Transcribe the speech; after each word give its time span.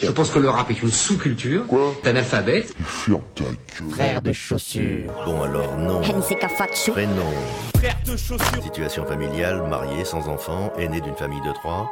Je 0.00 0.10
pense 0.12 0.30
que 0.30 0.38
le 0.38 0.48
rap 0.48 0.70
est 0.70 0.80
une 0.80 0.92
sous-culture 0.92 1.66
Quoi 1.66 1.92
ta 2.04 2.12
gueule. 2.12 2.64
Frère 3.90 4.22
de 4.22 4.32
chaussures. 4.32 5.12
Bon 5.26 5.42
alors 5.42 5.76
non. 5.76 6.00
Prénom. 6.00 7.22
Frère 7.76 7.96
de 8.06 8.16
chaussures. 8.16 8.62
Situation 8.62 9.04
familiale, 9.04 9.66
marié, 9.68 10.04
sans 10.04 10.28
enfant, 10.28 10.72
aîné 10.78 11.00
d'une 11.00 11.16
famille 11.16 11.40
de 11.40 11.52
trois. 11.52 11.90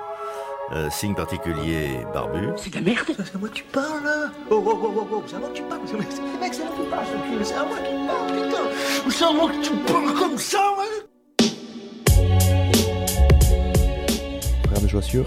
Euh, 0.72 0.88
signe 0.88 1.14
particulier, 1.14 1.98
barbu. 2.14 2.50
C'est 2.56 2.70
de 2.70 2.76
la 2.76 2.82
merde. 2.82 3.06
C'est 3.08 3.34
à 3.34 3.38
moi 3.38 3.48
que 3.48 3.54
tu 3.54 3.64
parles 3.64 4.04
là 4.04 4.30
Oh 4.50 4.62
oh 4.64 4.80
oh 4.82 4.94
oh 4.96 5.08
oh, 5.12 5.22
c'est 5.26 5.36
à 5.36 5.38
moi 5.40 5.48
que 5.48 5.54
tu 5.54 5.62
parles 5.62 5.80
C'est 5.86 5.96
mec, 5.96 6.06
c'est 6.10 6.40
mec, 6.40 6.54
c'est 6.54 6.62
à 6.62 6.64
moi 6.64 6.76
que 6.76 6.82
tu 6.82 6.90
parles, 6.90 7.06
ce 7.06 7.44
c'est 7.44 7.54
à 7.54 7.64
moi 7.64 7.76
que 7.76 7.88
tu 7.88 7.96
parles, 8.06 8.28
putain 8.32 9.10
C'est 9.10 9.24
à 9.24 9.32
moi 9.32 9.50
que 9.50 9.62
tu 9.64 9.72
parles 9.92 10.14
comme 10.14 10.38
ça, 10.38 10.58
ouais 10.78 10.94
Frère 14.68 14.80
de 14.80 14.88
chaussures, 14.88 15.26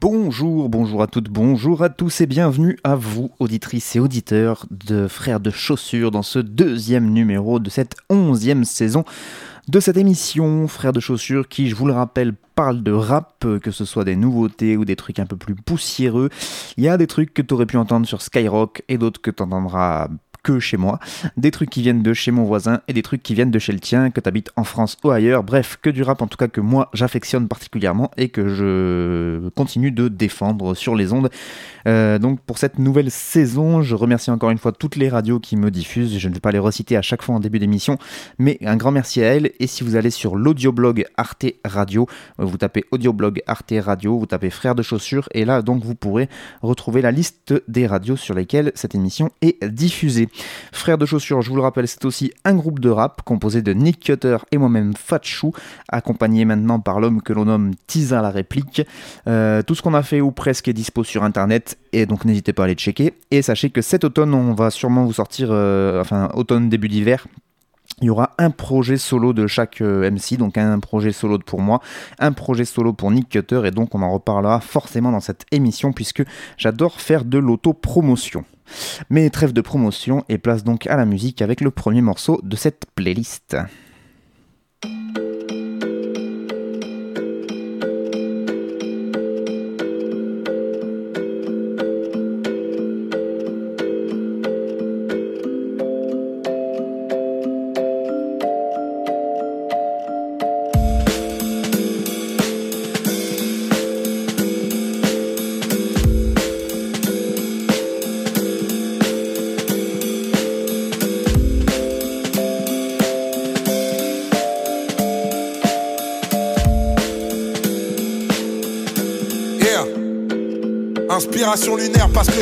Bonjour, 0.00 0.68
bonjour 0.68 1.02
à 1.02 1.08
toutes, 1.08 1.28
bonjour 1.28 1.82
à 1.82 1.88
tous 1.88 2.20
et 2.20 2.26
bienvenue 2.26 2.78
à 2.84 2.94
vous, 2.94 3.32
auditrices 3.40 3.96
et 3.96 3.98
auditeurs 3.98 4.64
de 4.70 5.08
Frères 5.08 5.40
de 5.40 5.50
Chaussures, 5.50 6.12
dans 6.12 6.22
ce 6.22 6.38
deuxième 6.38 7.10
numéro 7.10 7.58
de 7.58 7.68
cette 7.68 7.96
onzième 8.08 8.62
saison 8.62 9.04
de 9.66 9.80
cette 9.80 9.96
émission 9.96 10.68
Frères 10.68 10.92
de 10.92 11.00
Chaussures 11.00 11.48
qui, 11.48 11.68
je 11.68 11.74
vous 11.74 11.86
le 11.86 11.92
rappelle, 11.92 12.34
parle 12.54 12.84
de 12.84 12.92
rap, 12.92 13.44
que 13.60 13.70
ce 13.72 13.84
soit 13.84 14.04
des 14.04 14.14
nouveautés 14.14 14.76
ou 14.76 14.84
des 14.84 14.94
trucs 14.94 15.18
un 15.18 15.26
peu 15.26 15.36
plus 15.36 15.56
poussiéreux. 15.56 16.30
Il 16.76 16.84
y 16.84 16.88
a 16.88 16.96
des 16.96 17.08
trucs 17.08 17.34
que 17.34 17.42
tu 17.42 17.52
aurais 17.54 17.66
pu 17.66 17.76
entendre 17.76 18.06
sur 18.06 18.22
Skyrock 18.22 18.82
et 18.88 18.98
d'autres 18.98 19.20
que 19.20 19.32
tu 19.32 19.42
entendras 19.42 20.08
que 20.48 20.60
chez 20.60 20.78
moi, 20.78 20.98
des 21.36 21.50
trucs 21.50 21.68
qui 21.68 21.82
viennent 21.82 22.02
de 22.02 22.14
chez 22.14 22.30
mon 22.30 22.44
voisin 22.44 22.80
et 22.88 22.94
des 22.94 23.02
trucs 23.02 23.22
qui 23.22 23.34
viennent 23.34 23.50
de 23.50 23.58
chez 23.58 23.72
le 23.72 23.80
tien, 23.80 24.10
que 24.10 24.18
tu 24.18 24.28
habites 24.28 24.50
en 24.56 24.64
France 24.64 24.96
ou 25.04 25.10
ailleurs, 25.10 25.42
bref, 25.42 25.78
que 25.82 25.90
du 25.90 26.02
rap 26.02 26.22
en 26.22 26.26
tout 26.26 26.38
cas 26.38 26.48
que 26.48 26.62
moi 26.62 26.88
j'affectionne 26.94 27.48
particulièrement 27.48 28.10
et 28.16 28.30
que 28.30 28.48
je 28.48 29.50
continue 29.50 29.90
de 29.90 30.08
défendre 30.08 30.74
sur 30.74 30.94
les 30.94 31.12
ondes. 31.12 31.28
Euh, 31.86 32.18
donc 32.18 32.40
pour 32.40 32.56
cette 32.56 32.78
nouvelle 32.78 33.10
saison, 33.10 33.82
je 33.82 33.94
remercie 33.94 34.30
encore 34.30 34.48
une 34.48 34.56
fois 34.56 34.72
toutes 34.72 34.96
les 34.96 35.10
radios 35.10 35.38
qui 35.38 35.56
me 35.56 35.70
diffusent, 35.70 36.16
je 36.16 36.28
ne 36.30 36.34
vais 36.34 36.40
pas 36.40 36.50
les 36.50 36.58
reciter 36.58 36.96
à 36.96 37.02
chaque 37.02 37.22
fois 37.22 37.34
en 37.34 37.40
début 37.40 37.58
d'émission, 37.58 37.98
mais 38.38 38.58
un 38.64 38.76
grand 38.76 38.90
merci 38.90 39.22
à 39.22 39.26
elles, 39.26 39.52
et 39.60 39.66
si 39.66 39.84
vous 39.84 39.96
allez 39.96 40.10
sur 40.10 40.34
l'audioblog 40.34 41.04
Arte 41.18 41.44
Radio, 41.62 42.06
vous 42.38 42.56
tapez 42.56 42.84
audioblog 42.90 43.42
Arte 43.46 43.74
Radio, 43.80 44.18
vous 44.18 44.26
tapez 44.26 44.48
frères 44.48 44.74
de 44.74 44.82
chaussures, 44.82 45.28
et 45.34 45.44
là 45.44 45.60
donc 45.60 45.84
vous 45.84 45.94
pourrez 45.94 46.30
retrouver 46.62 47.02
la 47.02 47.10
liste 47.10 47.52
des 47.68 47.86
radios 47.86 48.16
sur 48.16 48.34
lesquelles 48.34 48.72
cette 48.74 48.94
émission 48.94 49.30
est 49.42 49.62
diffusée. 49.66 50.28
Frères 50.72 50.98
de 50.98 51.06
chaussures, 51.06 51.42
je 51.42 51.50
vous 51.50 51.56
le 51.56 51.62
rappelle, 51.62 51.88
c'est 51.88 52.04
aussi 52.04 52.32
un 52.44 52.54
groupe 52.54 52.80
de 52.80 52.90
rap 52.90 53.22
composé 53.22 53.62
de 53.62 53.72
Nick 53.72 54.00
Cutter 54.00 54.38
et 54.52 54.58
moi-même 54.58 54.94
Fat 54.94 55.20
Chou, 55.22 55.52
accompagné 55.88 56.44
maintenant 56.44 56.80
par 56.80 57.00
l'homme 57.00 57.22
que 57.22 57.32
l'on 57.32 57.46
nomme 57.46 57.72
Tisa 57.86 58.22
la 58.22 58.30
réplique. 58.30 58.82
Euh, 59.26 59.62
tout 59.62 59.74
ce 59.74 59.82
qu'on 59.82 59.94
a 59.94 60.02
fait 60.02 60.20
ou 60.20 60.30
presque 60.30 60.68
est 60.68 60.72
dispo 60.72 61.04
sur 61.04 61.24
internet 61.24 61.78
et 61.92 62.06
donc 62.06 62.24
n'hésitez 62.24 62.52
pas 62.52 62.62
à 62.62 62.64
aller 62.66 62.74
checker. 62.74 63.14
Et 63.30 63.42
sachez 63.42 63.70
que 63.70 63.82
cet 63.82 64.04
automne, 64.04 64.34
on 64.34 64.54
va 64.54 64.70
sûrement 64.70 65.04
vous 65.04 65.12
sortir, 65.12 65.48
euh, 65.50 66.00
enfin 66.00 66.30
automne, 66.34 66.68
début 66.68 66.88
d'hiver, 66.88 67.26
il 68.00 68.06
y 68.06 68.10
aura 68.10 68.30
un 68.38 68.50
projet 68.50 68.96
solo 68.96 69.32
de 69.32 69.46
chaque 69.46 69.80
euh, 69.80 70.10
MC, 70.10 70.36
donc 70.36 70.56
un 70.56 70.78
projet 70.78 71.12
solo 71.12 71.38
pour 71.38 71.60
moi, 71.60 71.80
un 72.18 72.32
projet 72.32 72.64
solo 72.64 72.92
pour 72.92 73.10
Nick 73.10 73.28
Cutter, 73.28 73.62
et 73.64 73.70
donc 73.70 73.94
on 73.94 74.02
en 74.02 74.12
reparlera 74.12 74.60
forcément 74.60 75.12
dans 75.12 75.20
cette 75.20 75.46
émission 75.50 75.92
puisque 75.92 76.22
j'adore 76.56 77.00
faire 77.00 77.24
de 77.24 77.38
l'auto-promotion. 77.38 78.44
Mais 79.10 79.30
trêve 79.30 79.52
de 79.52 79.60
promotion 79.60 80.24
et 80.28 80.38
place 80.38 80.62
donc 80.62 80.86
à 80.86 80.96
la 80.96 81.06
musique 81.06 81.42
avec 81.42 81.60
le 81.60 81.70
premier 81.70 82.02
morceau 82.02 82.40
de 82.42 82.56
cette 82.56 82.86
playlist. 82.94 83.56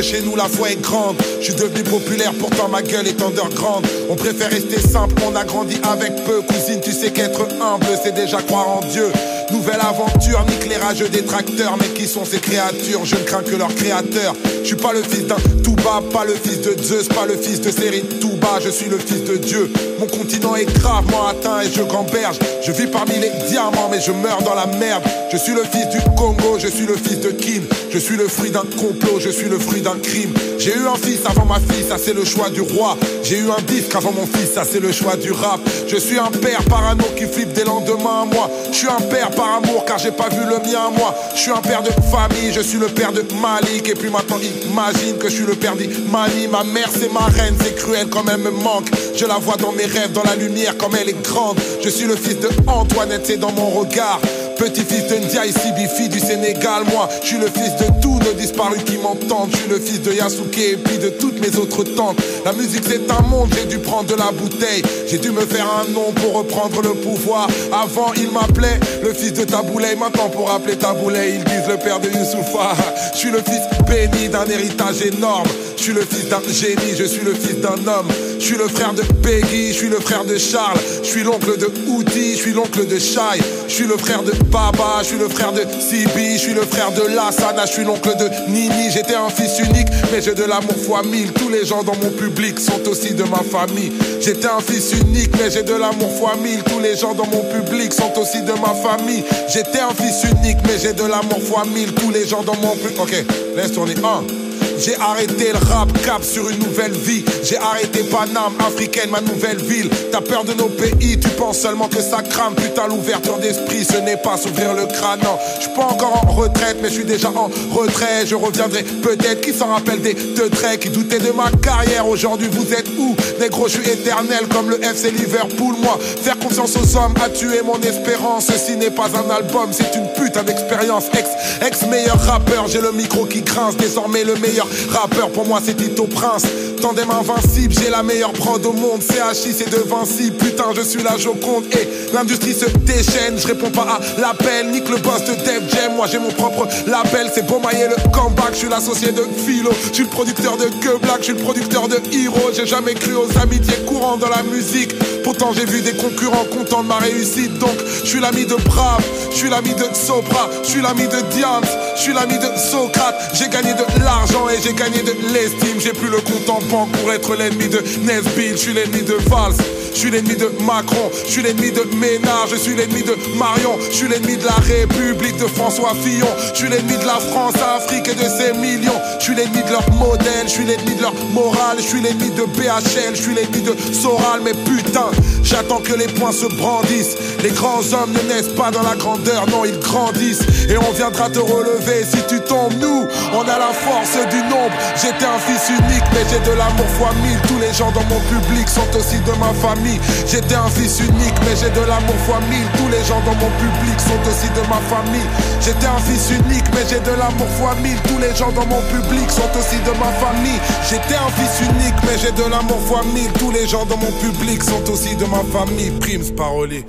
Chez 0.07 0.21
nous 0.21 0.37
la 0.37 0.45
foi 0.45 0.71
est 0.71 0.81
grande. 0.81 1.17
Je 1.39 1.45
suis 1.45 1.53
devenu 1.53 1.83
populaire, 1.83 2.31
pourtant 2.39 2.69
ma 2.69 2.81
gueule 2.81 3.07
est 3.07 3.21
underground. 3.21 3.85
On 4.09 4.15
préfère 4.15 4.49
rester 4.49 4.79
simple, 4.79 5.21
on 5.25 5.35
a 5.35 5.43
grandi 5.43 5.75
avec 5.83 6.23
peu. 6.23 6.41
Cousine, 6.41 6.79
tu 6.81 6.91
sais 6.91 7.11
qu'être 7.11 7.41
humble, 7.61 7.85
c'est 8.01 8.13
déjà 8.13 8.37
croire 8.41 8.69
en 8.69 8.79
Dieu. 8.79 9.11
Nouvelle 9.51 9.81
aventure, 9.81 10.45
nique 10.49 10.67
les 10.69 10.77
rageux 10.77 11.09
détracteurs. 11.09 11.75
Mais 11.79 11.87
qui 11.89 12.07
sont 12.07 12.23
ces 12.23 12.39
créatures? 12.39 13.03
Je 13.03 13.15
ne 13.15 13.23
crains 13.23 13.43
que 13.43 13.55
leur 13.55 13.73
créateur. 13.75 14.33
Je 14.61 14.67
suis 14.67 14.75
pas 14.75 14.93
le 14.93 15.03
fils 15.03 15.25
d'un 15.25 15.35
Touba, 15.63 16.01
pas 16.13 16.23
le 16.23 16.33
fils 16.33 16.61
de 16.61 16.81
Zeus, 16.81 17.09
pas 17.09 17.25
le 17.25 17.35
fils 17.35 17.59
de 17.59 17.71
Série 17.71 18.03
Touba. 18.21 18.59
Je 18.63 18.69
suis 18.69 18.89
le 18.89 18.97
fils 18.97 19.25
de 19.25 19.35
Dieu. 19.35 19.69
Mon 19.99 20.07
continent 20.07 20.55
est 20.55 20.71
gravement 20.79 21.27
atteint 21.27 21.61
et 21.61 21.71
je 21.71 21.81
gamberge. 21.81 22.39
Je 22.67 22.73
vis 22.73 22.87
parmi 22.87 23.13
les 23.13 23.31
diamants, 23.47 23.87
mais 23.89 24.01
je 24.01 24.11
meurs 24.11 24.41
dans 24.43 24.53
la 24.53 24.65
merde. 24.65 25.01
Je 25.31 25.37
suis 25.37 25.53
le 25.53 25.63
fils 25.63 25.87
du 25.87 25.99
Congo, 26.17 26.59
je 26.59 26.67
suis 26.67 26.85
le 26.85 26.97
fils 26.97 27.21
de 27.21 27.29
Kim. 27.29 27.63
Je 27.89 27.97
suis 27.97 28.17
le 28.17 28.27
fruit 28.27 28.51
d'un 28.51 28.65
complot, 28.77 29.21
je 29.21 29.29
suis 29.29 29.47
le 29.47 29.57
fruit 29.57 29.79
d'un 29.79 29.97
crime. 30.03 30.33
J'ai 30.59 30.75
eu 30.75 30.85
un 30.85 30.95
fils 30.95 31.19
avant 31.25 31.45
ma 31.45 31.61
fille, 31.61 31.85
ça 31.87 31.97
c'est 31.97 32.13
le 32.13 32.25
choix 32.25 32.49
du 32.49 32.59
roi. 32.59 32.97
J'ai 33.23 33.37
eu 33.37 33.49
un 33.49 33.61
disque 33.61 33.95
avant 33.95 34.11
mon 34.11 34.25
fils, 34.25 34.51
ça 34.53 34.63
c'est 34.69 34.81
le 34.81 34.91
choix 34.91 35.15
du 35.15 35.31
rap. 35.31 35.61
Je 35.87 35.95
suis 35.95 36.19
un 36.19 36.29
père 36.29 36.61
parano 36.65 37.05
qui 37.15 37.25
flippe 37.25 37.53
des 37.53 37.63
lendemains 37.63 38.23
à 38.23 38.25
moi. 38.25 38.51
Je 38.69 38.75
suis 38.75 38.87
un 38.89 39.01
père 39.09 39.31
par 39.31 39.61
amour 39.63 39.85
car 39.85 39.97
j'ai 39.97 40.11
pas 40.11 40.27
vu 40.27 40.41
le 40.41 40.57
mien 40.69 40.87
à 40.87 40.89
moi. 40.89 41.15
Je 41.35 41.39
suis 41.39 41.51
un 41.51 41.61
père 41.61 41.83
de 41.83 41.91
famille, 42.11 42.51
je 42.51 42.59
suis 42.59 42.79
le 42.79 42.87
père 42.87 43.13
de 43.13 43.23
Malik. 43.41 43.87
Et 43.87 43.93
puis 43.93 44.09
maintenant 44.09 44.39
imagine 44.69 45.17
que 45.17 45.29
je 45.29 45.35
suis 45.35 45.45
le 45.45 45.55
père 45.55 45.77
d'Imani. 45.77 46.47
Ma 46.51 46.65
mère 46.65 46.89
c'est 46.91 47.13
ma 47.13 47.27
reine, 47.27 47.55
c'est 47.63 47.75
cruel 47.75 48.07
quand 48.09 48.25
elle 48.29 48.41
me 48.41 48.51
manque. 48.51 48.89
Je 49.15 49.25
la 49.25 49.35
vois 49.35 49.55
dans 49.55 49.71
mes 49.71 49.85
rêves, 49.85 50.11
dans 50.11 50.23
la 50.23 50.35
lumière 50.35 50.75
comme 50.77 50.95
elle 50.99 51.07
est 51.07 51.21
grande. 51.23 51.57
Je 51.81 51.89
suis 51.89 52.05
le 52.05 52.17
fils 52.17 52.39
de 52.39 52.49
Antoinette, 52.65 53.25
c'est 53.25 53.37
dans 53.37 53.51
mon 53.51 53.69
regard. 53.69 54.19
Petit-fils 54.57 55.07
de 55.07 55.15
Ndiaye 55.17 55.53
Sibifi 55.53 56.09
du 56.09 56.19
Sénégal, 56.19 56.83
moi 56.91 57.07
je 57.21 57.27
suis 57.27 57.37
le 57.37 57.45
fils 57.45 57.75
de 57.79 58.01
tous 58.01 58.17
nos 58.19 58.33
disparus 58.33 58.83
qui 58.83 58.97
m'entendent. 58.97 59.49
Je 59.51 59.57
suis 59.57 59.69
le 59.69 59.79
fils 59.79 60.01
de 60.01 60.11
Yasuke 60.13 60.57
et 60.57 60.77
puis 60.77 60.97
de 60.97 61.09
toutes 61.09 61.39
mes 61.39 61.55
autres 61.59 61.83
tantes. 61.83 62.17
La 62.43 62.53
musique 62.53 62.83
c'est 62.87 63.09
un 63.11 63.21
monde, 63.21 63.49
j'ai 63.55 63.65
dû 63.65 63.77
prendre 63.77 64.05
de 64.05 64.15
la 64.15 64.31
bouteille. 64.31 64.81
J'ai 65.07 65.19
dû 65.19 65.29
me 65.29 65.41
faire 65.45 65.67
un 65.79 65.91
nom 65.91 66.11
pour 66.13 66.33
reprendre 66.33 66.81
le 66.81 66.95
pouvoir. 66.95 67.47
Avant 67.71 68.11
il 68.15 68.31
m'appelait 68.31 68.79
le 69.03 69.13
fils 69.13 69.33
de 69.33 69.43
Taboulay, 69.43 69.95
maintenant 69.95 70.29
pour 70.29 70.49
appeler 70.51 70.75
Taboulay 70.75 71.35
ils 71.35 71.43
disent 71.43 71.67
le 71.69 71.77
père 71.77 71.99
de 71.99 72.07
Youssoufa. 72.07 72.73
Je 73.13 73.17
suis 73.19 73.31
le 73.31 73.39
fils 73.43 73.61
béni 73.87 74.27
d'un 74.29 74.45
héritage 74.45 75.03
énorme. 75.03 75.47
Je 75.77 75.83
suis 75.83 75.93
le 75.93 76.01
fils 76.01 76.27
d'un 76.29 76.41
génie, 76.51 76.95
je 76.97 77.03
suis 77.05 77.23
le 77.23 77.33
fils 77.33 77.59
d'un 77.59 77.75
homme. 77.87 78.07
Je 78.39 78.45
suis 78.45 78.57
le 78.57 78.67
frère 78.67 78.93
de 78.93 79.01
Peggy, 79.23 79.69
je 79.69 79.73
suis 79.73 79.89
le 79.89 79.99
frère 79.99 80.23
de 80.23 80.37
Charles. 80.37 80.77
Je 81.01 81.07
suis 81.07 81.23
l'oncle 81.23 81.57
de 81.57 81.69
Oudi, 81.87 82.33
je 82.33 82.37
suis 82.37 82.53
l'oncle 82.53 82.85
de 82.85 82.99
Shai. 82.99 83.41
Je 83.67 83.73
suis 83.73 83.87
le 83.87 83.97
frère 83.97 84.23
de 84.23 84.31
Baba, 84.45 84.99
je 85.01 85.07
suis 85.07 85.17
le 85.17 85.27
frère 85.27 85.51
de 85.51 85.61
Sibi, 85.79 86.33
je 86.33 86.39
suis 86.39 86.53
le 86.53 86.61
frère 86.61 86.91
de 86.91 87.13
Lassana, 87.13 87.65
je 87.65 87.71
suis 87.73 87.83
l'oncle 87.83 88.15
de 88.17 88.51
Nini. 88.51 88.91
J'étais 88.91 89.15
un 89.15 89.29
fils 89.29 89.59
unique, 89.59 89.87
mais 90.11 90.21
j'ai 90.21 90.33
de 90.33 90.43
l'amour 90.43 90.77
fois 90.77 91.03
mille. 91.03 91.31
Tous 91.33 91.49
les 91.49 91.65
gens 91.65 91.83
dans 91.83 91.95
mon 91.95 92.11
public 92.11 92.59
sont 92.59 92.87
aussi 92.87 93.13
de 93.13 93.23
ma 93.23 93.41
famille. 93.43 93.91
J'étais 94.21 94.47
un 94.47 94.59
fils 94.59 94.93
unique, 94.93 95.31
mais 95.39 95.51
j'ai 95.51 95.63
de 95.63 95.73
l'amour 95.73 96.11
fois 96.17 96.35
mille. 96.41 96.63
Tous 96.63 96.79
les 96.79 96.95
gens 96.95 97.13
dans 97.13 97.27
mon 97.27 97.43
public 97.43 97.91
sont 97.93 98.13
aussi 98.19 98.41
de 98.41 98.53
ma 98.53 98.73
famille. 98.75 99.23
J'étais 99.49 99.79
un 99.79 99.93
fils 99.93 100.23
unique, 100.23 100.57
mais 100.65 100.77
j'ai 100.81 100.93
de 100.93 101.03
l'amour 101.03 101.41
fois 101.41 101.63
mille. 101.65 101.93
Tous 101.93 102.11
les 102.11 102.27
gens 102.27 102.43
dans 102.43 102.55
mon 102.55 102.75
public. 102.75 102.99
Ok, 102.99 103.13
laisse 103.55 103.71
tourner. 103.73 103.95
Un. 104.03 104.46
J'ai 104.79 104.95
arrêté 104.95 105.51
le 105.51 105.73
rap, 105.73 105.91
cap 106.05 106.23
sur 106.23 106.49
une 106.49 106.59
nouvelle 106.59 106.91
vie. 106.91 107.23
J'ai 107.43 107.57
arrêté 107.57 108.03
Paname, 108.03 108.53
africaine, 108.59 109.09
ma 109.09 109.21
nouvelle 109.21 109.57
ville. 109.57 109.89
T'as 110.11 110.21
peur 110.21 110.43
de 110.43 110.53
nos 110.53 110.69
pays, 110.69 111.19
tu 111.19 111.29
penses 111.29 111.59
seulement 111.59 111.87
que 111.87 112.01
ça 112.01 112.21
crame. 112.21 112.53
Putain, 112.55 112.87
l'ouverture 112.87 113.37
d'esprit, 113.37 113.83
ce 113.83 113.97
n'est 113.97 114.17
pas 114.17 114.37
s'ouvrir 114.37 114.73
le 114.73 114.85
crâne. 114.85 115.19
Non, 115.23 115.37
je 115.57 115.63
suis 115.63 115.73
pas 115.73 115.85
encore 115.85 116.23
en 116.23 116.31
retraite, 116.31 116.77
mais 116.81 116.89
je 116.89 116.93
suis 116.93 117.05
déjà 117.05 117.29
en 117.29 117.49
retrait. 117.73 118.25
Je 118.25 118.35
reviendrai 118.35 118.83
peut-être. 118.83 119.41
Qui 119.41 119.53
s'en 119.53 119.67
rappelle 119.67 120.01
des 120.01 120.13
deux 120.13 120.49
traits 120.49 120.79
qui 120.79 120.89
doutaient 120.89 121.19
de 121.19 121.31
ma 121.31 121.49
carrière 121.61 122.07
Aujourd'hui, 122.07 122.49
vous 122.51 122.73
êtes 122.73 122.87
où? 122.97 123.15
Négro, 123.39 123.67
je 123.67 123.79
suis 123.79 123.89
éternel 123.89 124.47
comme 124.53 124.69
le 124.69 124.83
FC 124.83 125.11
Liverpool. 125.11 125.75
Moi, 125.81 125.97
faire 126.21 126.37
confiance 126.39 126.75
aux 126.75 126.97
hommes 126.97 127.13
a 127.23 127.29
tué 127.29 127.61
mon 127.63 127.79
espérance. 127.81 128.47
Ceci 128.47 128.75
n'est 128.77 128.91
pas 128.91 129.07
un 129.15 129.29
album, 129.29 129.69
c'est 129.71 129.95
une 129.95 130.07
putain 130.13 130.43
d'expérience. 130.43 131.05
Ex, 131.17 131.29
ex 131.65 131.81
meilleur 131.87 132.19
rappeur, 132.21 132.67
j'ai 132.67 132.81
le 132.81 132.91
micro 132.91 133.25
qui 133.25 133.41
grince. 133.41 133.75
Désormais, 133.77 134.23
le 134.23 134.35
meilleur 134.35 134.66
rappeur 134.89 135.29
pour 135.29 135.45
moi, 135.45 135.59
c'est 135.63 135.75
Tito 135.75 136.05
Prince. 136.05 136.43
Tandem 136.81 137.09
invincible, 137.09 137.73
j'ai 137.73 137.89
la 137.89 138.03
meilleure 138.03 138.33
prod 138.33 138.63
au 138.65 138.73
monde. 138.73 139.01
CHI, 139.01 139.53
c'est 139.53 139.69
de 139.69 139.83
Vinci. 139.87 140.31
Putain, 140.31 140.65
je 140.75 140.81
suis 140.81 141.01
la 141.01 141.17
Joconde. 141.17 141.65
Et 141.73 142.13
l'industrie 142.13 142.53
se 142.53 142.65
déchaîne. 142.65 143.37
Je 143.37 143.47
réponds 143.47 143.71
pas 143.71 143.87
à 143.97 144.21
l'appel. 144.21 144.69
Nique 144.71 144.89
le 144.89 144.97
boss 144.97 145.23
de 145.25 145.33
Def 145.33 145.73
Jam. 145.73 145.95
Moi, 145.95 146.07
j'ai 146.11 146.19
mon 146.19 146.29
propre 146.29 146.67
label. 146.85 147.31
C'est 147.33 147.47
Beaumaillé 147.47 147.87
le 147.87 148.11
comeback. 148.11 148.51
Je 148.53 148.57
suis 148.57 148.69
l'associé 148.69 149.11
de 149.11 149.23
Philo. 149.45 149.71
Je 149.89 149.93
suis 149.93 150.03
le 150.03 150.09
producteur 150.09 150.57
de 150.57 150.65
Que 150.65 150.97
Black. 150.99 151.17
Je 151.19 151.23
suis 151.25 151.33
le 151.33 151.39
producteur 151.39 151.87
de 151.87 151.95
Hero. 152.11 152.51
J'ai 152.53 152.67
jamais 152.67 152.93
cru 152.93 153.15
aux 153.15 153.37
amitiés 153.41 153.77
courantes 153.87 154.19
dans 154.19 154.29
la 154.29 154.43
musique. 154.43 154.93
Pourtant, 155.27 155.51
j'ai 155.51 155.65
vu 155.65 155.81
des 155.81 155.91
concurrents 155.91 156.45
contents 156.45 156.83
de 156.83 156.87
ma 156.87 156.99
réussite. 156.99 157.59
Donc, 157.59 157.75
je 158.01 158.07
suis 158.07 158.21
l'ami 158.21 158.45
de 158.45 158.55
Brave. 158.55 159.03
Je 159.29 159.35
suis 159.35 159.49
l'ami 159.49 159.73
de 159.73 159.83
Sopra. 159.93 160.49
Je 160.63 160.69
suis 160.69 160.81
l'ami 160.81 161.05
de 161.05 161.19
Diams. 161.35 161.65
Je 161.97 162.01
suis 162.01 162.13
l'ami 162.13 162.37
de 162.39 162.57
Socrate. 162.57 163.31
J'ai 163.33 163.49
gagné 163.49 163.73
de 163.73 164.05
l'argent 164.05 164.47
et 164.47 164.61
j'ai 164.63 164.71
gagné 164.71 165.03
de 165.03 165.11
l'estime. 165.33 165.81
J'ai 165.81 165.91
plus 165.91 166.07
le 166.07 166.21
compte 166.21 166.49
en 166.49 166.61
banque 166.71 166.93
pour 166.93 167.11
être 167.11 167.35
l'ennemi 167.35 167.67
de 167.67 167.83
Nesbitt. 168.05 168.53
Je 168.53 168.55
suis 168.55 168.73
l'ennemi 168.73 169.01
de 169.01 169.15
Valls. 169.29 169.76
Je 169.97 170.01
suis 170.01 170.11
l'ennemi 170.11 170.35
de 170.35 170.51
Macron, 170.63 171.09
je 171.25 171.31
suis 171.31 171.41
l'ennemi 171.41 171.71
de 171.71 171.83
Ménard, 171.95 172.45
je 172.51 172.55
suis 172.55 172.75
l'ennemi 172.75 173.01
de 173.01 173.17
Marion, 173.35 173.79
je 173.89 173.95
suis 173.95 174.07
l'ennemi 174.07 174.37
de 174.37 174.45
la 174.45 174.53
République 174.53 175.37
de 175.37 175.47
François 175.47 175.95
Fillon, 176.03 176.27
je 176.53 176.59
suis 176.59 176.69
l'ennemi 176.69 176.99
de 176.99 177.03
la 177.07 177.15
France, 177.15 177.55
Afrique 177.75 178.07
et 178.07 178.13
de 178.13 178.29
ses 178.29 178.53
millions, 178.53 179.01
je 179.17 179.23
suis 179.23 179.33
l'ennemi 179.33 179.63
de 179.63 179.71
leur 179.71 179.91
modèle, 179.93 180.43
je 180.43 180.49
suis 180.49 180.65
l'ennemi 180.65 180.93
de 180.93 181.01
leur 181.01 181.15
morale, 181.33 181.77
je 181.77 181.81
suis 181.81 181.99
l'ennemi 181.99 182.29
de 182.29 182.43
BHL, 182.43 183.15
je 183.15 183.21
suis 183.23 183.33
l'ennemi 183.33 183.63
de 183.63 183.75
Soral, 183.91 184.41
mais 184.43 184.53
putain, 184.53 185.09
j'attends 185.41 185.79
que 185.79 185.93
les 185.93 186.05
poings 186.05 186.31
se 186.31 186.45
brandissent. 186.45 187.17
Les 187.41 187.49
grands 187.49 187.81
hommes 187.93 188.13
ne 188.13 188.33
naissent 188.33 188.53
pas 188.55 188.69
dans 188.69 188.83
la 188.83 188.95
grandeur, 188.95 189.47
non, 189.49 189.65
ils 189.65 189.79
grandissent. 189.79 190.41
Et 190.69 190.77
on 190.77 190.91
viendra 190.91 191.29
te 191.29 191.39
relever 191.39 192.03
si 192.03 192.17
tu 192.27 192.39
tombes. 192.41 192.73
Nous, 192.79 193.07
on 193.33 193.41
a 193.41 193.57
la 193.57 193.73
force 193.73 194.17
du 194.29 194.41
nombre. 194.43 194.73
J'étais 194.95 195.25
un 195.25 195.39
fils 195.39 195.69
unique, 195.69 196.03
mais 196.13 196.21
j'ai 196.29 196.39
de 196.39 196.55
l'amour 196.55 196.85
fois 196.97 197.13
mille. 197.23 197.39
Les 197.67 197.73
gens 197.73 197.91
dans 197.91 198.03
mon 198.05 198.21
public 198.31 198.69
sont 198.69 198.87
aussi 198.97 199.19
de 199.19 199.31
ma 199.39 199.51
famille. 199.59 199.99
J'étais 200.25 200.55
un 200.55 200.69
fils 200.69 201.01
unique, 201.01 201.35
mais 201.41 201.53
j'ai 201.59 201.69
de 201.69 201.85
l'amour 201.85 202.15
fois 202.25 202.39
mille. 202.49 202.65
Tous 202.77 202.87
les 202.87 203.03
gens 203.03 203.19
dans 203.25 203.35
mon 203.35 203.51
public 203.59 203.99
sont 203.99 204.23
aussi 204.23 204.47
de 204.55 204.63
ma 204.69 204.79
famille. 204.87 205.27
J'étais 205.59 205.85
un 205.85 205.99
fils 205.99 206.31
unique, 206.31 206.63
mais 206.73 206.87
j'ai 206.89 207.01
de 207.01 207.11
l'amour 207.19 207.49
fois 207.59 207.75
mille. 207.83 207.99
Tous 208.07 208.19
les 208.19 208.33
gens 208.33 208.53
dans 208.53 208.65
mon 208.67 208.79
public 208.87 209.29
sont 209.29 209.51
aussi 209.59 209.75
de 209.83 209.91
ma 209.99 210.11
famille. 210.15 210.59
J'étais 210.89 211.19
un 211.19 211.27
fils 211.35 211.67
unique, 211.67 211.99
mais 212.03 212.17
j'ai 212.17 212.31
de 212.31 212.49
l'amour 212.49 212.79
fois 212.87 213.03
mille. 213.13 213.31
Tous 213.33 213.51
les 213.51 213.67
gens 213.67 213.85
dans 213.85 213.97
mon 213.97 214.13
public 214.23 214.63
sont 214.63 214.89
aussi 214.89 215.17
de 215.17 215.25
ma 215.25 215.43
famille. 215.51 215.91
Primes 215.99 216.35
parolier. 216.37 216.85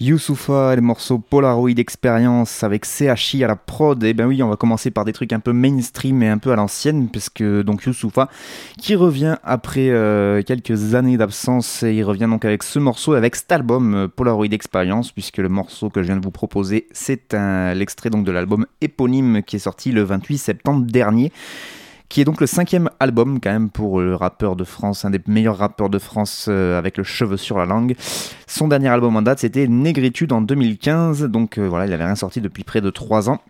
Youssoufa, 0.00 0.76
le 0.76 0.80
morceau 0.80 1.18
Polaroid 1.18 1.76
Experience 1.76 2.62
avec 2.62 2.84
CHI 2.84 3.42
à 3.42 3.48
la 3.48 3.56
prod. 3.56 4.02
Et 4.04 4.14
ben 4.14 4.26
oui, 4.26 4.40
on 4.44 4.48
va 4.48 4.54
commencer 4.54 4.92
par 4.92 5.04
des 5.04 5.12
trucs 5.12 5.32
un 5.32 5.40
peu 5.40 5.52
mainstream 5.52 6.22
et 6.22 6.28
un 6.28 6.38
peu 6.38 6.52
à 6.52 6.56
l'ancienne, 6.56 7.08
puisque 7.08 7.42
donc 7.42 7.82
Youssoufa 7.82 8.28
qui 8.78 8.94
revient 8.94 9.38
après 9.42 9.88
euh, 9.88 10.42
quelques 10.42 10.94
années 10.94 11.16
d'absence 11.16 11.82
et 11.82 11.94
il 11.94 12.04
revient 12.04 12.28
donc 12.30 12.44
avec 12.44 12.62
ce 12.62 12.78
morceau, 12.78 13.14
avec 13.14 13.34
cet 13.34 13.50
album 13.50 13.94
euh, 13.94 14.08
Polaroid 14.08 14.46
Experience, 14.52 15.10
puisque 15.10 15.38
le 15.38 15.48
morceau 15.48 15.90
que 15.90 16.00
je 16.02 16.06
viens 16.06 16.16
de 16.16 16.24
vous 16.24 16.30
proposer, 16.30 16.86
c'est 16.92 17.34
l'extrait 17.74 18.10
donc 18.10 18.24
de 18.24 18.30
l'album 18.30 18.66
éponyme 18.80 19.42
qui 19.42 19.56
est 19.56 19.60
sorti 19.60 19.90
le 19.90 20.04
28 20.04 20.38
septembre 20.38 20.86
dernier 20.86 21.32
qui 22.08 22.20
est 22.20 22.24
donc 22.24 22.40
le 22.40 22.46
cinquième 22.46 22.88
album 23.00 23.38
quand 23.40 23.52
même 23.52 23.70
pour 23.70 24.00
le 24.00 24.14
rappeur 24.14 24.56
de 24.56 24.64
France, 24.64 25.04
un 25.04 25.10
des 25.10 25.20
meilleurs 25.26 25.58
rappeurs 25.58 25.90
de 25.90 25.98
France 25.98 26.46
euh, 26.48 26.78
avec 26.78 26.96
le 26.96 27.04
cheveu 27.04 27.36
sur 27.36 27.58
la 27.58 27.66
langue. 27.66 27.94
Son 28.46 28.68
dernier 28.68 28.88
album 28.88 29.16
en 29.16 29.22
date, 29.22 29.40
c'était 29.40 29.66
Négritude 29.68 30.32
en 30.32 30.40
2015, 30.40 31.24
donc 31.24 31.58
euh, 31.58 31.68
voilà, 31.68 31.86
il 31.86 31.92
avait 31.92 32.04
rien 32.04 32.14
sorti 32.14 32.40
depuis 32.40 32.64
près 32.64 32.80
de 32.80 32.90
trois 32.90 33.28
ans. 33.28 33.40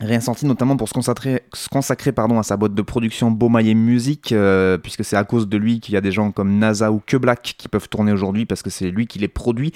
Rien 0.00 0.20
sorti 0.20 0.44
notamment 0.44 0.76
pour 0.76 0.88
se 0.88 0.92
consacrer, 0.92 2.12
pardon, 2.12 2.38
à 2.38 2.42
sa 2.42 2.58
boîte 2.58 2.74
de 2.74 2.82
production 2.82 3.30
Beaumaillé 3.30 3.74
Music, 3.74 4.30
euh, 4.32 4.76
puisque 4.76 5.06
c'est 5.06 5.16
à 5.16 5.24
cause 5.24 5.48
de 5.48 5.56
lui 5.56 5.80
qu'il 5.80 5.94
y 5.94 5.96
a 5.96 6.02
des 6.02 6.12
gens 6.12 6.32
comme 6.32 6.58
NASA 6.58 6.92
ou 6.92 7.00
Que 7.06 7.16
qui 7.40 7.68
peuvent 7.68 7.88
tourner 7.88 8.12
aujourd'hui, 8.12 8.44
parce 8.44 8.62
que 8.62 8.68
c'est 8.68 8.90
lui 8.90 9.06
qui 9.06 9.18
les 9.18 9.28
produit. 9.28 9.72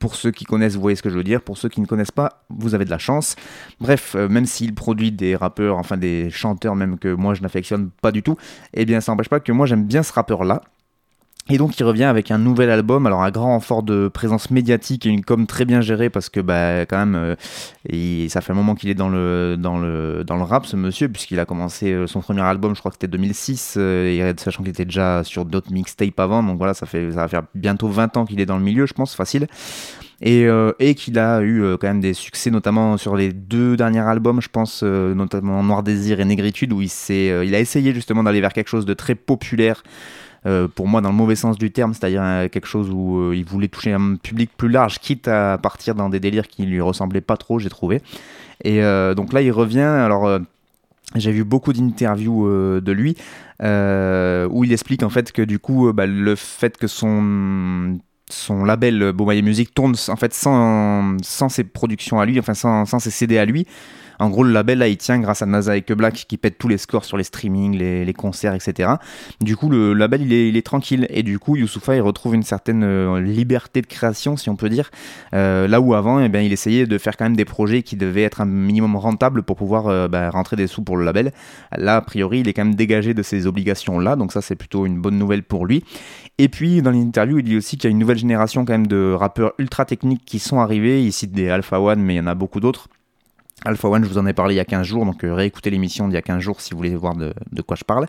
Pour 0.00 0.14
ceux 0.14 0.30
qui 0.30 0.44
connaissent, 0.44 0.74
vous 0.74 0.80
voyez 0.80 0.96
ce 0.96 1.02
que 1.02 1.10
je 1.10 1.16
veux 1.16 1.24
dire. 1.24 1.40
Pour 1.42 1.58
ceux 1.58 1.68
qui 1.68 1.80
ne 1.80 1.86
connaissent 1.86 2.10
pas, 2.10 2.44
vous 2.50 2.74
avez 2.74 2.84
de 2.84 2.90
la 2.90 2.98
chance. 2.98 3.36
Bref, 3.80 4.14
euh, 4.14 4.28
même 4.28 4.46
s'il 4.46 4.74
produit 4.74 5.12
des 5.12 5.36
rappeurs, 5.36 5.78
enfin 5.78 5.96
des 5.96 6.30
chanteurs 6.30 6.76
même 6.76 6.98
que 6.98 7.12
moi 7.12 7.34
je 7.34 7.42
n'affectionne 7.42 7.90
pas 8.02 8.12
du 8.12 8.22
tout, 8.22 8.36
eh 8.74 8.84
bien 8.84 9.00
ça 9.00 9.12
n'empêche 9.12 9.28
pas 9.28 9.40
que 9.40 9.52
moi 9.52 9.66
j'aime 9.66 9.84
bien 9.84 10.02
ce 10.02 10.12
rappeur-là. 10.12 10.62
Et 11.48 11.58
donc 11.58 11.78
il 11.78 11.84
revient 11.84 12.04
avec 12.04 12.32
un 12.32 12.38
nouvel 12.38 12.70
album, 12.70 13.06
alors 13.06 13.22
un 13.22 13.30
grand 13.30 13.52
renfort 13.52 13.84
de 13.84 14.08
présence 14.08 14.50
médiatique 14.50 15.06
et 15.06 15.10
une 15.10 15.24
com 15.24 15.46
très 15.46 15.64
bien 15.64 15.80
gérée 15.80 16.10
parce 16.10 16.28
que 16.28 16.40
bah 16.40 16.86
quand 16.86 16.98
même 16.98 17.14
euh, 17.14 18.28
ça 18.28 18.40
fait 18.40 18.50
un 18.50 18.56
moment 18.56 18.74
qu'il 18.74 18.90
est 18.90 18.94
dans 18.94 19.08
le 19.08 19.56
dans 19.56 19.78
le 19.78 20.24
dans 20.26 20.36
le 20.36 20.42
rap 20.42 20.66
ce 20.66 20.74
monsieur 20.74 21.08
puisqu'il 21.08 21.38
a 21.38 21.44
commencé 21.44 21.92
euh, 21.92 22.08
son 22.08 22.20
premier 22.20 22.40
album, 22.40 22.74
je 22.74 22.80
crois 22.80 22.90
que 22.90 22.96
c'était 22.96 23.06
2006 23.06 23.76
euh, 23.76 24.08
et 24.08 24.34
sachant 24.38 24.64
qu'il 24.64 24.70
était 24.70 24.84
déjà 24.84 25.22
sur 25.22 25.44
d'autres 25.44 25.72
mixtapes 25.72 26.18
avant, 26.18 26.42
donc 26.42 26.58
voilà 26.58 26.74
ça 26.74 26.84
fait 26.84 27.12
ça 27.12 27.20
va 27.20 27.28
faire 27.28 27.42
bientôt 27.54 27.86
20 27.86 28.16
ans 28.16 28.24
qu'il 28.24 28.40
est 28.40 28.46
dans 28.46 28.58
le 28.58 28.64
milieu, 28.64 28.86
je 28.86 28.94
pense 28.94 29.14
facile. 29.14 29.46
Et, 30.22 30.46
et 30.78 30.94
qu'il 30.94 31.18
a 31.18 31.42
eu 31.42 31.76
quand 31.78 31.88
même 31.88 32.00
des 32.00 32.14
succès, 32.14 32.50
notamment 32.50 32.96
sur 32.96 33.16
les 33.16 33.34
deux 33.34 33.76
derniers 33.76 34.00
albums, 34.00 34.40
je 34.40 34.48
pense, 34.48 34.82
notamment 34.82 35.62
Noir 35.62 35.82
Désir 35.82 36.20
et 36.20 36.24
Négritude, 36.24 36.72
où 36.72 36.80
il, 36.80 36.90
il 37.10 37.54
a 37.54 37.60
essayé 37.60 37.92
justement 37.92 38.22
d'aller 38.22 38.40
vers 38.40 38.54
quelque 38.54 38.68
chose 38.68 38.86
de 38.86 38.94
très 38.94 39.14
populaire, 39.14 39.82
euh, 40.46 40.68
pour 40.68 40.86
moi 40.86 41.00
dans 41.00 41.10
le 41.10 41.16
mauvais 41.16 41.34
sens 41.34 41.58
du 41.58 41.72
terme, 41.72 41.92
c'est-à-dire 41.92 42.22
euh, 42.22 42.48
quelque 42.48 42.68
chose 42.68 42.88
où 42.92 43.18
euh, 43.18 43.36
il 43.36 43.44
voulait 43.44 43.66
toucher 43.68 43.92
un 43.92 44.14
public 44.14 44.50
plus 44.56 44.68
large, 44.68 45.00
quitte 45.00 45.26
à 45.26 45.58
partir 45.58 45.96
dans 45.96 46.08
des 46.08 46.20
délires 46.20 46.46
qui 46.46 46.64
lui 46.66 46.80
ressemblaient 46.80 47.20
pas 47.20 47.36
trop, 47.36 47.58
j'ai 47.58 47.68
trouvé. 47.68 48.00
Et 48.64 48.80
donc 49.14 49.34
là, 49.34 49.42
il 49.42 49.52
revient, 49.52 49.80
alors... 49.80 50.40
j'ai 51.14 51.30
vu 51.30 51.44
beaucoup 51.44 51.74
d'interviews 51.74 52.48
de 52.80 52.92
lui 52.92 53.16
où 53.60 54.64
il 54.64 54.72
explique 54.72 55.02
en 55.02 55.10
fait 55.10 55.30
que 55.30 55.42
du 55.42 55.58
coup 55.58 55.92
bah, 55.92 56.06
le 56.06 56.34
fait 56.36 56.78
que 56.78 56.86
son 56.86 57.98
son 58.30 58.64
label 58.64 59.12
Beaumaillé 59.12 59.42
Music 59.42 59.74
tourne 59.74 59.94
en 60.08 60.16
fait 60.16 60.32
sans, 60.32 61.18
sans 61.22 61.50
ses 61.50 61.64
productions 61.64 62.18
à 62.18 62.24
lui, 62.24 62.40
enfin 62.40 62.54
sans, 62.54 62.86
sans 62.86 62.98
ses 62.98 63.10
CD 63.10 63.36
à 63.36 63.44
lui. 63.44 63.66
En 64.18 64.30
gros, 64.30 64.44
le 64.44 64.52
label 64.52 64.78
là 64.78 64.88
il 64.88 64.96
tient 64.96 65.18
grâce 65.18 65.42
à 65.42 65.46
NASA 65.46 65.76
et 65.76 65.82
Que 65.82 65.94
Black 65.94 66.26
qui 66.28 66.36
pète 66.36 66.58
tous 66.58 66.68
les 66.68 66.78
scores 66.78 67.04
sur 67.04 67.16
les 67.16 67.24
streamings, 67.24 67.76
les, 67.76 68.12
concerts, 68.14 68.54
etc. 68.54 68.90
Du 69.40 69.56
coup, 69.56 69.68
le 69.68 69.92
label 69.92 70.22
il 70.22 70.32
est, 70.32 70.48
il 70.48 70.56
est 70.56 70.64
tranquille 70.66 71.06
et 71.10 71.22
du 71.22 71.38
coup, 71.38 71.56
Youssoufa 71.56 71.96
il 71.96 72.00
retrouve 72.00 72.34
une 72.34 72.42
certaine 72.42 72.82
euh, 72.82 73.20
liberté 73.20 73.82
de 73.82 73.86
création, 73.86 74.36
si 74.36 74.48
on 74.48 74.56
peut 74.56 74.68
dire. 74.68 74.90
Euh, 75.34 75.68
là 75.68 75.80
où 75.80 75.94
avant, 75.94 76.20
eh 76.20 76.28
bien, 76.28 76.40
il 76.40 76.52
essayait 76.52 76.86
de 76.86 76.98
faire 76.98 77.16
quand 77.16 77.24
même 77.24 77.36
des 77.36 77.44
projets 77.44 77.82
qui 77.82 77.96
devaient 77.96 78.22
être 78.22 78.40
un 78.40 78.46
minimum 78.46 78.96
rentables 78.96 79.42
pour 79.42 79.56
pouvoir 79.56 79.88
euh, 79.88 80.08
bah, 80.08 80.30
rentrer 80.30 80.56
des 80.56 80.66
sous 80.66 80.82
pour 80.82 80.96
le 80.96 81.04
label. 81.04 81.32
Là, 81.76 81.96
a 81.96 82.00
priori, 82.00 82.40
il 82.40 82.48
est 82.48 82.52
quand 82.52 82.64
même 82.64 82.74
dégagé 82.74 83.14
de 83.14 83.22
ces 83.22 83.46
obligations-là, 83.46 84.16
donc 84.16 84.32
ça 84.32 84.40
c'est 84.40 84.56
plutôt 84.56 84.86
une 84.86 85.00
bonne 85.00 85.18
nouvelle 85.18 85.42
pour 85.42 85.66
lui. 85.66 85.84
Et 86.38 86.48
puis, 86.48 86.82
dans 86.82 86.90
l'interview, 86.90 87.38
il 87.38 87.44
dit 87.44 87.56
aussi 87.56 87.76
qu'il 87.76 87.88
y 87.88 87.90
a 87.90 87.92
une 87.92 87.98
nouvelle 87.98 88.18
génération 88.18 88.64
quand 88.64 88.74
même 88.74 88.86
de 88.86 89.12
rappeurs 89.12 89.52
ultra 89.58 89.84
techniques 89.84 90.24
qui 90.24 90.38
sont 90.38 90.60
arrivés. 90.60 91.02
Il 91.02 91.12
cite 91.12 91.32
des 91.32 91.48
Alpha 91.48 91.80
One, 91.80 92.00
mais 92.02 92.14
il 92.14 92.16
y 92.18 92.20
en 92.20 92.26
a 92.26 92.34
beaucoup 92.34 92.60
d'autres. 92.60 92.88
Alpha 93.64 93.88
One, 93.88 94.04
je 94.04 94.08
vous 94.08 94.18
en 94.18 94.26
ai 94.26 94.34
parlé 94.34 94.54
il 94.54 94.58
y 94.58 94.60
a 94.60 94.66
15 94.66 94.86
jours, 94.86 95.06
donc 95.06 95.24
euh, 95.24 95.32
réécoutez 95.32 95.70
l'émission 95.70 96.08
d'il 96.08 96.14
y 96.14 96.18
a 96.18 96.22
15 96.22 96.40
jours 96.40 96.60
si 96.60 96.72
vous 96.72 96.76
voulez 96.76 96.94
voir 96.94 97.16
de, 97.16 97.32
quoi 97.62 97.74
je 97.74 97.84
parle. 97.84 98.06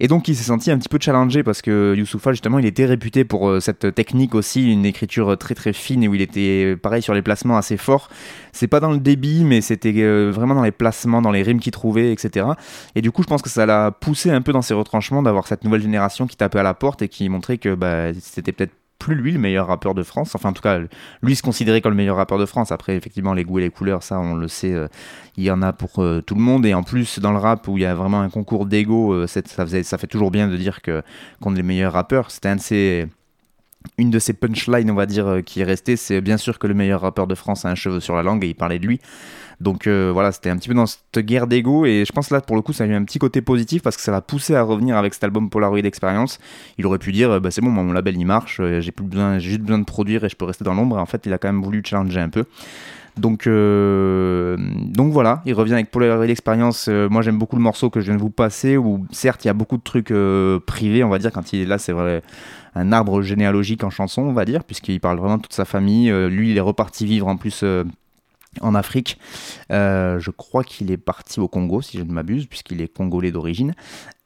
Et 0.00 0.06
donc 0.06 0.28
il 0.28 0.36
s'est 0.36 0.44
senti 0.44 0.70
un 0.70 0.76
petit 0.76 0.90
peu 0.90 0.98
challengé 1.00 1.42
parce 1.42 1.62
que 1.62 1.94
Youssoufa, 1.96 2.32
justement, 2.32 2.58
il 2.58 2.66
était 2.66 2.84
réputé 2.84 3.24
pour 3.24 3.48
euh, 3.48 3.58
cette 3.58 3.94
technique 3.94 4.34
aussi, 4.34 4.70
une 4.70 4.84
écriture 4.84 5.36
très 5.38 5.54
très 5.54 5.72
fine 5.72 6.04
et 6.04 6.08
où 6.08 6.14
il 6.14 6.20
était, 6.20 6.72
euh, 6.72 6.76
pareil, 6.76 7.00
sur 7.00 7.14
les 7.14 7.22
placements 7.22 7.56
assez 7.56 7.78
forts. 7.78 8.10
C'est 8.52 8.68
pas 8.68 8.80
dans 8.80 8.90
le 8.90 8.98
débit, 8.98 9.44
mais 9.44 9.62
c'était 9.62 9.94
euh, 9.96 10.30
vraiment 10.30 10.54
dans 10.54 10.62
les 10.62 10.72
placements, 10.72 11.22
dans 11.22 11.32
les 11.32 11.42
rimes 11.42 11.58
qu'il 11.58 11.72
trouvait, 11.72 12.12
etc. 12.12 12.46
Et 12.94 13.00
du 13.00 13.10
coup, 13.10 13.22
je 13.22 13.28
pense 13.28 13.40
que 13.40 13.50
ça 13.50 13.64
l'a 13.64 13.92
poussé 13.92 14.30
un 14.30 14.42
peu 14.42 14.52
dans 14.52 14.62
ses 14.62 14.74
retranchements 14.74 15.22
d'avoir 15.22 15.46
cette 15.46 15.64
nouvelle 15.64 15.82
génération 15.82 16.26
qui 16.26 16.36
tapait 16.36 16.58
à 16.58 16.62
la 16.62 16.74
porte 16.74 17.00
et 17.00 17.08
qui 17.08 17.30
montrait 17.30 17.56
que 17.56 17.74
bah, 17.74 18.12
c'était 18.20 18.52
peut-être 18.52 18.74
plus 19.02 19.16
lui 19.16 19.32
le 19.32 19.38
meilleur 19.38 19.66
rappeur 19.66 19.94
de 19.94 20.04
France. 20.04 20.34
Enfin, 20.36 20.50
en 20.50 20.52
tout 20.52 20.62
cas, 20.62 20.78
lui 21.22 21.34
se 21.34 21.42
considérait 21.42 21.80
comme 21.80 21.90
le 21.90 21.96
meilleur 21.96 22.16
rappeur 22.16 22.38
de 22.38 22.46
France. 22.46 22.70
Après, 22.70 22.94
effectivement, 22.96 23.34
les 23.34 23.42
goûts 23.42 23.58
et 23.58 23.62
les 23.62 23.70
couleurs, 23.70 24.04
ça, 24.04 24.18
on 24.20 24.34
le 24.34 24.46
sait, 24.46 24.72
euh, 24.72 24.86
il 25.36 25.42
y 25.42 25.50
en 25.50 25.60
a 25.60 25.72
pour 25.72 25.98
euh, 25.98 26.20
tout 26.20 26.36
le 26.36 26.40
monde. 26.40 26.64
Et 26.64 26.72
en 26.72 26.84
plus, 26.84 27.18
dans 27.18 27.32
le 27.32 27.38
rap 27.38 27.66
où 27.66 27.76
il 27.76 27.82
y 27.82 27.86
a 27.86 27.94
vraiment 27.96 28.20
un 28.20 28.30
concours 28.30 28.64
d'ego, 28.64 29.12
euh, 29.12 29.26
ça, 29.26 29.42
fait 29.98 30.06
toujours 30.06 30.30
bien 30.30 30.46
de 30.46 30.56
dire 30.56 30.82
que 30.82 31.02
qu'on 31.40 31.54
est 31.54 31.56
les 31.56 31.62
meilleurs 31.64 31.94
rappeurs. 31.94 32.30
C'était 32.30 32.48
un 32.48 32.56
de 32.56 32.60
ses 32.60 33.08
une 33.98 34.10
de 34.10 34.20
ses 34.20 34.32
punchlines, 34.32 34.88
on 34.92 34.94
va 34.94 35.06
dire, 35.06 35.40
qui 35.44 35.60
est 35.60 35.64
restée, 35.64 35.96
c'est 35.96 36.20
bien 36.20 36.36
sûr 36.36 36.60
que 36.60 36.68
le 36.68 36.74
meilleur 36.74 37.00
rappeur 37.00 37.26
de 37.26 37.34
France 37.34 37.64
a 37.64 37.68
un 37.68 37.74
cheveu 37.74 37.98
sur 37.98 38.14
la 38.14 38.22
langue 38.22 38.44
et 38.44 38.48
il 38.48 38.54
parlait 38.54 38.78
de 38.78 38.86
lui. 38.86 39.00
Donc 39.62 39.86
euh, 39.86 40.10
voilà, 40.12 40.32
c'était 40.32 40.50
un 40.50 40.56
petit 40.56 40.68
peu 40.68 40.74
dans 40.74 40.86
cette 40.86 41.20
guerre 41.20 41.46
d'ego 41.46 41.86
et 41.86 42.04
je 42.04 42.12
pense 42.12 42.30
là 42.30 42.40
pour 42.40 42.56
le 42.56 42.62
coup 42.62 42.72
ça 42.72 42.82
a 42.82 42.86
eu 42.88 42.94
un 42.94 43.04
petit 43.04 43.20
côté 43.20 43.40
positif 43.42 43.80
parce 43.80 43.96
que 43.96 44.02
ça 44.02 44.10
l'a 44.10 44.20
poussé 44.20 44.56
à 44.56 44.62
revenir 44.62 44.96
avec 44.96 45.14
cet 45.14 45.22
album 45.22 45.50
Polaroid 45.50 45.78
Experience. 45.78 46.40
Il 46.78 46.86
aurait 46.86 46.98
pu 46.98 47.12
dire 47.12 47.30
euh, 47.30 47.40
bah, 47.40 47.52
c'est 47.52 47.60
bon, 47.60 47.70
mon 47.70 47.92
label 47.92 48.16
il 48.16 48.24
marche, 48.24 48.58
euh, 48.60 48.80
j'ai 48.80 48.90
plus 48.90 49.04
besoin, 49.04 49.38
juste 49.38 49.60
besoin 49.60 49.78
de 49.78 49.84
produire 49.84 50.24
et 50.24 50.28
je 50.28 50.34
peux 50.34 50.44
rester 50.44 50.64
dans 50.64 50.74
l'ombre. 50.74 50.96
En 50.98 51.06
fait, 51.06 51.24
il 51.26 51.32
a 51.32 51.38
quand 51.38 51.48
même 51.48 51.62
voulu 51.62 51.80
challenger 51.84 52.20
un 52.20 52.28
peu. 52.28 52.44
Donc, 53.18 53.46
donc 53.46 55.12
voilà, 55.12 55.42
il 55.44 55.52
revient 55.52 55.74
avec 55.74 55.90
Polaroid 55.90 56.24
Experience. 56.24 56.88
Moi 56.88 57.20
j'aime 57.20 57.38
beaucoup 57.38 57.56
le 57.56 57.62
morceau 57.62 57.90
que 57.90 58.00
je 58.00 58.06
viens 58.06 58.16
de 58.16 58.22
vous 58.22 58.30
passer 58.30 58.78
où 58.78 59.04
certes 59.10 59.44
il 59.44 59.48
y 59.48 59.50
a 59.50 59.52
beaucoup 59.52 59.76
de 59.76 59.82
trucs 59.82 60.14
privés, 60.64 61.04
on 61.04 61.10
va 61.10 61.18
dire, 61.18 61.30
quand 61.30 61.52
il 61.52 61.60
est 61.60 61.66
là, 61.66 61.76
c'est 61.76 61.92
vrai 61.92 62.22
un 62.74 62.90
arbre 62.90 63.20
généalogique 63.20 63.84
en 63.84 63.90
chanson, 63.90 64.22
on 64.22 64.32
va 64.32 64.46
dire, 64.46 64.64
puisqu'il 64.64 64.98
parle 64.98 65.18
vraiment 65.18 65.36
de 65.36 65.42
toute 65.42 65.52
sa 65.52 65.66
famille. 65.66 66.10
Lui, 66.30 66.52
il 66.52 66.56
est 66.56 66.62
reparti 66.62 67.04
vivre 67.04 67.26
en 67.26 67.36
plus 67.36 67.62
en 68.60 68.74
Afrique. 68.74 69.18
Euh, 69.70 70.18
je 70.20 70.30
crois 70.30 70.64
qu'il 70.64 70.90
est 70.90 70.96
parti 70.96 71.40
au 71.40 71.48
Congo, 71.48 71.80
si 71.80 71.98
je 71.98 72.02
ne 72.02 72.12
m'abuse, 72.12 72.46
puisqu'il 72.46 72.80
est 72.82 72.88
congolais 72.88 73.30
d'origine. 73.30 73.74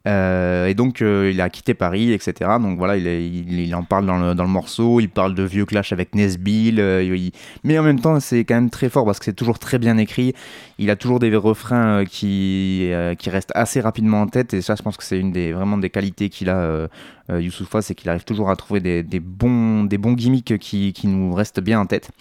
Euh, 0.07 0.67
et 0.67 0.73
donc, 0.73 1.01
euh, 1.01 1.31
il 1.33 1.41
a 1.41 1.49
quitté 1.49 1.73
Paris, 1.73 2.13
etc. 2.13 2.51
Donc 2.61 2.77
voilà, 2.77 2.95
il, 2.95 3.75
en 3.75 3.83
parle 3.83 4.05
dans 4.05 4.17
le, 4.17 4.47
morceau. 4.47 5.01
Il 5.01 5.09
parle 5.09 5.35
de 5.35 5.43
vieux 5.43 5.65
clash 5.65 5.91
avec 5.91 6.15
Nesbill. 6.15 6.79
il- 6.79 7.31
mais 7.65 7.77
en 7.77 7.83
même 7.83 7.99
temps, 7.99 8.19
c'est 8.21 8.45
quand 8.45 8.55
même 8.55 8.69
très 8.69 8.89
fort 8.89 9.05
parce 9.05 9.19
que 9.19 9.25
c'est 9.25 9.33
toujours 9.33 9.59
très 9.59 9.79
bien 9.79 9.97
écrit. 9.97 10.33
Il 10.77 10.89
a 10.89 10.95
toujours 10.95 11.19
des 11.19 11.35
refrains 11.35 12.05
qui, 12.05 12.89
restent 13.25 13.51
assez 13.53 13.81
rapidement 13.81 14.21
en 14.21 14.27
tête. 14.27 14.53
Et 14.53 14.61
ça, 14.61 14.75
je 14.75 14.81
pense 14.81 14.95
que 14.95 15.03
c'est 15.03 15.19
une 15.19 15.33
des 15.33 15.51
vraiment 15.51 15.77
des 15.77 15.89
qualités 15.89 16.29
qu'il 16.29 16.49
a, 16.49 16.87
Youssoupha, 17.29 17.81
c'est 17.81 17.93
qu'il 17.93 18.09
arrive 18.09 18.23
toujours 18.23 18.49
à 18.49 18.55
trouver 18.55 18.79
des, 18.79 19.19
bons, 19.19 19.87
gimmicks 20.13 20.57
qui 20.57 20.93
nous 21.03 21.33
restent 21.33 21.59
bien 21.59 21.81
en 21.81 21.85
tête. 21.85 22.11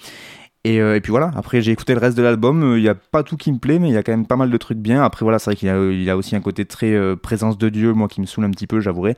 Et, 0.66 0.80
euh, 0.80 0.96
et 0.96 1.00
puis 1.00 1.12
voilà, 1.12 1.30
après 1.36 1.62
j'ai 1.62 1.70
écouté 1.70 1.94
le 1.94 2.00
reste 2.00 2.16
de 2.16 2.24
l'album, 2.24 2.64
Euh, 2.64 2.76
il 2.76 2.82
n'y 2.82 2.88
a 2.88 2.96
pas 2.96 3.22
tout 3.22 3.36
qui 3.36 3.52
me 3.52 3.58
plaît, 3.58 3.78
mais 3.78 3.88
il 3.88 3.94
y 3.94 3.96
a 3.96 4.02
quand 4.02 4.10
même 4.10 4.26
pas 4.26 4.34
mal 4.34 4.50
de 4.50 4.56
trucs 4.56 4.78
bien. 4.78 5.00
Après 5.04 5.24
voilà, 5.24 5.38
c'est 5.38 5.50
vrai 5.50 5.56
qu'il 5.56 5.68
a, 5.68 5.76
il 5.92 6.10
a 6.10 6.16
aussi 6.16 6.34
un 6.34 6.40
côté 6.40 6.64
très 6.64 6.92
euh, 6.92 7.14
présence 7.14 7.56
de 7.56 7.68
Dieu, 7.68 7.92
moi 7.92 8.08
qui 8.08 8.20
me 8.20 8.26
saoule 8.26 8.46
un 8.46 8.50
petit 8.50 8.66
peu, 8.66 8.80
j'avouerai. 8.80 9.14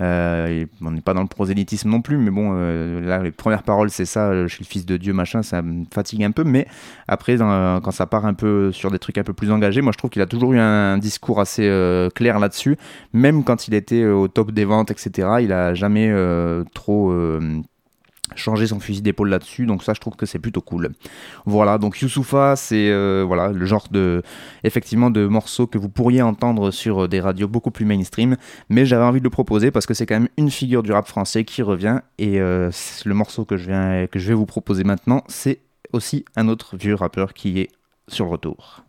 Euh, 0.00 0.64
on 0.80 0.90
n'est 0.90 1.02
pas 1.02 1.12
dans 1.12 1.20
le 1.20 1.28
prosélytisme 1.28 1.90
non 1.90 2.00
plus, 2.00 2.16
mais 2.16 2.30
bon, 2.30 2.52
euh, 2.54 3.02
là 3.02 3.22
les 3.22 3.30
premières 3.30 3.62
paroles 3.62 3.90
c'est 3.90 4.06
ça, 4.06 4.30
euh, 4.30 4.48
je 4.48 4.54
suis 4.54 4.64
le 4.64 4.68
fils 4.68 4.86
de 4.86 4.96
Dieu, 4.96 5.12
machin, 5.12 5.42
ça 5.42 5.60
me 5.60 5.84
fatigue 5.92 6.24
un 6.24 6.30
peu. 6.30 6.44
Mais 6.44 6.66
après, 7.08 7.36
quand 7.36 7.90
ça 7.90 8.06
part 8.06 8.24
un 8.24 8.34
peu 8.34 8.72
sur 8.72 8.90
des 8.90 8.98
trucs 8.98 9.18
un 9.18 9.24
peu 9.24 9.34
plus 9.34 9.50
engagés, 9.50 9.82
moi 9.82 9.92
je 9.92 9.98
trouve 9.98 10.08
qu'il 10.08 10.22
a 10.22 10.26
toujours 10.26 10.54
eu 10.54 10.58
un 10.58 10.96
discours 10.96 11.40
assez 11.40 11.68
euh, 11.68 12.08
clair 12.08 12.38
là-dessus, 12.38 12.78
même 13.12 13.44
quand 13.44 13.68
il 13.68 13.74
était 13.74 14.00
euh, 14.00 14.14
au 14.14 14.28
top 14.28 14.50
des 14.50 14.64
ventes, 14.64 14.90
etc. 14.90 15.28
Il 15.42 15.52
a 15.52 15.74
jamais 15.74 16.08
euh, 16.10 16.64
trop... 16.72 17.12
changer 18.34 18.66
son 18.66 18.80
fusil 18.80 19.02
d'épaule 19.02 19.28
là-dessus 19.28 19.66
donc 19.66 19.82
ça 19.82 19.94
je 19.94 20.00
trouve 20.00 20.16
que 20.16 20.26
c'est 20.26 20.38
plutôt 20.38 20.60
cool. 20.60 20.92
Voilà 21.44 21.78
donc 21.78 22.00
Youssoufa 22.00 22.56
c'est 22.56 22.90
euh, 22.90 23.24
voilà 23.26 23.48
le 23.48 23.66
genre 23.66 23.86
de 23.90 24.22
effectivement 24.64 25.10
de 25.10 25.26
morceaux 25.26 25.66
que 25.66 25.78
vous 25.78 25.88
pourriez 25.88 26.22
entendre 26.22 26.70
sur 26.70 27.04
euh, 27.04 27.08
des 27.08 27.20
radios 27.20 27.48
beaucoup 27.48 27.70
plus 27.70 27.84
mainstream 27.84 28.36
mais 28.68 28.86
j'avais 28.86 29.04
envie 29.04 29.20
de 29.20 29.24
le 29.24 29.30
proposer 29.30 29.70
parce 29.70 29.86
que 29.86 29.94
c'est 29.94 30.06
quand 30.06 30.18
même 30.18 30.28
une 30.36 30.50
figure 30.50 30.82
du 30.82 30.92
rap 30.92 31.06
français 31.06 31.44
qui 31.44 31.62
revient 31.62 32.00
et 32.18 32.40
euh, 32.40 32.70
le 33.04 33.14
morceau 33.14 33.44
que 33.44 33.56
je 33.56 33.66
viens 33.66 34.06
que 34.06 34.18
je 34.18 34.28
vais 34.28 34.34
vous 34.34 34.46
proposer 34.46 34.84
maintenant 34.84 35.22
c'est 35.28 35.60
aussi 35.92 36.24
un 36.34 36.48
autre 36.48 36.76
vieux 36.76 36.94
rappeur 36.94 37.32
qui 37.32 37.60
est 37.60 37.68
sur 38.08 38.24
le 38.24 38.32
retour 38.32 38.85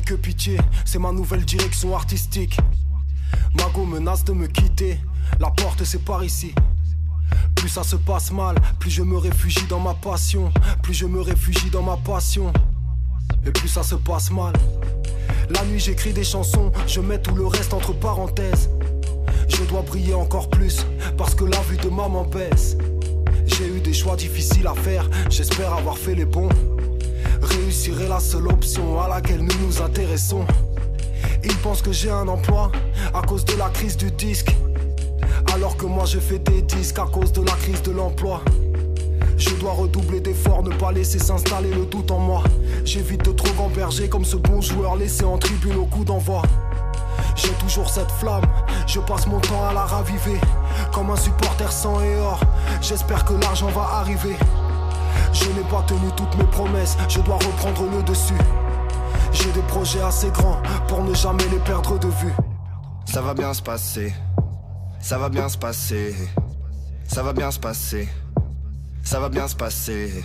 que 0.00 0.14
pitié, 0.14 0.58
c'est 0.84 0.98
ma 0.98 1.12
nouvelle 1.12 1.44
direction 1.44 1.94
artistique. 1.94 2.58
Mago 3.54 3.84
menace 3.84 4.24
de 4.24 4.32
me 4.32 4.46
quitter, 4.46 4.98
la 5.38 5.50
porte 5.50 5.84
c'est 5.84 6.04
par 6.04 6.24
ici. 6.24 6.54
Plus 7.54 7.68
ça 7.68 7.82
se 7.82 7.96
passe 7.96 8.32
mal, 8.32 8.56
plus 8.78 8.90
je 8.90 9.02
me 9.02 9.16
réfugie 9.16 9.66
dans 9.68 9.80
ma 9.80 9.94
passion, 9.94 10.52
plus 10.82 10.94
je 10.94 11.06
me 11.06 11.20
réfugie 11.20 11.70
dans 11.70 11.82
ma 11.82 11.96
passion. 11.96 12.52
Et 13.46 13.50
plus 13.50 13.68
ça 13.68 13.82
se 13.82 13.94
passe 13.94 14.30
mal. 14.30 14.52
La 15.50 15.64
nuit 15.64 15.80
j'écris 15.80 16.12
des 16.12 16.24
chansons, 16.24 16.72
je 16.86 17.00
mets 17.00 17.20
tout 17.20 17.34
le 17.34 17.46
reste 17.46 17.74
entre 17.74 17.92
parenthèses. 17.92 18.68
Je 19.48 19.62
dois 19.64 19.82
briller 19.82 20.14
encore 20.14 20.48
plus, 20.48 20.86
parce 21.16 21.34
que 21.34 21.44
la 21.44 21.60
vue 21.62 21.76
de 21.76 21.88
maman 21.88 22.24
baisse. 22.24 22.76
J'ai 23.46 23.68
eu 23.68 23.80
des 23.80 23.92
choix 23.92 24.16
difficiles 24.16 24.66
à 24.66 24.74
faire, 24.74 25.08
j'espère 25.28 25.74
avoir 25.74 25.98
fait 25.98 26.14
les 26.14 26.24
bons. 26.24 26.48
Réussir 27.44 28.00
est 28.00 28.08
la 28.08 28.20
seule 28.20 28.48
option 28.48 29.00
à 29.00 29.08
laquelle 29.08 29.42
nous 29.42 29.66
nous 29.66 29.82
intéressons. 29.82 30.46
Ils 31.44 31.56
pensent 31.58 31.82
que 31.82 31.92
j'ai 31.92 32.10
un 32.10 32.26
emploi 32.26 32.72
à 33.12 33.20
cause 33.20 33.44
de 33.44 33.54
la 33.54 33.68
crise 33.68 33.96
du 33.96 34.10
disque. 34.10 34.54
Alors 35.54 35.76
que 35.76 35.84
moi 35.84 36.04
je 36.06 36.18
fais 36.18 36.38
des 36.38 36.62
disques 36.62 36.98
à 36.98 37.06
cause 37.06 37.32
de 37.32 37.42
la 37.42 37.52
crise 37.52 37.82
de 37.82 37.92
l'emploi. 37.92 38.40
Je 39.36 39.50
dois 39.56 39.72
redoubler 39.72 40.20
d'efforts, 40.20 40.62
ne 40.62 40.74
pas 40.74 40.90
laisser 40.90 41.18
s'installer 41.18 41.70
le 41.74 41.84
doute 41.84 42.10
en 42.10 42.18
moi. 42.18 42.42
J'évite 42.84 43.24
de 43.24 43.32
trop 43.32 43.52
gamberger 43.54 44.08
comme 44.08 44.24
ce 44.24 44.36
bon 44.36 44.60
joueur 44.60 44.96
laissé 44.96 45.24
en 45.24 45.36
tribune 45.36 45.76
au 45.76 45.84
coup 45.84 46.04
d'envoi. 46.04 46.42
J'ai 47.36 47.52
toujours 47.60 47.90
cette 47.90 48.10
flamme, 48.10 48.44
je 48.86 49.00
passe 49.00 49.26
mon 49.26 49.40
temps 49.40 49.66
à 49.68 49.74
la 49.74 49.84
raviver. 49.84 50.40
Comme 50.92 51.10
un 51.10 51.16
supporter 51.16 51.70
sang 51.70 52.00
et 52.00 52.16
or, 52.16 52.40
j'espère 52.80 53.24
que 53.24 53.34
l'argent 53.34 53.68
va 53.68 53.82
arriver. 54.00 54.36
Je 55.34 55.50
n'ai 55.50 55.64
pas 55.68 55.82
tenu 55.82 56.08
toutes 56.16 56.38
mes 56.38 56.44
promesses, 56.44 56.96
je 57.08 57.20
dois 57.20 57.34
reprendre 57.34 57.90
le 57.90 58.02
dessus. 58.04 58.34
J'ai 59.32 59.50
des 59.50 59.62
projets 59.62 60.00
assez 60.00 60.30
grands 60.30 60.62
pour 60.86 61.02
ne 61.02 61.12
jamais 61.12 61.48
les 61.50 61.58
perdre 61.58 61.98
de 61.98 62.06
vue. 62.06 62.32
Ça 63.04 63.20
va 63.20 63.34
bien 63.34 63.52
se 63.52 63.60
passer. 63.60 64.14
Ça 65.00 65.18
va 65.18 65.28
bien 65.28 65.48
se 65.48 65.58
passer. 65.58 66.14
Ça 67.08 67.22
va 67.24 67.32
bien 67.32 67.50
se 67.50 67.58
passer. 67.58 68.08
Ça 69.02 69.18
va 69.18 69.28
bien 69.28 69.48
se 69.48 69.56
passer. 69.56 70.24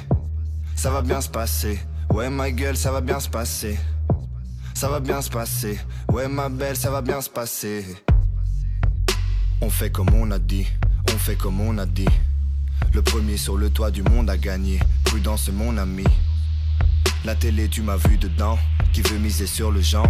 Ça 0.75 0.91
va 0.91 1.01
bien 1.01 1.21
se 1.21 1.29
passer. 1.29 1.79
Ouais, 2.13 2.29
ma 2.29 2.51
gueule, 2.51 2.77
ça 2.77 2.91
va 2.91 3.01
bien 3.01 3.19
se 3.19 3.29
passer. 3.29 3.77
Ça 4.75 4.89
va 4.89 4.99
bien 4.99 5.21
se 5.21 5.29
passer. 5.29 5.79
Ouais, 6.11 6.27
ma 6.27 6.49
belle, 6.49 6.77
ça 6.77 6.91
va 6.91 7.01
bien 7.01 7.19
se 7.19 7.29
passer. 7.29 7.83
On 9.61 9.69
fait 9.69 9.91
comme 9.91 10.13
on 10.13 10.29
a 10.31 10.39
dit. 10.39 10.67
On 11.13 11.17
fait 11.17 11.35
comme 11.35 11.59
on 11.59 11.77
a 11.79 11.85
dit. 11.85 12.07
Le 12.93 13.01
premier 13.01 13.37
sur 13.37 13.57
le 13.57 13.69
toit 13.69 13.91
du 13.91 14.03
monde 14.03 14.29
a 14.29 14.37
gagné. 14.37 14.79
Prudence, 15.09 15.49
mon 15.51 15.75
ami. 15.77 16.03
La 17.25 17.33
télé, 17.33 17.67
tu 17.67 17.81
m'as 17.81 17.95
vu 17.95 18.17
dedans. 18.17 18.59
Qui 18.93 19.01
veut 19.01 19.17
miser 19.17 19.47
sur 19.47 19.71
le 19.71 19.81
genre? 19.81 20.07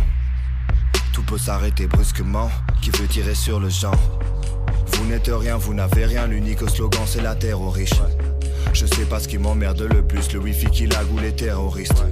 Tout 1.13 1.23
peut 1.23 1.37
s'arrêter 1.37 1.87
brusquement. 1.87 2.51
Qui 2.81 2.89
veut 2.89 3.07
tirer 3.07 3.33
sur 3.33 3.61
le 3.61 3.69
genre? 3.69 4.19
Vous 4.87 5.05
n'êtes 5.05 5.31
rien, 5.33 5.55
vous 5.55 5.73
n'avez 5.73 6.03
rien. 6.03 6.27
L'unique 6.27 6.69
slogan, 6.69 7.03
c'est 7.05 7.21
la 7.21 7.33
terre 7.35 7.61
aux 7.61 7.69
riches. 7.69 8.01
Je 8.73 8.85
sais 8.85 9.05
pas 9.05 9.21
ce 9.21 9.29
qui 9.29 9.37
m'emmerde 9.37 9.81
le 9.81 10.05
plus, 10.05 10.33
le 10.33 10.39
wifi 10.39 10.65
qui 10.69 10.85
lag 10.85 11.09
ou 11.13 11.17
les 11.17 11.33
terroristes. 11.33 12.03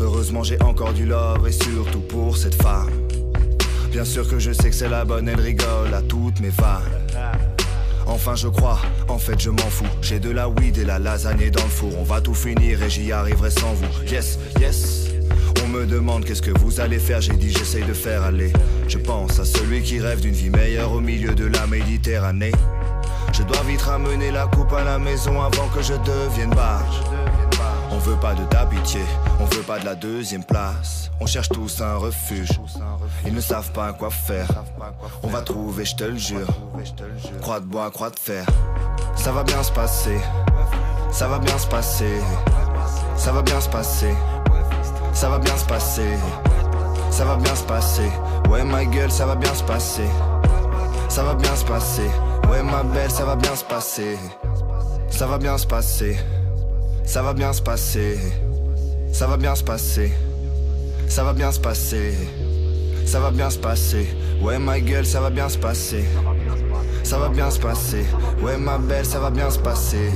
Heureusement, 0.00 0.42
j'ai 0.42 0.60
encore 0.62 0.92
du 0.92 1.06
love 1.06 1.46
et 1.46 1.52
surtout 1.52 2.00
pour 2.00 2.36
cette 2.36 2.60
femme. 2.60 2.90
Bien 3.92 4.04
sûr 4.04 4.28
que 4.28 4.40
je 4.40 4.50
sais 4.50 4.70
que 4.70 4.76
c'est 4.76 4.88
la 4.88 5.04
bonne, 5.04 5.28
elle 5.28 5.40
rigole 5.40 5.94
à 5.94 6.02
toutes 6.02 6.40
mes 6.40 6.50
vannes. 6.50 6.82
Enfin 8.10 8.34
je 8.34 8.48
crois, 8.48 8.80
en 9.08 9.18
fait 9.18 9.40
je 9.40 9.50
m'en 9.50 9.58
fous. 9.70 9.86
J'ai 10.02 10.18
de 10.18 10.30
la 10.30 10.48
weed 10.48 10.78
et 10.78 10.84
la 10.84 10.98
lasagne 10.98 11.48
dans 11.50 11.62
le 11.62 11.68
four. 11.68 11.96
On 11.96 12.02
va 12.02 12.20
tout 12.20 12.34
finir 12.34 12.82
et 12.82 12.90
j'y 12.90 13.12
arriverai 13.12 13.50
sans 13.50 13.72
vous. 13.72 13.86
Yes, 14.10 14.38
yes. 14.60 15.10
On 15.64 15.68
me 15.68 15.86
demande 15.86 16.24
qu'est-ce 16.24 16.42
que 16.42 16.50
vous 16.58 16.80
allez 16.80 16.98
faire. 16.98 17.20
J'ai 17.20 17.36
dit 17.36 17.50
j'essaye 17.50 17.84
de 17.84 17.92
faire 17.92 18.24
aller. 18.24 18.52
Je 18.88 18.98
pense 18.98 19.38
à 19.38 19.44
celui 19.44 19.82
qui 19.82 20.00
rêve 20.00 20.20
d'une 20.20 20.34
vie 20.34 20.50
meilleure 20.50 20.92
Au 20.92 21.00
milieu 21.00 21.34
de 21.34 21.46
la 21.46 21.68
Méditerranée. 21.68 22.52
Je 23.32 23.44
dois 23.44 23.62
vite 23.62 23.82
ramener 23.82 24.32
la 24.32 24.48
coupe 24.48 24.72
à 24.72 24.82
la 24.82 24.98
maison 24.98 25.40
Avant 25.40 25.68
que 25.68 25.80
je 25.80 25.94
devienne 25.94 26.50
barge 26.50 27.00
on 27.90 27.98
veut 27.98 28.16
pas 28.16 28.34
de 28.34 28.44
ta 28.44 28.66
pitié, 28.66 29.00
on 29.40 29.44
veut 29.44 29.62
pas 29.62 29.78
de 29.78 29.84
la 29.84 29.94
deuxième 29.94 30.44
place. 30.44 31.10
On 31.20 31.26
cherche 31.26 31.48
tous 31.48 31.80
un 31.80 31.96
refuge, 31.96 32.60
ils 33.26 33.34
ne 33.34 33.40
savent 33.40 33.72
pas 33.72 33.92
quoi 33.92 34.10
faire. 34.10 34.48
On 35.22 35.28
va 35.28 35.42
trouver, 35.42 35.84
je 35.84 35.96
te 35.96 36.04
le 36.04 36.16
jure. 36.16 36.48
Croix 37.40 37.60
de 37.60 37.66
bois, 37.66 37.90
croix 37.90 38.10
de 38.10 38.18
fer. 38.18 38.46
Ça 39.16 39.32
va 39.32 39.42
bien 39.42 39.62
se 39.62 39.72
passer, 39.72 40.18
ça 41.12 41.28
va 41.28 41.38
bien 41.38 41.58
se 41.58 41.66
passer. 41.66 42.20
Ça 43.16 43.32
va 43.32 43.42
bien 43.42 43.60
se 43.60 43.68
passer, 43.68 44.14
ça 45.12 45.28
va 45.28 45.38
bien 45.38 45.56
se 45.56 45.66
passer. 45.66 46.16
Ça 47.10 47.24
va 47.24 47.36
bien 47.36 47.54
se 47.54 47.64
passer, 47.64 48.10
ouais 48.48 48.64
ma 48.64 48.84
gueule, 48.84 49.10
ça 49.10 49.26
va 49.26 49.34
bien 49.34 49.52
se 49.54 49.64
passer. 49.64 50.08
Ça 51.08 51.22
va 51.22 51.34
bien 51.34 51.54
se 51.54 51.64
passer, 51.64 52.08
ouais 52.48 52.62
ma 52.62 52.82
belle, 52.82 53.10
ça 53.10 53.24
va 53.24 53.36
bien 53.36 53.54
se 53.54 53.64
passer. 53.64 54.16
Ça 55.10 55.26
va 55.26 55.36
bien 55.36 55.58
se 55.58 55.66
passer. 55.66 56.18
Ça 57.04 57.22
va 57.22 57.32
bien 57.32 57.52
se 57.52 57.62
passer. 57.62 58.18
Ça 59.12 59.26
va 59.26 59.36
bien 59.36 59.54
se 59.54 59.64
passer. 59.64 60.12
Ça 61.08 61.24
va 61.24 61.32
bien 61.32 61.50
se 61.50 61.60
passer. 61.60 62.14
Ça 63.06 63.18
va 63.18 63.30
bien 63.30 63.50
se 63.50 63.58
passer. 63.58 64.06
Ouais, 64.40 64.58
ma 64.58 64.78
gueule, 64.80 65.04
ça 65.04 65.20
va 65.20 65.30
bien 65.30 65.48
se 65.48 65.58
passer. 65.58 66.04
ça 67.02 67.18
va 67.18 67.28
bien 67.28 67.50
se 67.50 67.58
passer. 67.58 68.04
Ouais, 68.42 68.56
ma 68.56 68.78
belle, 68.78 69.04
ça 69.04 69.18
va 69.18 69.30
bien 69.30 69.50
se 69.50 69.58
passer. 69.58 70.10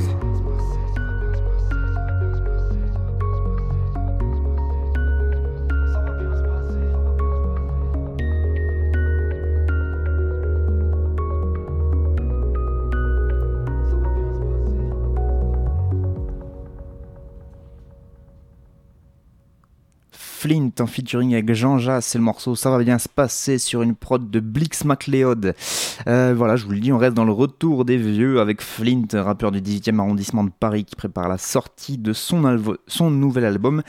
Flint 20.45 20.73
en 20.79 20.87
featuring 20.87 21.33
avec 21.33 21.55
Jean 21.55 21.79
Jas, 21.79 22.03
c'est 22.03 22.19
le 22.19 22.25
morceau 22.25 22.55
Ça 22.55 22.69
va 22.69 22.79
bien 22.85 22.99
se 22.99 23.09
passer 23.09 23.57
sur 23.57 23.81
une 23.81 23.95
prod 23.95 24.31
de 24.31 24.41
Blix 24.41 24.85
MacLeod. 24.85 25.55
Euh, 26.07 26.35
voilà, 26.37 26.57
je 26.57 26.67
vous 26.67 26.73
le 26.73 26.81
dis, 26.81 26.93
on 26.93 26.99
reste 26.99 27.15
dans 27.15 27.25
le 27.25 27.33
retour 27.33 27.87
des 27.87 27.97
vieux 27.97 28.41
avec 28.41 28.61
Flint, 28.61 29.07
rappeur 29.15 29.53
du 29.53 29.63
18e 29.63 29.99
arrondissement 30.01 30.45
de 30.45 30.51
Paris 30.51 30.85
qui 30.85 30.97
prépare 30.97 31.31
la 31.31 31.39
sortie 31.39 31.97
de 31.97 32.13
son, 32.13 32.59
son 32.87 33.11
nouvel 33.11 33.47
album. 33.47 33.83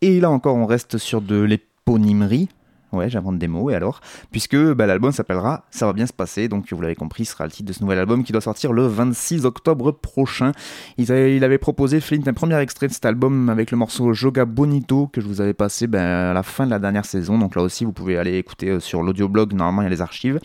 Et 0.00 0.18
là 0.18 0.30
encore, 0.30 0.56
on 0.56 0.64
reste 0.64 0.96
sur 0.96 1.20
de 1.20 1.42
l'éponymerie, 1.42 2.48
Ouais, 2.92 3.10
j'invente 3.10 3.38
des 3.38 3.48
mots, 3.48 3.70
et 3.70 3.74
alors? 3.74 4.00
Puisque 4.30 4.56
bah, 4.56 4.86
l'album 4.86 5.12
s'appellera 5.12 5.64
Ça 5.70 5.86
va 5.86 5.92
bien 5.92 6.06
se 6.06 6.12
passer, 6.12 6.48
donc 6.48 6.72
vous 6.72 6.80
l'avez 6.80 6.94
compris, 6.94 7.24
ce 7.24 7.32
sera 7.32 7.44
le 7.44 7.50
titre 7.50 7.68
de 7.68 7.72
ce 7.72 7.82
nouvel 7.82 7.98
album 7.98 8.24
qui 8.24 8.32
doit 8.32 8.40
sortir 8.40 8.72
le 8.72 8.86
26 8.86 9.44
octobre 9.44 9.92
prochain. 9.92 10.52
Il 10.96 11.12
avait, 11.12 11.58
proposé 11.58 12.00
Flint 12.00 12.22
un 12.26 12.32
premier 12.32 12.58
extrait 12.58 12.88
de 12.88 12.92
cet 12.92 13.04
album 13.04 13.50
avec 13.50 13.70
le 13.70 13.76
morceau 13.76 14.12
Joga 14.12 14.44
Bonito 14.44 15.08
que 15.08 15.20
je 15.20 15.26
vous 15.26 15.40
avais 15.40 15.54
passé 15.54 15.86
ben, 15.86 16.00
à 16.00 16.32
la 16.32 16.42
fin 16.42 16.64
de 16.66 16.70
la 16.70 16.78
dernière 16.78 17.04
saison, 17.04 17.38
donc 17.38 17.54
là 17.56 17.62
aussi 17.62 17.84
vous 17.84 17.92
pouvez 17.92 18.16
aller 18.16 18.36
écouter 18.36 18.70
euh, 18.70 18.80
sur 18.80 19.02
l'audioblog, 19.02 19.52
normalement 19.52 19.82
il 19.82 19.84
y 19.84 19.88
a 19.88 19.90
les 19.90 20.02
archives. 20.02 20.40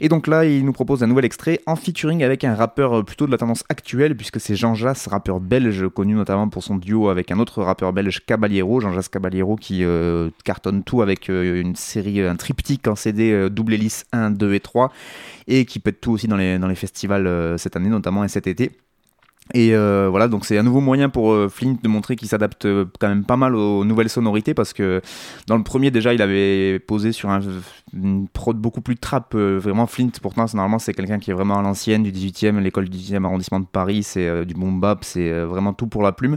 Et 0.00 0.08
donc 0.08 0.26
là, 0.26 0.44
il 0.44 0.64
nous 0.64 0.72
propose 0.72 1.02
un 1.02 1.06
nouvel 1.06 1.24
extrait 1.24 1.60
en 1.66 1.76
featuring 1.76 2.22
avec 2.22 2.44
un 2.44 2.54
rappeur 2.54 2.98
euh, 2.98 3.02
plutôt 3.02 3.26
de 3.26 3.30
la 3.30 3.38
tendance 3.38 3.64
actuelle, 3.68 4.16
puisque 4.16 4.40
c'est 4.40 4.54
Jean 4.54 4.74
Jass, 4.74 5.06
rappeur 5.06 5.40
belge, 5.40 5.88
connu 5.88 6.14
notamment 6.14 6.48
pour 6.48 6.62
son 6.62 6.76
duo 6.76 7.08
avec 7.08 7.30
un 7.30 7.38
autre 7.38 7.62
rappeur 7.62 7.92
belge, 7.92 8.24
Caballero, 8.26 8.80
Jean 8.80 8.92
Jass 8.92 9.08
Caballero, 9.08 9.56
qui 9.56 9.84
euh, 9.84 10.30
cartonne 10.44 10.82
tout 10.82 11.00
avec 11.00 11.30
euh, 11.30 11.60
une 11.60 11.76
série, 11.76 12.20
un 12.20 12.36
triptyque 12.36 12.86
en 12.88 12.94
CD 12.94 13.48
double 13.50 13.74
hélice 13.74 14.04
1, 14.12 14.32
2 14.32 14.54
et 14.54 14.60
3, 14.60 14.92
et 15.48 15.64
qui 15.64 15.78
pète 15.78 16.00
tout 16.00 16.12
aussi 16.12 16.28
dans 16.28 16.36
les, 16.36 16.58
dans 16.58 16.68
les 16.68 16.74
festivals 16.74 17.58
cette 17.58 17.76
année, 17.76 17.88
notamment 17.88 18.24
et 18.24 18.28
cet 18.28 18.46
été. 18.46 18.72
Et 19.54 19.74
euh, 19.74 20.08
voilà, 20.10 20.26
donc 20.26 20.44
c'est 20.44 20.58
un 20.58 20.64
nouveau 20.64 20.80
moyen 20.80 21.08
pour 21.08 21.32
euh, 21.32 21.48
Flint 21.48 21.76
de 21.80 21.88
montrer 21.88 22.16
qu'il 22.16 22.26
s'adapte 22.26 22.64
euh, 22.66 22.84
quand 22.98 23.08
même 23.08 23.24
pas 23.24 23.36
mal 23.36 23.54
aux 23.54 23.84
nouvelles 23.84 24.08
sonorités 24.08 24.54
parce 24.54 24.72
que 24.72 25.00
dans 25.46 25.56
le 25.56 25.62
premier 25.62 25.92
déjà 25.92 26.12
il 26.12 26.20
avait 26.20 26.80
posé 26.80 27.12
sur 27.12 27.30
un, 27.30 27.40
une 27.94 28.26
prod 28.26 28.56
beaucoup 28.56 28.80
plus 28.80 28.96
trap. 28.96 29.36
vraiment 29.36 29.86
Flint, 29.86 30.10
pourtant 30.20 30.46
normalement 30.52 30.80
c'est 30.80 30.94
quelqu'un 30.94 31.20
qui 31.20 31.30
est 31.30 31.34
vraiment 31.34 31.58
à 31.58 31.62
l'ancienne 31.62 32.02
du 32.02 32.10
18e, 32.10 32.58
l'école 32.58 32.88
du 32.88 32.98
18e 32.98 33.24
arrondissement 33.24 33.60
de 33.60 33.66
Paris, 33.66 34.02
c'est 34.02 34.44
du 34.44 34.54
boom 34.54 34.80
bap, 34.80 35.04
c'est 35.04 35.30
vraiment 35.44 35.72
tout 35.72 35.86
pour 35.86 36.02
la 36.02 36.10
plume. 36.10 36.36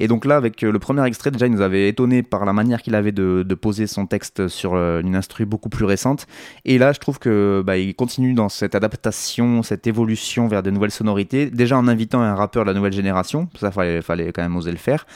Et 0.00 0.08
donc 0.08 0.24
là, 0.24 0.36
avec 0.36 0.64
euh, 0.64 0.72
le 0.72 0.78
premier 0.78 1.06
extrait, 1.06 1.30
déjà, 1.30 1.46
il 1.46 1.52
nous 1.52 1.60
avait 1.60 1.88
étonné 1.88 2.22
par 2.22 2.46
la 2.46 2.54
manière 2.54 2.82
qu'il 2.82 2.94
avait 2.94 3.12
de, 3.12 3.44
poser 3.60 3.86
son 3.86 4.06
texte 4.06 4.48
sur 4.48 4.74
euh, 4.74 5.02
une 5.02 5.14
instru 5.14 5.44
beaucoup 5.44 5.68
plus 5.68 5.84
récente. 5.84 6.26
Et 6.64 6.78
là, 6.78 6.92
je 6.92 6.98
trouve 6.98 7.18
que 7.18 7.62
bah, 7.64 7.76
il 7.76 7.94
continue 7.94 8.32
dans 8.32 8.48
cette 8.48 8.74
adaptation, 8.74 9.62
cette 9.62 9.86
évolution 9.86 10.48
vers 10.48 10.62
de 10.62 10.70
nouvelles 10.70 10.90
sonorités. 10.90 11.50
Déjà 11.50 11.76
en 11.76 11.86
invitant 11.86 12.22
un 12.22 12.29
rappeur 12.34 12.64
de 12.64 12.70
la 12.70 12.74
nouvelle 12.74 12.92
génération, 12.92 13.48
ça 13.58 13.70
fallait, 13.70 14.32
quand 14.32 14.42
même 14.42 14.56
oser 14.56 14.72
le 14.72 14.78
faire 14.78 15.06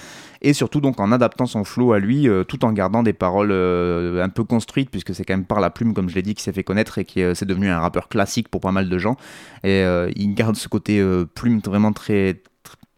et 0.43 0.53
surtout 0.53 0.83
donc 0.83 1.01
en 1.01 1.11
adaptant 1.11 1.47
son 1.47 1.65
flow 1.65 1.93
à 1.95 1.99
lui 1.99 2.29
euh, 2.29 2.45
tout 2.45 2.67
en 2.67 2.73
gardant 2.73 3.03
des 3.03 3.15
paroles 3.15 3.53
un 3.53 4.29
peu 4.29 4.45
construites 4.45 4.91
puisque 4.91 5.15
c'est 5.15 5.25
quand 5.25 5.35
même 5.35 5.47
par 5.47 5.61
la 5.61 5.71
plume 5.71 5.95
comme 5.95 6.11
je 6.11 6.15
l'ai 6.15 6.23
dit 6.23 6.35
qui 6.35 6.43
s'est 6.43 6.53
fait 6.53 6.65
connaître 6.65 6.99
et 6.99 7.05
qui 7.05 7.23
c'est 7.35 7.47
devenu 7.47 7.71
un 7.71 7.79
rappeur 7.79 8.09
classique 8.09 8.49
pour 8.49 8.61
pas 8.61 8.73
mal 8.73 8.91
de 8.91 8.99
gens 8.99 9.17
et 9.63 9.85
il 10.17 10.35
garde 10.35 10.57
ce 10.57 10.69
côté 10.69 11.03
plume 11.35 11.61
vraiment 11.65 11.93
très 11.93 12.43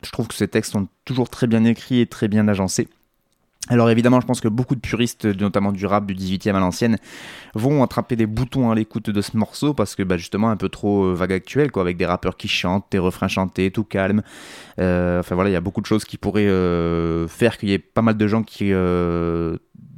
je 0.07 0.11
trouve 0.11 0.29
que 0.29 0.35
ces 0.35 0.49
textes 0.49 0.73
sont 0.73 0.89
toujours 1.05 1.29
très 1.29 1.47
bien 1.47 1.65
écrits 1.65 2.01
et 2.01 2.07
très 2.07 2.29
bien 2.29 2.47
agencés. 2.49 2.89
Alors 3.69 3.91
évidemment, 3.91 4.21
je 4.21 4.27
pense 4.27 4.41
que 4.41 4.47
beaucoup 4.47 4.77
de 4.77 4.81
puristes, 4.81 5.25
notamment 5.25 5.73
du 5.73 5.87
rap 5.87 6.07
du 6.07 6.15
18e 6.15 6.55
à 6.55 6.61
l'ancienne, 6.61 6.99
vont 7.55 7.83
attraper 7.83 8.15
des 8.15 8.27
boutons 8.27 8.71
à 8.71 8.77
l'écoute 8.77 9.11
de 9.11 9.21
ce 9.21 9.37
morceau 9.37 9.75
parce 9.75 9.97
que 9.97 10.05
bah, 10.05 10.17
justement 10.17 10.51
un 10.51 10.57
peu 10.57 10.69
trop 10.69 11.07
euh, 11.07 11.15
vague 11.15 11.33
actuel, 11.33 11.73
quoi, 11.73 11.83
avec 11.83 11.97
des 11.97 12.07
rappeurs 12.07 12.37
qui 12.37 12.47
chantent, 12.47 12.87
des 12.93 13.01
refrains 13.01 13.27
chantés, 13.27 13.73
tout 13.73 13.83
calme. 13.83 14.23
Euh, 14.79 15.19
enfin 15.19 15.35
voilà, 15.35 15.51
il 15.51 15.53
y 15.53 15.57
a 15.57 15.61
beaucoup 15.61 15.81
de 15.81 15.87
choses 15.87 16.05
qui 16.05 16.17
pourraient 16.17 16.47
euh, 16.47 17.27
faire 17.27 17.59
qu'il 17.59 17.71
y 17.71 17.73
ait 17.73 17.79
pas 17.79 18.03
mal 18.03 18.17
de 18.17 18.27
gens 18.29 18.45
qui 18.45 18.67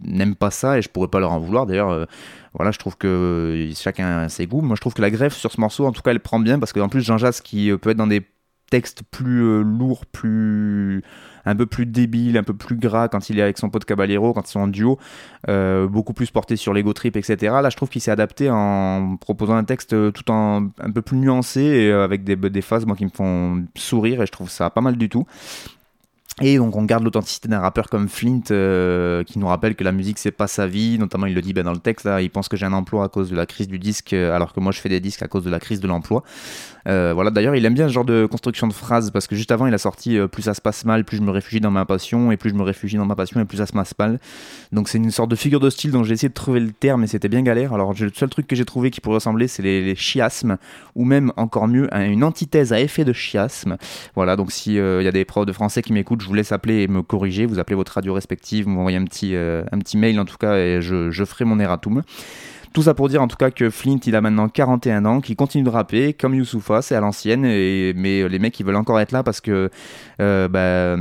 n'aiment 0.03 0.37
pas 0.37 0.51
ça 0.51 0.79
et 0.79 0.83
je 0.83 0.89
pourrais 0.89 1.09
pas 1.09 1.21
leur 1.21 1.33
en 1.33 1.39
vouloir. 1.39 1.67
D'ailleurs, 1.67 2.07
voilà, 2.55 2.71
je 2.71 2.79
trouve 2.79 2.97
que 2.97 3.71
chacun 3.75 4.21
a 4.21 4.29
ses 4.31 4.47
goûts. 4.47 4.63
Moi, 4.63 4.77
je 4.77 4.81
trouve 4.81 4.95
que 4.95 5.03
la 5.03 5.11
greffe 5.11 5.35
sur 5.35 5.53
ce 5.53 5.61
morceau, 5.61 5.85
en 5.85 5.93
tout 5.93 6.01
cas, 6.01 6.13
elle 6.13 6.21
prend 6.21 6.41
bien 6.41 6.59
parce 6.59 6.73
que 6.73 6.81
en 6.81 6.89
plus 6.89 7.03
Jean 7.03 7.19
Jas 7.19 7.43
qui 7.45 7.71
peut 7.77 7.91
être 7.91 7.99
dans 7.99 8.07
des 8.07 8.23
texte 8.71 9.03
plus 9.11 9.43
euh, 9.43 9.63
lourd, 9.63 10.07
plus 10.07 11.03
un 11.45 11.57
peu 11.57 11.67
plus 11.67 11.87
débile, 11.87 12.37
un 12.37 12.43
peu 12.43 12.55
plus 12.55 12.77
gras 12.77 13.09
quand 13.09 13.31
il 13.31 13.39
est 13.39 13.43
avec 13.43 13.57
son 13.57 13.71
pote 13.71 13.85
Caballero, 13.85 14.35
quand 14.35 14.47
ils 14.47 14.53
sont 14.53 14.61
en 14.61 14.69
duo, 14.69 14.99
euh, 15.49 15.87
beaucoup 15.87 16.13
plus 16.13 16.31
porté 16.31 16.57
sur 16.57 16.75
l'ego 16.75 16.93
trip, 16.93 17.17
etc. 17.17 17.37
Là, 17.63 17.71
je 17.71 17.77
trouve 17.77 17.89
qu'il 17.89 18.03
s'est 18.03 18.11
adapté 18.11 18.51
en 18.51 19.17
proposant 19.17 19.55
un 19.55 19.65
texte 19.65 20.13
tout 20.13 20.31
en 20.31 20.69
un 20.79 20.91
peu 20.91 21.01
plus 21.01 21.17
nuancé 21.17 21.91
avec 21.91 22.25
des, 22.25 22.37
des 22.37 22.63
phases 22.63 22.85
moi 22.85 22.97
qui 22.97 23.07
me 23.07 23.11
font 23.11 23.65
sourire 23.77 24.23
et 24.23 24.27
je 24.27 24.33
trouve 24.33 24.51
ça 24.51 24.69
pas 24.69 24.83
mal 24.83 24.97
du 24.97 25.09
tout. 25.09 25.27
Et 26.41 26.57
donc 26.59 26.77
on 26.77 26.85
garde 26.85 27.03
l'authenticité 27.03 27.49
d'un 27.49 27.59
rappeur 27.59 27.89
comme 27.89 28.09
Flint 28.09 28.43
euh, 28.51 29.25
qui 29.25 29.41
nous 29.41 29.49
rappelle 29.49 29.75
que 29.75 29.83
la 29.83 29.91
musique 29.91 30.19
c'est 30.19 30.31
pas 30.31 30.47
sa 30.47 30.69
vie, 30.69 30.97
notamment 30.99 31.27
il 31.27 31.35
le 31.35 31.41
dit 31.41 31.53
ben, 31.53 31.65
dans 31.65 31.73
le 31.73 31.79
texte, 31.79 32.07
là, 32.07 32.23
il 32.23 32.31
pense 32.31 32.49
que 32.49 32.57
j'ai 32.57 32.67
un 32.67 32.73
emploi 32.73 33.05
à 33.05 33.09
cause 33.09 33.31
de 33.31 33.37
la 33.37 33.45
crise 33.45 33.67
du 33.67 33.79
disque 33.79 34.13
euh, 34.13 34.35
alors 34.35 34.53
que 34.53 34.61
moi 34.61 34.71
je 34.71 34.81
fais 34.81 34.89
des 34.89 35.01
disques 35.01 35.23
à 35.23 35.29
cause 35.29 35.43
de 35.43 35.51
la 35.51 35.59
crise 35.59 35.81
de 35.81 35.89
l'emploi. 35.89 36.23
Euh, 36.87 37.13
voilà, 37.13 37.31
d'ailleurs 37.31 37.57
il 37.57 37.65
aime 37.65 37.75
bien 37.75 37.89
ce 37.89 37.93
genre 37.93 38.05
de 38.05 38.27
construction 38.27 38.69
de 38.69 38.73
phrases 38.73 39.11
parce 39.11 39.27
que 39.27 39.35
juste 39.35 39.51
avant 39.51 39.67
il 39.67 39.75
a 39.75 39.79
sorti 39.79 40.17
plus 40.31 40.43
ça 40.43 40.55
se 40.55 40.61
passe 40.61 40.85
mal, 40.85 41.05
plus 41.05 41.17
je 41.17 41.23
me 41.23 41.31
réfugie 41.31 41.61
dans 41.61 41.73
ma 41.73 41.85
passion 41.85 42.31
et 42.31 42.37
plus 42.37 42.51
je 42.51 42.55
me 42.55 42.63
réfugie 42.63 42.97
dans 42.97 43.05
ma 43.05 43.17
passion 43.17 43.41
et 43.41 43.45
plus 43.45 43.59
ça 43.59 43.67
se 43.67 43.73
passe 43.73 43.93
mal. 43.99 44.21
Donc 44.71 44.89
c'est 44.89 44.99
une 44.99 45.11
sorte 45.11 45.31
de 45.31 45.37
figure 45.37 45.61
de 45.61 45.71
style 45.71 45.91
dont 45.91 46.05
j'ai 46.05 46.15
essayé 46.15 46.29
de 46.29 46.35
trouver 46.35 46.61
le 46.61 46.71
terme 46.71 47.03
et 47.03 47.09
c'était 47.09 47.29
bien 47.29 47.43
galère. 47.43 47.73
Alors 47.73 47.95
le 47.99 48.11
seul 48.15 48.29
truc 48.29 48.47
que 48.47 48.55
j'ai 48.55 48.65
trouvé 48.65 48.93
qui 48.93 49.01
pourrait 49.01 49.17
ressembler 49.17 49.49
c'est 49.49 49.63
les, 49.63 49.97
chiasmes 49.97 50.59
ou 50.95 51.05
même 51.05 51.33
encore 51.37 51.67
mieux 51.67 51.93
une 51.93 52.23
antithèse 52.23 52.73
à 52.73 52.81
effet 52.81 53.05
de 53.05 53.13
chiasme. 53.13 53.77
Voilà, 54.15 54.37
donc 54.37 54.53
s'il 54.53 54.75
y 54.75 54.79
a 54.79 55.13
des 55.13 55.25
profs 55.25 55.47
de 55.47 55.53
français 55.53 55.83
qui 55.83 55.93
m'écoutent, 55.93 56.23
vous 56.29 56.35
laisse 56.35 56.53
appeler 56.53 56.83
et 56.83 56.89
me 56.89 57.03
corriger. 57.03 57.47
Vous 57.47 57.59
appelez 57.59 57.77
votre 57.77 57.93
radio 57.93 58.15
respective, 58.15 58.65
vous 58.65 58.71
m'envoyez 58.71 58.99
un 58.99 59.05
petit, 59.05 59.35
euh, 59.35 59.65
un 59.73 59.79
petit 59.79 59.97
mail 59.97 60.21
en 60.21 60.25
tout 60.25 60.37
cas 60.37 60.57
et 60.57 60.81
je, 60.81 61.11
je 61.11 61.25
ferai 61.25 61.45
mon 61.45 61.59
erratum. 61.59 62.03
Tout 62.73 62.83
ça 62.83 62.95
pour 62.95 63.09
dire 63.09 63.23
en 63.23 63.29
tout 63.29 63.37
cas 63.37 63.51
que 63.51 63.71
Flint 63.71 63.99
il 64.07 64.15
a 64.15 64.21
maintenant 64.21 64.49
41 64.49 65.05
ans, 65.07 65.21
qu'il 65.21 65.37
continue 65.37 65.65
de 65.65 65.71
rapper 65.71 66.13
comme 66.13 66.35
Youssoufa, 66.35 66.83
c'est 66.83 66.95
à 66.95 67.01
l'ancienne, 67.01 67.43
mais 67.43 68.29
les 68.29 68.39
mecs 68.39 68.59
ils 68.61 68.67
veulent 68.67 68.77
encore 68.77 69.01
être 69.01 69.13
là 69.13 69.23
parce 69.23 69.41
que 69.41 69.71
euh, 70.21 70.49
bah, 70.49 70.97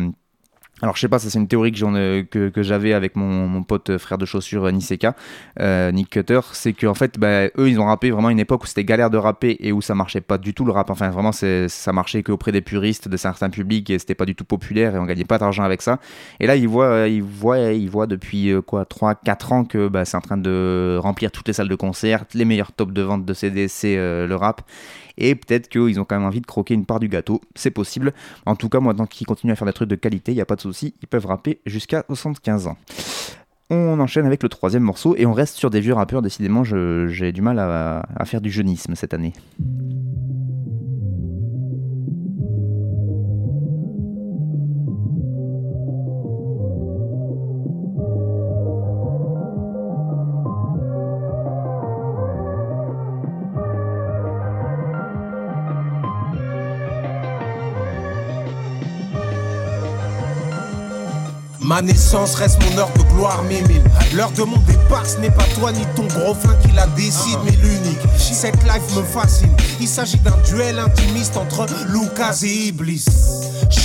alors 0.84 0.96
je 0.96 1.02
sais 1.02 1.08
pas, 1.08 1.18
ça 1.18 1.32
c'est 1.32 1.40
une 1.40 1.48
théorie 1.48 1.72
que, 1.72 2.50
que 2.50 2.62
j'avais 2.62 2.94
avec 2.94 3.16
mon, 3.16 3.64
pote 3.64 3.98
frère 3.98 4.20
de 4.20 4.26
chaussures 4.26 4.66
euh, 4.66 4.72
Niseka, 4.72 5.16
euh, 5.60 5.92
Nick 5.92 6.12
Cutter, 6.12 6.42
c'est 6.54 6.74
qu'en 6.74 6.94
fait 6.94 7.18
bah, 7.18 7.46
eux 7.58 7.70
ils 7.70 7.80
ont 7.80 7.86
rappé 7.86 8.12
vraiment 8.12 8.30
une 8.30 8.40
époque 8.40 8.64
où 8.64 8.68
c'était 8.68 8.84
galère 8.84 9.10
de 9.10 9.18
rapper 9.18 9.58
et 9.60 9.72
où 9.72 9.82
ça 9.82 9.96
marchait 9.96 10.22
pas 10.22 10.38
du 10.38 10.54
tout 10.54 10.66
le 10.66 10.72
rap, 10.72 10.92
enfin 10.92 11.10
vraiment 11.10 11.32
ça 11.32 11.94
marchait 11.94 12.22
qu'auprès 12.22 12.52
des 12.52 12.62
puristes 12.62 13.08
de 13.08 13.18
certains 13.18 13.50
publics 13.50 13.90
et 13.90 13.98
c'était 13.98 14.14
pas 14.14 14.26
du 14.26 14.36
tout 14.36 14.46
populaire 14.46 14.96
et 14.96 15.00
on 15.00 15.06
gagnait 15.06 15.26
pas 15.26 15.40
d'argent 15.40 15.64
avec 15.64 15.82
ça. 15.82 16.00
Et 16.40 16.46
là 16.46 16.56
ils 16.56 16.68
voient, 16.68 17.08
ils 17.08 17.24
voient, 17.24 17.58
ils 17.58 17.90
voient 17.90 18.08
depuis 18.08 18.52
euh, 18.52 18.62
quoi 18.62 18.84
3-4 18.84 19.54
ans 19.54 19.64
que 19.66 19.88
bah, 19.88 20.06
c'est 20.06 20.18
en 20.18 20.22
train 20.22 20.38
de 20.38 21.00
remplir 21.02 21.32
toutes 21.32 21.48
les 21.48 21.54
salles 21.54 21.70
de 21.70 21.76
concert, 21.76 22.26
les 22.36 22.46
meilleurs 22.46 22.72
tops 22.72 22.94
de 22.94 23.02
vente 23.02 23.26
de 23.26 23.34
CD 23.34 23.68
c'est 23.68 23.98
euh, 23.98 24.28
le 24.28 24.36
rap 24.36 24.62
et 25.18 25.36
peut-être 25.36 25.70
qu'ils 25.70 26.00
ont 26.00 26.06
quand 26.06 26.18
même 26.18 26.28
envie 26.28 26.42
de 26.42 26.46
croquer 26.46 26.74
une 26.74 26.86
part 26.86 27.00
du 27.00 27.08
gâteau, 27.08 27.42
c'est 27.56 27.72
possible. 27.72 28.14
En 28.46 28.56
tout 28.56 28.70
cas, 28.70 28.80
moi, 28.80 28.94
tant 28.94 29.06
qu'ils 29.06 29.28
continuent 29.28 29.52
à 29.52 29.56
faire 29.56 29.68
des 29.68 29.74
trucs 29.74 29.90
de 29.90 29.96
qualité, 29.96 30.32
il 30.32 30.36
n'y 30.36 30.42
a 30.42 30.46
pas 30.46 30.56
de 30.56 30.62
souci, 30.62 30.94
ils 31.02 31.08
peuvent 31.08 31.26
rapper 31.26 31.60
jusqu'à 31.66 32.04
75 32.08 32.68
ans. 32.68 32.78
On 33.70 34.00
enchaîne 34.00 34.26
avec 34.26 34.44
le 34.44 34.50
troisième 34.50 34.84
morceau 34.84 35.16
et 35.18 35.26
on 35.26 35.34
reste 35.34 35.58
sur 35.58 35.70
des 35.70 35.82
vieux 35.82 35.94
rappeurs. 35.94 36.22
Décidément, 36.22 36.64
j'ai 36.64 37.32
du 37.34 37.42
mal 37.42 37.60
à, 37.60 38.06
à 38.16 38.26
faire 38.26 38.40
du 38.40 38.50
jeunisme 38.50 38.96
cette 38.96 39.14
année. 39.14 39.34
Ma 61.78 61.84
naissance 61.84 62.34
reste 62.34 62.58
mon 62.64 62.80
heure 62.80 62.92
de 62.94 63.04
gloire, 63.14 63.44
mille 63.44 63.84
L'heure 64.16 64.32
de 64.32 64.42
mon 64.42 64.58
départ, 64.62 65.06
ce 65.06 65.20
n'est 65.20 65.30
pas 65.30 65.44
toi 65.54 65.72
ni 65.72 65.86
ton 65.96 66.08
gros 66.08 66.34
fin 66.34 66.56
qui 66.56 66.72
la 66.72 66.88
décide, 66.88 67.38
mais 67.46 67.52
l'unique. 67.52 68.00
Cette 68.18 68.64
life 68.64 68.96
me 68.96 69.04
fascine. 69.04 69.56
Il 69.80 69.88
s'agit 69.88 70.18
d'un 70.18 70.36
duel 70.50 70.80
intimiste 70.80 71.38
entre 71.38 71.68
Lucas 71.90 72.40
et 72.42 72.70
Iblis. 72.70 73.06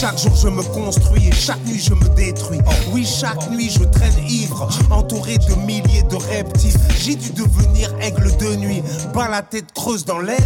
Chaque 0.02 0.18
jour 0.18 0.34
je 0.34 0.48
me 0.48 0.62
construis 0.64 1.28
et 1.28 1.32
chaque 1.32 1.64
nuit 1.64 1.78
je 1.78 1.94
me 1.94 2.08
détruis. 2.16 2.58
Oui, 2.90 3.06
chaque 3.06 3.48
nuit 3.52 3.70
je 3.70 3.84
traîne 3.84 4.18
ivre, 4.28 4.68
entouré 4.90 5.38
de 5.38 5.54
milliers 5.64 6.02
de 6.10 6.16
reptiles. 6.16 6.74
J'ai 6.98 7.14
dû 7.14 7.30
devenir 7.30 7.94
aigle 8.00 8.36
de 8.38 8.56
nuit, 8.56 8.82
bas 9.14 9.28
la 9.28 9.42
tête 9.42 9.72
creuse 9.72 10.04
dans 10.04 10.18
l'aile. 10.18 10.42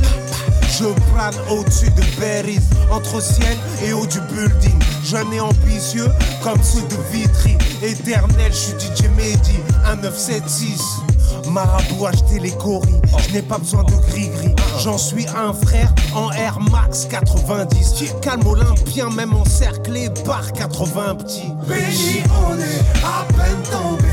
Je 0.79 0.85
plane 1.11 1.35
au-dessus 1.51 1.89
de 1.89 2.21
Berries, 2.21 2.61
entre 2.91 3.23
ciel 3.23 3.57
et 3.83 3.95
haut 3.95 4.05
du 4.05 4.21
building. 4.31 4.79
Jeune 5.03 5.33
et 5.33 5.41
ambitieux, 5.41 6.11
comme 6.43 6.63
ceux 6.63 6.83
de 6.83 6.97
Vitry. 7.11 7.57
Éternel, 7.81 8.53
je 8.53 8.57
suis 8.57 8.73
DJ 8.73 9.09
Mehdi, 9.17 9.53
1976. 9.87 11.16
Marabout, 11.51 12.07
acheter 12.07 12.39
les 12.41 12.53
coris. 12.53 13.01
Je 13.27 13.35
n'ai 13.35 13.43
pas 13.43 13.59
besoin 13.59 13.83
de 13.85 13.93
gris-gris. 14.11 14.55
J'en 14.83 14.99
suis 14.99 15.27
un 15.29 15.53
frère 15.53 15.93
en 16.15 16.31
Air 16.33 16.59
Max 16.71 17.07
90. 17.07 18.15
Calme 18.23 18.47
olympien, 18.47 19.11
même 19.11 19.35
encerclé 19.35 20.09
par 20.25 20.53
80 20.53 21.15
petits. 21.17 21.53
Béni, 21.69 22.23
on 22.49 22.59
est 22.59 23.05
à 23.05 23.25
peine 23.33 23.63
tombé. 23.71 24.05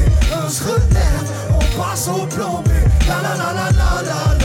On 0.46 0.50
se 0.50 0.64
relève, 0.64 1.32
on 1.54 1.80
passe 1.80 2.08
au. 2.08 2.28
La 3.08 3.22
la 3.22 3.36
la 3.36 3.54
la 3.54 3.72
la 3.72 4.02
la 4.02 4.38
la. 4.38 4.43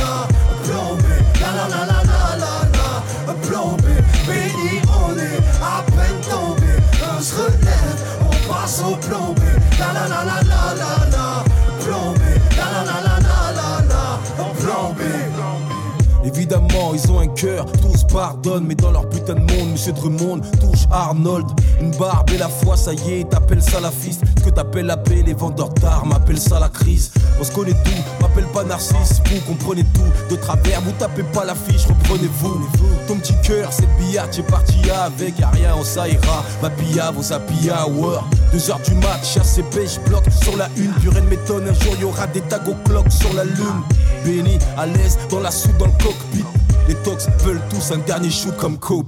Tous 17.46 18.05
pardonnent, 18.12 18.64
mais 18.66 18.74
dans 18.74 18.90
leur 18.90 19.09
putain 19.09 19.35
de 19.35 19.40
monde, 19.40 19.72
Monsieur 19.72 19.92
Drummond 19.92 20.40
touche 20.61 20.87
Arnold. 20.90 21.46
Une 21.81 21.92
barbe 21.92 22.31
et 22.31 22.38
la 22.38 22.48
foi, 22.48 22.77
ça 22.77 22.92
y 22.92 23.12
est, 23.12 23.31
t'appelles 23.31 23.62
ça 23.62 23.81
la 23.81 23.92
fiste. 23.92 24.22
Ce 24.38 24.44
que 24.44 24.51
t'appelles 24.51 24.87
la 24.87 24.96
paix, 24.96 25.22
les 25.24 25.35
vendeurs 25.35 25.68
d'armes 25.68 26.12
appellent 26.12 26.40
ça 26.40 26.59
la 26.59 26.68
crise. 26.68 27.12
On 27.40 27.44
se 27.44 27.53
connaît 27.53 27.77
tout, 27.85 28.03
m'appelle 28.20 28.46
pas 28.46 28.64
Narcisse, 28.64 29.22
vous 29.27 29.40
comprenez 29.46 29.85
tout. 29.94 30.35
De 30.35 30.37
travers, 30.37 30.81
vous 30.81 30.90
tapez 30.98 31.22
pas 31.22 31.44
la 31.44 31.55
fiche, 31.55 31.87
reprenez-vous. 31.87 32.61
Ton 33.07 33.16
petit 33.16 33.35
cœur, 33.44 33.72
cette 33.72 33.94
billard, 33.98 34.27
j'ai 34.33 34.42
parti 34.42 34.77
avec, 34.90 35.38
y'a 35.38 35.51
rien, 35.51 35.74
on 35.79 35.85
ça 35.85 36.09
ira. 36.09 36.44
Ma 36.61 36.70
pilla, 36.70 37.12
vos 37.12 37.33
appilla, 37.33 37.87
hour. 37.88 38.27
Deux 38.53 38.70
heures 38.70 38.81
du 38.81 38.94
mat, 38.94 39.20
chasse 39.22 39.59
et 39.59 39.62
pêche, 39.62 40.01
bloc 40.09 40.24
sur 40.42 40.57
la 40.57 40.68
une. 40.77 40.92
Purée 40.94 41.20
de 41.20 41.27
m'étonne, 41.27 41.68
un 41.68 41.85
jour 41.85 41.94
y'aura 42.01 42.27
des 42.27 42.40
tags 42.40 42.59
au 42.66 42.74
clock 42.88 43.07
sur 43.12 43.33
la 43.35 43.44
lune. 43.44 43.83
Béni, 44.24 44.59
à 44.77 44.87
l'aise, 44.87 45.16
dans 45.31 45.40
la 45.40 45.53
soupe, 45.53 45.77
dans 45.79 45.87
le 45.87 45.92
cockpit. 45.92 46.44
Les 46.88 46.94
tox 46.94 47.29
veulent 47.44 47.61
tous 47.68 47.92
un 47.92 47.98
dernier 47.98 48.31
shoot 48.31 48.57
comme 48.57 48.79
Kobe. 48.79 49.07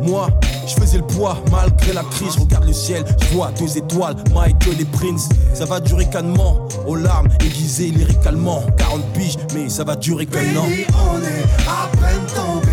Moi, 0.00 0.28
je 0.66 0.74
faisais 0.80 0.96
le 0.96 1.06
poids 1.06 1.36
malgré 1.50 1.92
la 1.92 2.02
crise. 2.04 2.34
Je 2.36 2.40
regarde 2.40 2.64
le 2.64 2.72
ciel, 2.72 3.04
je 3.20 3.34
vois 3.34 3.50
deux 3.58 3.76
étoiles, 3.76 4.16
Michael 4.34 4.80
et 4.80 4.84
Prince. 4.86 5.28
Ça 5.52 5.66
va 5.66 5.78
durer 5.78 6.08
calmement, 6.08 6.66
aux 6.86 6.96
larmes 6.96 7.28
aiguisées 7.44 7.90
lyricalement. 7.90 8.62
40 8.78 9.04
piges, 9.12 9.36
mais 9.54 9.68
ça 9.68 9.84
va 9.84 9.94
durer 9.94 10.24
qu'un 10.24 10.56
an. 10.56 10.64
On 10.64 11.20
est 11.20 11.44
à 11.68 11.88
peine 11.98 12.26
tombé. 12.34 12.72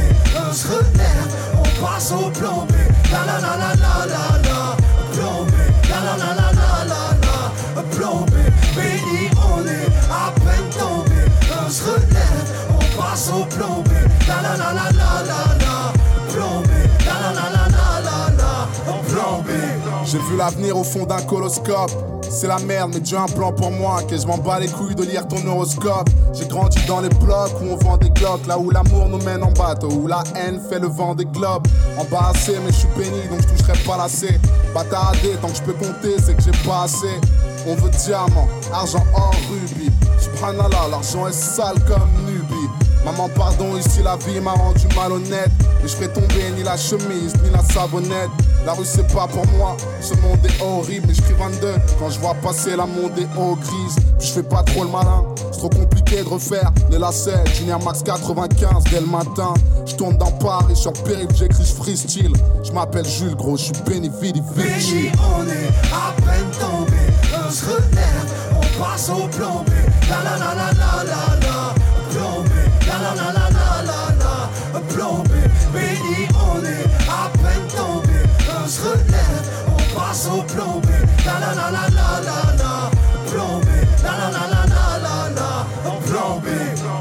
On 0.50 0.54
se 0.54 0.68
relève, 0.68 1.28
on 1.58 1.86
passe 1.86 2.14
au 2.14 2.30
plan 2.32 2.66
la 3.12 3.26
la 3.26 3.40
la 3.42 3.58
la 3.58 3.79
vu 20.30 20.38
l'avenir 20.38 20.78
au 20.78 20.84
fond 20.84 21.06
d'un 21.06 21.22
coloscope. 21.22 21.92
C'est 22.30 22.48
la 22.48 22.60
merde, 22.60 22.92
mais 22.94 23.00
Dieu 23.00 23.18
a 23.18 23.24
un 23.24 23.26
plan 23.26 23.52
pour 23.52 23.72
moi. 23.72 24.02
Que 24.04 24.18
je 24.18 24.28
m'en 24.28 24.38
bats 24.38 24.60
les 24.60 24.68
couilles 24.68 24.96
de 24.96 25.04
lire 25.04 25.28
ton 25.28 25.46
horoscope. 25.48 26.10
J'ai 26.34 26.46
grandi 26.46 26.78
dans 26.88 27.02
les 27.02 27.10
blocs 27.10 27.52
où 27.62 27.72
on 27.72 27.76
vend 27.78 27.98
des 27.98 28.10
glocks. 28.12 28.46
Là 28.48 28.58
où 28.58 28.70
l'amour 28.70 29.08
nous 29.10 29.22
mène 29.24 29.44
en 29.44 29.52
bateau. 29.52 29.90
Où 29.90 30.08
la 30.08 30.24
haine 30.36 30.62
fait 30.70 30.80
le 30.80 30.88
vent 30.88 31.16
des 31.16 31.26
globes. 31.26 31.68
Embarrassé, 31.98 32.58
mais 32.64 32.72
je 32.72 32.78
suis 32.78 32.88
béni, 32.98 33.28
donc 33.30 33.42
je 33.42 33.48
toucherai 33.48 33.78
pas 33.86 33.98
la 33.98 34.08
C. 34.08 34.40
Bâtardé, 34.74 35.36
tant 35.42 35.48
que 35.50 35.56
je 35.58 35.64
peux 35.64 35.74
compter, 35.74 36.16
c'est 36.24 36.36
que 36.36 36.44
j'ai 36.44 36.68
pas 36.68 36.84
assez. 36.84 37.20
On 37.68 37.76
veut 37.76 37.90
diamant, 37.90 38.48
argent 38.72 39.04
or, 39.16 39.34
rubis. 39.50 39.92
Subhanallah, 40.20 40.88
l'argent 40.92 41.28
est 41.28 41.34
sale 41.34 41.80
comme 41.88 42.10
Nubi. 42.26 42.56
Maman, 43.04 43.30
pardon, 43.36 43.78
ici 43.78 44.02
la 44.04 44.18
vie 44.18 44.40
m'a 44.40 44.52
rendu 44.52 44.88
malhonnête. 44.96 45.52
Mais 45.82 45.88
je 45.88 45.96
ferai 45.96 46.10
tomber 46.10 46.52
ni 46.56 46.64
la 46.64 46.78
chemise, 46.78 47.34
ni 47.44 47.50
la 47.52 47.64
savonnette. 47.74 48.30
La 48.70 48.76
rue, 48.76 48.86
c'est 48.86 49.12
pas 49.12 49.26
pour 49.26 49.48
moi, 49.58 49.76
ce 50.00 50.14
monde 50.22 50.38
est 50.46 50.62
horrible. 50.62 51.08
Mais 51.08 51.16
je 51.16 51.24
crie 51.24 51.34
22 51.34 51.74
quand 51.98 52.12
je 52.12 52.20
vois 52.20 52.36
passer 52.36 52.76
la 52.76 52.86
monde 52.86 53.18
est 53.18 53.28
eau 53.36 53.56
grise. 53.56 53.96
Puis 54.20 54.28
je 54.28 54.34
fais 54.34 54.44
pas 54.44 54.62
trop 54.62 54.84
le 54.84 54.92
malin, 54.92 55.24
c'est 55.52 55.58
trop 55.58 55.70
compliqué 55.70 56.22
de 56.22 56.30
refaire 56.30 56.72
les 56.92 57.00
lacets. 57.00 57.44
Junior 57.56 57.84
Max 57.84 58.04
95 58.04 58.84
dès 58.92 59.00
le 59.00 59.08
matin. 59.08 59.56
Je 59.88 59.96
tourne 59.96 60.18
dans 60.18 60.30
Paris, 60.34 60.76
sur 60.76 60.94
périph', 60.94 61.36
j'écris, 61.36 61.66
je 61.66 61.74
freestyle. 61.74 62.34
Je 62.64 62.72
m'appelle 62.72 63.08
Jules, 63.08 63.36
gros, 63.36 63.58
je 63.58 63.64
suis 63.64 63.74
béni, 63.88 64.12
vidi, 64.22 64.44
vidi. 64.56 65.10
on 65.36 65.48
est 65.48 65.70
à 65.92 66.14
peine 66.22 66.52
tombé. 66.60 66.94
On 67.48 67.50
se 67.50 67.66
on 67.66 68.84
passe 68.84 69.10
au 69.10 69.28
plan 69.30 69.64
B. 69.66 69.70
La 70.12 70.30
la 70.30 70.38
la 70.38 70.54
la 70.54 70.69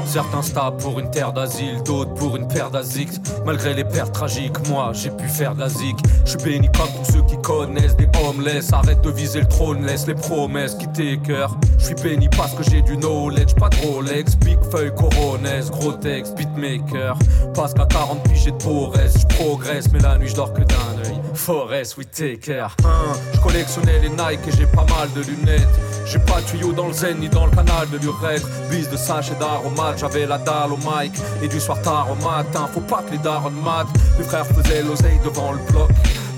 Certains 0.09 0.41
tapent 0.41 0.81
pour 0.81 0.99
une 0.99 1.11
terre 1.11 1.33
d'asile, 1.33 1.83
d'autres 1.83 2.15
pour 2.15 2.35
une 2.35 2.47
paire 2.47 2.71
d'asics. 2.71 3.11
Malgré 3.45 3.75
les 3.75 3.83
pertes 3.83 4.11
tragiques, 4.11 4.57
moi 4.67 4.89
j'ai 4.91 5.11
pu 5.11 5.27
faire 5.27 5.53
de 5.53 5.59
la 5.59 5.69
zik. 5.69 5.97
Je 6.25 6.31
suis 6.31 6.39
béni 6.39 6.67
comme 6.71 6.89
tous 6.97 7.11
ceux 7.11 7.21
qui 7.27 7.39
connaissent 7.43 7.95
des 7.95 8.07
homeless. 8.27 8.73
Arrête 8.73 9.01
de 9.01 9.11
viser 9.11 9.41
le 9.41 9.47
trône, 9.47 9.85
laisse 9.85 10.07
les 10.07 10.15
promesses 10.15 10.73
quitter 10.73 11.19
cœur. 11.19 11.55
Je 11.77 11.85
suis 11.85 11.95
béni 11.95 12.27
parce 12.29 12.55
que 12.55 12.63
j'ai 12.63 12.81
du 12.81 12.97
knowledge, 12.97 13.53
pas 13.53 13.69
de 13.69 13.75
Rolex. 13.85 14.35
Big 14.37 14.57
feuille 14.71 14.93
coronaise, 14.95 15.69
gros 15.69 15.91
texte, 15.91 16.35
beatmaker. 16.35 17.15
Parce 17.53 17.75
qu'à 17.75 17.85
40 17.85 18.23
piges 18.23 18.45
j'ai 18.45 18.51
de 18.51 18.57
je 18.59 19.35
progresse, 19.35 19.91
mais 19.91 19.99
la 19.99 20.17
nuit 20.17 20.27
je 20.27 20.35
dors 20.35 20.53
que 20.53 20.61
d'un 20.61 21.05
œil. 21.05 21.19
Forest, 21.33 21.97
we 21.97 22.05
take 22.05 22.39
care. 22.39 22.75
Hein, 22.83 23.13
je 23.33 23.39
collectionnais 23.39 23.99
les 24.01 24.09
Nike 24.09 24.47
et 24.47 24.57
j'ai 24.57 24.65
pas 24.65 24.85
mal 24.85 25.07
de 25.15 25.21
lunettes. 25.21 25.67
J'ai 26.05 26.19
pas 26.19 26.41
de 26.41 26.45
tuyau 26.47 26.71
dans 26.73 26.87
le 26.87 26.93
zen 26.93 27.19
ni 27.19 27.29
dans 27.29 27.45
le 27.45 27.51
canal 27.51 27.89
de 27.91 27.97
l'urètre. 27.97 28.47
Bise 28.69 28.89
de 28.89 28.97
sachet 28.97 29.35
d'aromate, 29.39 29.98
j'avais 29.99 30.25
la 30.25 30.37
dalle 30.37 30.71
au 30.71 30.77
mic. 30.77 31.13
Et 31.41 31.47
du 31.47 31.59
soir 31.59 31.81
tard 31.81 32.07
au 32.11 32.15
matin, 32.23 32.69
faut 32.73 32.79
pas 32.81 33.03
que 33.03 33.11
les 33.11 33.17
darons 33.17 33.51
matent. 33.51 33.87
Mes 34.17 34.23
frères 34.23 34.45
faisaient 34.45 34.81
l'oseille 34.81 35.19
devant 35.23 35.51
le 35.51 35.59
bloc. 35.71 35.89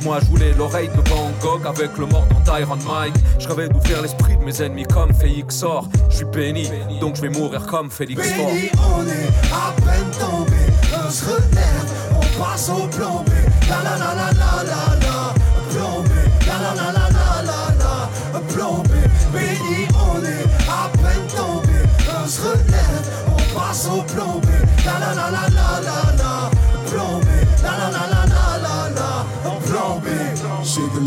Moi 0.03 0.17
je 0.21 0.25
voulais 0.25 0.51
l'oreille 0.57 0.89
de 0.89 1.09
Van 1.09 1.29
Gogh 1.41 1.67
avec 1.67 1.95
le 1.97 2.07
mordant 2.07 2.39
d'Iron 2.39 2.77
Mike. 2.87 3.13
Je 3.37 3.47
rêvais 3.47 3.69
d'ouvrir 3.69 4.01
l'esprit 4.01 4.35
de 4.35 4.43
mes 4.43 4.61
ennemis 4.61 4.85
comme 4.85 5.13
Félix 5.13 5.57
sort. 5.57 5.87
Je 6.09 6.17
suis 6.17 6.25
béni, 6.25 6.67
donc 6.99 7.15
je 7.17 7.21
vais 7.21 7.29
mourir 7.29 7.65
comme 7.67 7.91
Félix 7.91 8.27
Fort. 8.31 8.47
Béni, 8.47 8.69
on 8.95 9.05
est 9.05 9.29
à 9.53 9.71
peine 9.85 10.09
tombé. 10.19 10.57
On 11.05 11.09
se 11.09 11.25
relève, 11.25 11.91
on 12.15 12.41
passe 12.41 12.69
au 12.69 12.87
plan 12.87 13.23
B. 13.23 13.29
La 13.69 13.83
la 13.83 13.97
la 13.97 14.15
la 14.15 14.20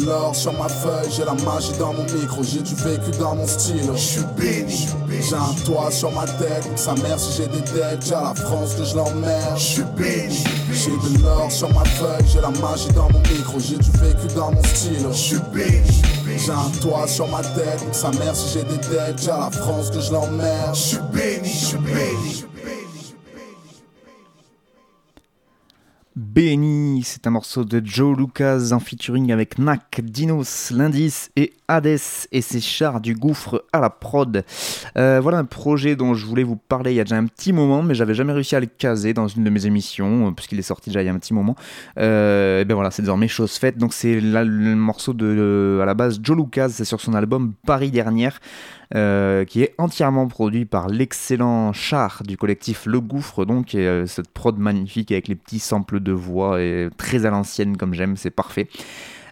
l'or 0.04 0.34
sur 0.34 0.52
ma 0.52 0.68
feuille, 0.68 1.10
j'ai 1.10 1.24
la 1.24 1.34
magie 1.44 1.72
dans 1.78 1.92
mon 1.92 2.04
micro, 2.04 2.42
j'ai 2.42 2.60
du 2.60 2.74
vécu 2.74 3.10
dans 3.18 3.34
mon 3.34 3.46
style. 3.46 3.90
Je 3.94 3.98
suis 3.98 4.24
béni, 4.36 4.88
j'ai 5.10 5.34
un 5.34 5.54
toit 5.64 5.90
sur 5.90 6.12
ma 6.12 6.24
tête, 6.24 6.68
sa 6.76 6.94
mère 6.94 7.18
si 7.18 7.36
j'ai 7.36 7.48
des 7.48 7.60
dettes, 7.72 8.04
j'ai 8.04 8.10
la 8.10 8.34
France 8.34 8.74
que 8.74 8.84
je 8.84 8.94
l'emmerde. 8.96 9.56
Je 9.56 9.62
suis 9.62 9.84
béni, 9.96 10.44
j'ai 10.72 10.90
de 10.90 11.22
l'or 11.22 11.50
sur 11.50 11.72
ma 11.72 11.84
feuille, 11.84 12.26
j'ai 12.32 12.40
la 12.40 12.50
magie 12.50 12.92
dans 12.94 13.10
mon 13.10 13.20
micro, 13.20 13.58
j'ai 13.58 13.76
du 13.76 13.90
vécu 13.98 14.34
dans 14.34 14.52
mon 14.52 14.62
style. 14.62 15.06
Je 15.10 15.16
suis 15.16 15.40
béni, 15.52 16.02
j'ai 16.36 16.52
un 16.52 16.70
toit 16.80 17.06
sur 17.06 17.28
ma 17.28 17.42
tête, 17.42 17.84
sa 17.92 18.10
mère 18.12 18.34
si 18.34 18.58
j'ai 18.58 18.64
des 18.64 18.78
dettes, 18.88 19.20
j'ai 19.20 19.28
la 19.28 19.50
France 19.50 19.90
que 19.90 20.00
je 20.00 20.12
l'emmerde. 20.12 20.74
Je 20.74 20.80
suis 20.80 20.98
béni, 21.12 21.48
je 21.48 21.66
suis 21.66 21.78
béni. 21.78 22.44
Béni, 26.16 27.02
c'est 27.02 27.26
un 27.26 27.30
morceau 27.30 27.64
de 27.64 27.82
Joe 27.84 28.16
Lucas 28.16 28.70
en 28.70 28.78
featuring 28.78 29.32
avec 29.32 29.58
Nac, 29.58 30.00
Dinos, 30.00 30.70
L'Indice 30.70 31.32
et 31.34 31.54
Hades 31.66 31.98
et 32.30 32.40
ses 32.40 32.60
chars 32.60 33.00
du 33.00 33.14
gouffre 33.14 33.64
à 33.72 33.80
la 33.80 33.90
prod. 33.90 34.44
Euh, 34.96 35.18
voilà 35.20 35.38
un 35.38 35.44
projet 35.44 35.96
dont 35.96 36.14
je 36.14 36.24
voulais 36.24 36.44
vous 36.44 36.54
parler 36.54 36.92
il 36.92 36.96
y 36.96 37.00
a 37.00 37.04
déjà 37.04 37.16
un 37.16 37.26
petit 37.26 37.52
moment, 37.52 37.82
mais 37.82 37.96
j'avais 37.96 38.14
jamais 38.14 38.32
réussi 38.32 38.54
à 38.54 38.60
le 38.60 38.66
caser 38.66 39.12
dans 39.12 39.26
une 39.26 39.42
de 39.42 39.50
mes 39.50 39.66
émissions, 39.66 40.28
euh, 40.28 40.30
puisqu'il 40.30 40.58
est 40.60 40.62
sorti 40.62 40.90
déjà 40.90 41.02
il 41.02 41.06
y 41.06 41.08
a 41.08 41.12
un 41.12 41.18
petit 41.18 41.34
moment. 41.34 41.56
Euh, 41.98 42.60
et 42.60 42.64
ben 42.64 42.76
voilà, 42.76 42.92
c'est 42.92 43.02
désormais 43.02 43.26
chose 43.26 43.54
faite. 43.54 43.76
Donc 43.76 43.92
c'est 43.92 44.20
le 44.20 44.44
morceau 44.76 45.14
de, 45.14 45.80
à 45.82 45.84
la 45.84 45.94
base, 45.94 46.20
Joe 46.22 46.36
Lucas, 46.36 46.68
c'est 46.68 46.84
sur 46.84 47.00
son 47.00 47.14
album 47.14 47.54
Paris 47.66 47.90
dernière. 47.90 48.38
Euh, 48.94 49.44
qui 49.44 49.62
est 49.62 49.74
entièrement 49.78 50.28
produit 50.28 50.66
par 50.66 50.88
l'excellent 50.88 51.72
char 51.72 52.22
du 52.26 52.36
collectif 52.36 52.84
Le 52.84 53.00
Gouffre, 53.00 53.46
donc 53.46 53.74
euh, 53.74 54.06
cette 54.06 54.28
prod 54.28 54.58
magnifique 54.58 55.10
avec 55.10 55.26
les 55.28 55.34
petits 55.34 55.58
samples 55.58 56.00
de 56.00 56.12
voix 56.12 56.60
et 56.60 56.90
très 56.98 57.24
à 57.24 57.30
l'ancienne 57.30 57.76
comme 57.78 57.94
j'aime, 57.94 58.16
c'est 58.16 58.30
parfait. 58.30 58.68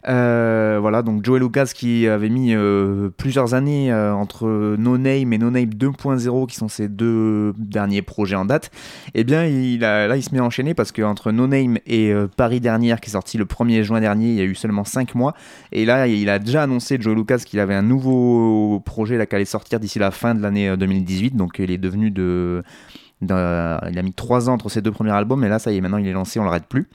Euh, 0.09 0.79
voilà, 0.81 1.03
donc 1.03 1.25
Joey 1.25 1.39
Lucas 1.39 1.71
qui 1.75 2.09
avait 2.09 2.29
mis 2.29 2.55
euh, 2.55 3.11
plusieurs 3.17 3.55
années 3.55 3.93
euh, 3.93 4.13
entre 4.13 4.77
No 4.77 4.99
Name 4.99 5.33
et 5.33 5.39
No 5.39 5.51
Name 5.51 5.71
2.0, 5.71 6.47
qui 6.49 6.57
sont 6.57 6.69
ses 6.69 6.89
deux 6.89 7.53
derniers 7.57 8.03
projets 8.03 8.37
en 8.37 8.45
date. 8.45 8.71
Eh 9.15 9.25
bien, 9.25 9.47
il 9.47 9.81
là, 9.81 10.17
il 10.17 10.23
se 10.23 10.35
met 10.35 10.41
à 10.41 10.45
enchaîner 10.45 10.75
parce 10.75 10.93
qu'entre 10.93 11.31
No 11.33 11.47
Name 11.47 11.79
et 11.87 12.13
Paris 12.37 12.61
dernière, 12.61 13.01
qui 13.01 13.11
est 13.11 13.13
sorti 13.13 13.39
le 13.39 13.45
1er 13.45 13.83
juin 13.83 14.01
dernier, 14.01 14.29
il 14.29 14.35
y 14.35 14.41
a 14.41 14.45
eu 14.45 14.55
seulement 14.55 14.85
5 14.85 15.15
mois. 15.15 15.35
Et 15.71 15.85
là, 15.85 16.07
il 16.07 16.29
a 16.29 16.39
déjà 16.39 16.63
annoncé, 16.63 16.99
Joey 17.01 17.15
Lucas, 17.15 17.39
qu'il 17.39 17.61
avait 17.61 17.75
un 17.75 17.83
nouveau 17.83 18.81
projet 18.85 19.19
là, 19.19 19.27
qui 19.27 19.37
allait 19.37 19.45
sortir 19.45 19.81
d'ici 19.81 19.99
la 19.99 20.11
fin 20.11 20.35
de 20.35 20.43
l'année 20.43 20.77
2018. 20.77 21.37
Donc, 21.37 21.59
il 21.59 21.71
est 21.71 21.79
devenu 21.79 22.11
de. 22.11 22.63
il 23.23 23.33
a 23.33 24.03
mis 24.03 24.15
3 24.15 24.51
ans 24.51 24.55
entre 24.55 24.69
ses 24.69 24.83
deux 24.83 24.93
premiers 24.93 25.13
albums, 25.13 25.45
et 25.45 25.49
là, 25.49 25.59
ça 25.59 25.73
y 25.73 25.77
est, 25.77 25.81
maintenant, 25.81 25.99
il 25.99 26.07
est 26.07 26.13
lancé, 26.13 26.41
on 26.41 26.45
l'arrête 26.45 26.67
plus. 26.67 26.89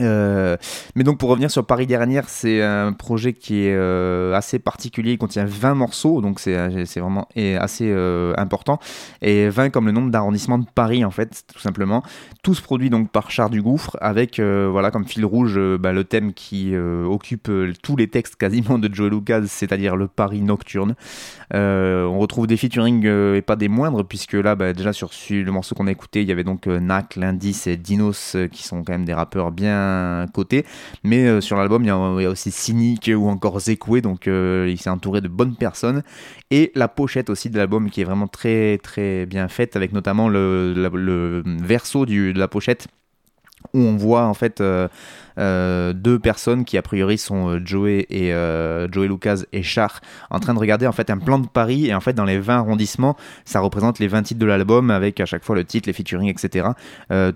Euh, 0.00 0.56
mais 0.94 1.04
donc 1.04 1.18
pour 1.18 1.28
revenir 1.28 1.50
sur 1.50 1.64
Paris 1.64 1.86
dernière, 1.86 2.28
c'est 2.28 2.62
un 2.62 2.92
projet 2.92 3.32
qui 3.32 3.64
est 3.64 3.74
euh, 3.74 4.34
assez 4.34 4.58
particulier, 4.58 5.12
il 5.12 5.18
contient 5.18 5.44
20 5.44 5.74
morceaux, 5.74 6.20
donc 6.20 6.40
c'est 6.40 6.98
vraiment 6.98 7.28
assez 7.36 7.88
euh, 7.88 8.34
important, 8.36 8.78
et 9.22 9.48
20 9.48 9.70
comme 9.70 9.86
le 9.86 9.92
nombre 9.92 10.10
d'arrondissements 10.10 10.58
de 10.58 10.66
Paris 10.74 11.04
en 11.04 11.10
fait, 11.10 11.44
tout 11.52 11.60
simplement. 11.60 12.02
Tous 12.42 12.60
produits 12.60 12.90
donc 12.90 13.10
par 13.10 13.30
Char 13.30 13.50
du 13.50 13.62
Gouffre, 13.62 13.96
avec 14.00 14.40
voilà 14.40 14.90
comme 14.90 15.06
fil 15.06 15.24
rouge 15.24 15.58
bah, 15.78 15.92
le 15.92 16.04
thème 16.04 16.32
qui 16.32 16.76
occupe 16.76 17.50
tous 17.82 17.96
les 17.96 18.08
textes 18.08 18.36
quasiment 18.36 18.78
de 18.78 18.92
Joe 18.92 19.10
Lucas, 19.10 19.42
c'est-à-dire 19.46 19.96
le 19.96 20.08
Paris 20.08 20.42
nocturne. 20.42 20.94
on 21.52 22.18
retrouve 22.18 22.46
des 22.46 22.56
featuring 22.56 23.06
et 23.06 23.42
pas 23.42 23.56
des 23.56 23.68
moindres, 23.68 24.04
puisque 24.04 24.34
là 24.34 24.54
bah, 24.54 24.72
déjà 24.72 24.92
sur 24.92 25.10
le 25.30 25.50
morceau 25.50 25.74
qu'on 25.74 25.86
a 25.86 25.92
écouté, 25.92 26.22
il 26.22 26.28
y 26.28 26.32
avait 26.32 26.44
donc 26.44 26.66
Nac, 26.66 27.16
L'Indice 27.16 27.66
et 27.66 27.76
Dinos 27.76 28.36
qui 28.50 28.62
sont 28.62 28.82
quand 28.82 28.92
même 28.92 29.04
des 29.04 29.14
rappeurs 29.14 29.52
bien 29.52 29.83
côté. 30.32 30.64
Mais 31.02 31.26
euh, 31.26 31.40
sur 31.40 31.56
l'album, 31.56 31.82
il 31.82 31.88
y, 31.88 31.90
a 31.90 32.30
aussi 32.30 32.50
Cynic 32.50 33.10
ou 33.14 33.28
encore 33.28 33.60
Zekwe, 33.60 34.00
donc 34.00 34.28
euh, 34.28 34.66
il 34.68 34.78
s'est 34.78 34.90
entouré 34.90 35.20
de 35.20 35.28
bonnes 35.28 35.56
personnes. 35.56 36.02
Et 36.50 36.72
la 36.74 36.88
pochette 36.88 37.30
aussi 37.30 37.50
de 37.50 37.58
l'album 37.58 37.90
qui 37.90 38.00
est 38.00 38.04
vraiment 38.04 38.28
très 38.28 38.78
très 38.78 39.26
bien 39.26 39.48
faite, 39.48 39.76
avec 39.76 39.92
notamment 39.92 40.28
le, 40.28 41.42
verso 41.62 42.06
du, 42.06 42.32
de 42.32 42.38
la 42.38 42.48
pochette 42.48 42.88
où 43.72 43.78
on 43.78 43.96
voit 43.96 44.26
en 44.26 44.34
fait 44.34 44.60
euh, 44.60 44.88
deux 45.36 46.18
personnes 46.18 46.64
qui 46.64 46.78
a 46.78 46.82
priori 46.82 47.18
sont 47.18 47.48
euh, 47.48 47.60
Joey 47.64 48.06
et 48.10 48.30
Joey 48.92 49.08
Lucas 49.08 49.42
et 49.52 49.62
Char 49.62 50.00
en 50.30 50.40
train 50.40 50.54
de 50.54 50.58
regarder 50.58 50.86
en 50.86 50.92
fait 50.92 51.10
un 51.10 51.18
plan 51.18 51.38
de 51.38 51.46
Paris 51.46 51.86
et 51.86 51.94
en 51.94 52.00
fait 52.00 52.12
dans 52.12 52.24
les 52.24 52.38
20 52.38 52.58
arrondissements 52.58 53.16
ça 53.44 53.60
représente 53.60 53.98
les 53.98 54.08
20 54.08 54.22
titres 54.22 54.40
de 54.40 54.46
l'album 54.46 54.90
avec 54.90 55.20
à 55.20 55.26
chaque 55.26 55.44
fois 55.44 55.56
le 55.56 55.64
titre, 55.64 55.88
les 55.88 55.92
featuring 55.92 56.28
etc. 56.28 56.68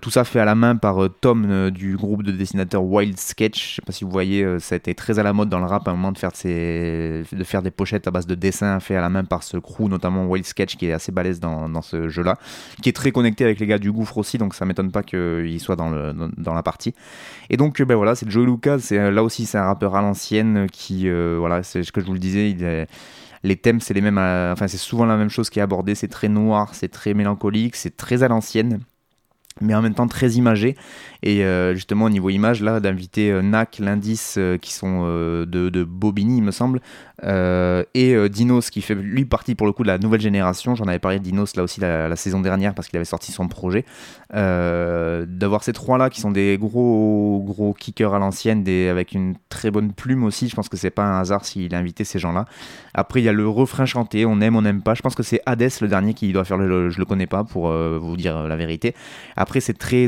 tout 0.01 0.09
ça 0.09 0.23
fait 0.23 0.39
à 0.39 0.45
la 0.45 0.55
main 0.55 0.75
par 0.75 0.97
Tom 1.21 1.69
du 1.71 1.95
groupe 1.95 2.23
de 2.23 2.31
dessinateurs 2.31 2.83
Wild 2.83 3.19
Sketch. 3.19 3.69
Je 3.69 3.75
sais 3.75 3.81
pas 3.81 3.91
si 3.91 4.03
vous 4.03 4.11
voyez, 4.11 4.59
ça 4.59 4.75
a 4.75 4.77
été 4.77 4.95
très 4.95 5.19
à 5.19 5.23
la 5.23 5.33
mode 5.33 5.49
dans 5.49 5.59
le 5.59 5.65
rap 5.65 5.87
à 5.87 5.91
un 5.91 5.95
moment 5.95 6.11
de 6.11 6.17
faire, 6.17 6.31
de, 6.31 7.43
faire 7.43 7.61
des 7.61 7.71
pochettes 7.71 8.07
à 8.07 8.11
base 8.11 8.27
de 8.27 8.35
dessins 8.35 8.79
faits 8.79 8.97
à 8.97 9.01
la 9.01 9.09
main 9.09 9.23
par 9.23 9.43
ce 9.43 9.57
crew, 9.57 9.89
notamment 9.89 10.25
Wild 10.25 10.45
Sketch 10.45 10.75
qui 10.75 10.87
est 10.87 10.93
assez 10.93 11.11
balèze 11.11 11.39
dans, 11.39 11.81
ce 11.81 12.09
jeu 12.09 12.23
là, 12.23 12.37
qui 12.81 12.89
est 12.89 12.93
très 12.93 13.11
connecté 13.11 13.43
avec 13.43 13.59
les 13.59 13.67
gars 13.67 13.79
du 13.79 13.91
gouffre 13.91 14.17
aussi 14.17 14.37
donc 14.37 14.53
ça 14.53 14.65
m'étonne 14.65 14.91
pas 14.91 15.03
qu'il 15.03 15.59
soit 15.59 15.75
dans 15.75 15.89
le 15.89 16.13
dans, 16.37 16.53
la 16.53 16.63
partie. 16.63 16.93
Et 17.49 17.57
donc, 17.57 17.79
ben 17.89 17.95
voilà, 17.95 18.13
c'est 18.13 18.29
Joey 18.29 18.45
Lucas. 18.45 18.77
C'est 18.79 18.99
euh, 18.99 19.09
là 19.09 19.23
aussi, 19.23 19.47
c'est 19.47 19.57
un 19.57 19.65
rappeur 19.65 19.95
à 19.95 20.01
l'ancienne 20.01 20.67
qui, 20.71 21.09
euh, 21.09 21.37
voilà, 21.39 21.63
c'est 21.63 21.81
ce 21.81 21.91
que 21.91 22.01
je 22.01 22.05
vous 22.05 22.13
le 22.13 22.19
disais, 22.19 22.55
les 23.43 23.55
thèmes, 23.55 23.81
c'est 23.81 23.95
les 23.95 24.01
mêmes. 24.01 24.19
Euh, 24.19 24.53
enfin, 24.53 24.67
c'est 24.67 24.77
souvent 24.77 25.05
la 25.05 25.17
même 25.17 25.29
chose 25.29 25.49
qui 25.49 25.57
est 25.57 25.61
abordée. 25.63 25.95
C'est 25.95 26.07
très 26.07 26.27
noir, 26.27 26.75
c'est 26.75 26.89
très 26.89 27.15
mélancolique, 27.15 27.75
c'est 27.75 27.97
très 27.97 28.21
à 28.21 28.27
l'ancienne 28.27 28.79
mais 29.61 29.75
en 29.75 29.81
même 29.81 29.93
temps 29.93 30.07
très 30.07 30.31
imagé. 30.31 30.75
Et 31.21 31.43
justement, 31.73 32.05
au 32.05 32.09
niveau 32.09 32.29
image, 32.29 32.61
là, 32.61 32.79
d'inviter 32.79 33.41
NAC, 33.41 33.79
l'indice, 33.79 34.39
qui 34.61 34.73
sont 34.73 35.05
de, 35.05 35.45
de, 35.45 35.83
Bobigny, 35.83 36.37
il 36.37 36.43
me 36.43 36.51
semble, 36.51 36.79
euh, 37.23 37.83
et 37.93 38.13
euh, 38.13 38.29
Dinos 38.29 38.69
qui 38.69 38.81
fait 38.81 38.95
lui 38.95 39.25
partie 39.25 39.55
pour 39.55 39.67
le 39.67 39.73
coup 39.73 39.83
de 39.83 39.87
la 39.87 39.97
nouvelle 39.97 40.21
génération. 40.21 40.75
J'en 40.75 40.85
avais 40.85 40.99
parlé 40.99 41.19
de 41.19 41.23
Dinos 41.23 41.55
là 41.55 41.63
aussi 41.63 41.79
la, 41.81 42.15
saison 42.15 42.39
dernière 42.41 42.73
parce 42.73 42.87
qu'il 42.87 42.97
avait 42.97 43.05
sorti 43.05 43.31
son 43.31 43.47
projet. 43.47 43.85
Euh, 44.35 45.25
d'avoir 45.27 45.63
ces 45.63 45.73
trois 45.73 45.97
là 45.97 46.09
qui 46.09 46.21
sont 46.21 46.31
des 46.31 46.57
gros 46.57 47.43
gros 47.45 47.73
kickers 47.73 48.13
à 48.13 48.19
l'ancienne, 48.19 48.67
avec 48.89 49.13
une 49.13 49.35
très 49.49 49.71
bonne 49.71 49.93
plume 49.93 50.23
aussi. 50.23 50.47
Je 50.49 50.55
pense 50.55 50.69
que 50.69 50.77
c'est 50.77 50.89
pas 50.89 51.03
un 51.03 51.19
hasard 51.19 51.45
s'il 51.45 51.73
a 51.75 51.77
invité 51.77 52.03
ces 52.03 52.19
gens 52.19 52.31
là. 52.31 52.45
Après 52.93 53.21
il 53.21 53.23
y 53.23 53.29
a 53.29 53.33
le 53.33 53.47
refrain 53.47 53.85
chanté, 53.85 54.25
on 54.25 54.39
aime, 54.41 54.55
on 54.55 54.61
n'aime 54.61 54.81
pas. 54.81 54.93
Je 54.93 55.01
pense 55.01 55.15
que 55.15 55.23
c'est 55.23 55.41
Hades 55.45 55.69
le 55.81 55.87
dernier 55.87 56.13
qui 56.13 56.31
doit 56.31 56.45
faire 56.45 56.57
le, 56.57 56.89
je 56.89 56.99
le 56.99 57.05
connais 57.05 57.27
pas 57.27 57.43
pour 57.43 57.71
vous 57.71 58.17
dire 58.17 58.47
la 58.47 58.55
vérité. 58.55 58.95
Après 59.35 59.48
c'est 59.59 59.77
très 59.77 60.07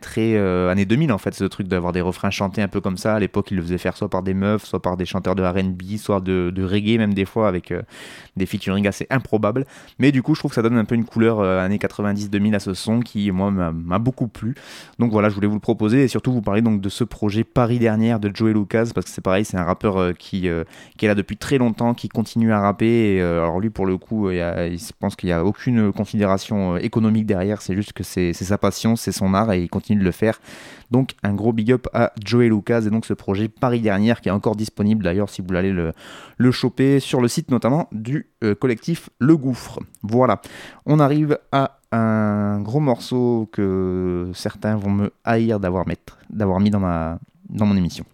très 0.00 0.70
années 0.70 0.84
2000 0.84 1.12
en 1.12 1.18
fait 1.18 1.34
ce 1.34 1.44
truc 1.44 1.68
d'avoir 1.68 1.92
des 1.92 2.00
refrains 2.00 2.30
chantés 2.30 2.60
un 2.60 2.68
peu 2.68 2.80
comme 2.80 2.98
ça. 2.98 3.14
À 3.14 3.20
l'époque 3.20 3.50
il 3.50 3.56
le 3.56 3.62
faisait 3.62 3.78
faire 3.78 3.96
soit 3.96 4.10
par 4.10 4.22
des 4.22 4.34
meufs, 4.34 4.64
soit 4.64 4.82
par 4.82 4.96
des 4.96 5.06
chanteurs 5.06 5.34
de 5.34 5.42
R&B, 5.42 5.96
soit 5.96 6.20
de, 6.20 6.52
reggae 6.62 6.98
même 6.98 7.14
des 7.14 7.24
fois 7.24 7.48
avec 7.48 7.72
euh, 7.72 7.82
des 8.36 8.46
featuring 8.46 8.86
assez 8.86 9.06
improbables. 9.10 9.64
Mais 9.98 10.12
du 10.12 10.22
coup, 10.22 10.34
je 10.34 10.40
trouve 10.40 10.50
que 10.50 10.56
ça 10.56 10.62
donne 10.62 10.76
un 10.76 10.84
peu 10.84 10.94
une 10.94 11.04
couleur 11.04 11.40
euh, 11.40 11.60
années 11.60 11.78
90-2000 11.78 12.54
à 12.54 12.60
ce 12.60 12.74
son 12.74 13.00
qui, 13.00 13.30
moi, 13.30 13.50
m'a 13.50 13.98
beaucoup 13.98 14.28
plu. 14.28 14.54
Donc 14.98 15.12
voilà, 15.12 15.28
je 15.28 15.34
voulais 15.34 15.46
vous 15.46 15.54
le 15.54 15.60
proposer 15.60 16.04
et 16.04 16.08
surtout 16.08 16.32
vous 16.32 16.42
parler 16.42 16.62
donc 16.62 16.80
de 16.80 16.88
ce 16.88 17.04
projet 17.04 17.44
Paris 17.44 17.78
dernière 17.78 18.20
de 18.20 18.30
Joey 18.34 18.52
Lucas 18.52 18.90
parce 18.94 19.06
que 19.06 19.12
c'est 19.12 19.22
pareil, 19.22 19.44
c'est 19.44 19.56
un 19.56 19.64
rappeur 19.64 19.96
euh, 19.96 20.12
qui, 20.12 20.48
qui 20.96 21.04
est 21.04 21.08
là 21.08 21.14
depuis 21.14 21.36
très 21.36 21.58
longtemps, 21.58 21.94
qui 21.94 22.08
continue 22.08 22.52
à 22.52 22.60
rapper. 22.60 23.20
Alors 23.20 23.60
lui, 23.60 23.70
pour 23.70 23.86
le 23.86 23.96
coup, 23.96 24.30
il, 24.30 24.38
il 24.72 24.80
pense 24.98 25.16
qu'il 25.16 25.28
n'y 25.28 25.32
a 25.32 25.44
aucune 25.44 25.92
considération 25.92 26.76
économique 26.76 27.26
derrière, 27.26 27.62
c'est 27.62 27.74
juste 27.74 27.92
que 27.92 28.02
c'est 28.02 28.32
sa 28.32 28.57
passion, 28.58 28.96
c'est 28.96 29.12
son 29.12 29.34
art 29.34 29.52
et 29.52 29.62
il 29.62 29.68
continue 29.68 30.00
de 30.00 30.04
le 30.04 30.12
faire. 30.12 30.40
Donc 30.90 31.14
un 31.22 31.34
gros 31.34 31.52
big 31.52 31.72
up 31.72 31.86
à 31.92 32.12
Joey 32.22 32.48
Lucas 32.48 32.82
et 32.82 32.90
donc 32.90 33.06
ce 33.06 33.14
projet 33.14 33.48
Paris 33.48 33.80
dernière 33.80 34.20
qui 34.20 34.28
est 34.28 34.32
encore 34.32 34.56
disponible 34.56 35.04
d'ailleurs 35.04 35.28
si 35.28 35.42
vous 35.42 35.48
voulez 35.48 35.72
le 35.72 36.50
choper 36.50 36.98
sur 37.00 37.20
le 37.20 37.28
site 37.28 37.50
notamment 37.50 37.88
du 37.92 38.26
euh, 38.42 38.54
collectif 38.54 39.10
Le 39.18 39.36
Gouffre. 39.36 39.80
Voilà, 40.02 40.40
on 40.86 40.98
arrive 40.98 41.38
à 41.52 41.78
un 41.92 42.60
gros 42.60 42.80
morceau 42.80 43.48
que 43.52 44.30
certains 44.34 44.76
vont 44.76 44.90
me 44.90 45.12
haïr 45.24 45.60
d'avoir 45.60 45.86
mis 45.86 46.70
dans, 46.70 46.80
ma, 46.80 47.18
dans 47.48 47.66
mon 47.66 47.76
émission. 47.76 48.04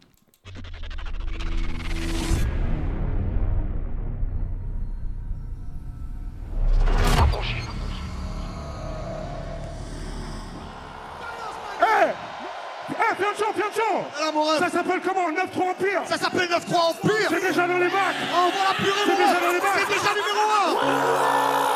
Ça 14.59 14.69
s'appelle 14.71 15.01
comment? 15.01 15.31
9-3 15.31 15.71
Empire 15.71 16.03
Ça 16.07 16.17
s'appelle 16.19 16.49
9-3 16.49 16.91
Empire 16.91 17.29
C'est 17.29 17.41
déjà 17.49 17.67
dans 17.67 17.79
les 17.79 17.89
bacs. 17.89 18.17
On 18.35 18.49
va 18.49 18.65
la 18.69 18.75
purée 18.77 19.05
C'est 19.07 19.17
déjà 19.17 19.41
dans 19.41 19.53
les 19.53 19.61
bacs. 19.61 19.71
C'est 19.79 19.95
déjà 19.95 20.13
numéro 20.15 20.41
1 20.83 20.85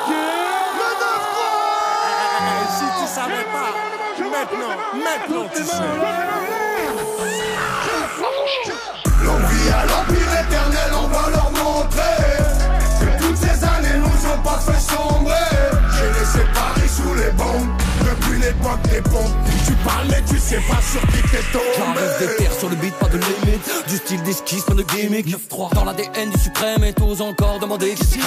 Le 0.08 0.88
9-3 0.98 1.38
Si 2.78 2.86
tu 3.00 3.06
savais 3.14 3.44
pas, 3.44 3.70
maintenant, 4.18 4.74
maintenant 4.94 5.46
tu 5.54 5.62
sais. 5.64 5.82
L'envie 9.24 9.68
à 9.70 9.84
l'empire 9.86 10.32
éternel, 10.40 10.90
on 10.94 11.06
va 11.08 11.30
leur 11.30 11.50
montrer 11.50 12.18
Que 13.00 13.22
toutes 13.22 13.36
ces 13.36 13.64
années 13.64 13.98
nous 13.98 14.30
ont 14.32 14.42
pas 14.42 14.58
fait 14.60 14.80
sombrer 14.80 15.57
L'époque 18.58 18.82
des 18.90 19.00
pompes 19.02 19.36
Tu 19.66 19.72
parles 19.84 20.06
mais 20.10 20.22
tu 20.28 20.38
sais 20.38 20.60
pas 20.68 20.80
sur 20.82 21.00
qui 21.12 21.22
t'es 21.30 21.42
tombé. 21.52 21.64
J'enlève 21.78 22.18
des 22.18 22.36
terres 22.36 22.52
sur 22.52 22.68
le 22.68 22.76
beat, 22.76 22.94
pas 22.94 23.08
de 23.08 23.18
limite. 23.18 23.88
Du 23.88 23.96
style 23.96 24.22
d'esquisse, 24.22 24.64
pas 24.64 24.74
de 24.74 24.82
gimmick 24.82 25.26
9-3 25.26 25.74
Dans 25.74 25.84
l'ADN 25.84 26.30
du 26.30 26.38
suprême 26.38 26.82
et 26.84 26.92
tous 26.92 27.20
encore 27.20 27.58
demander 27.60 27.94
qui 27.94 28.04
c'est 28.04 28.20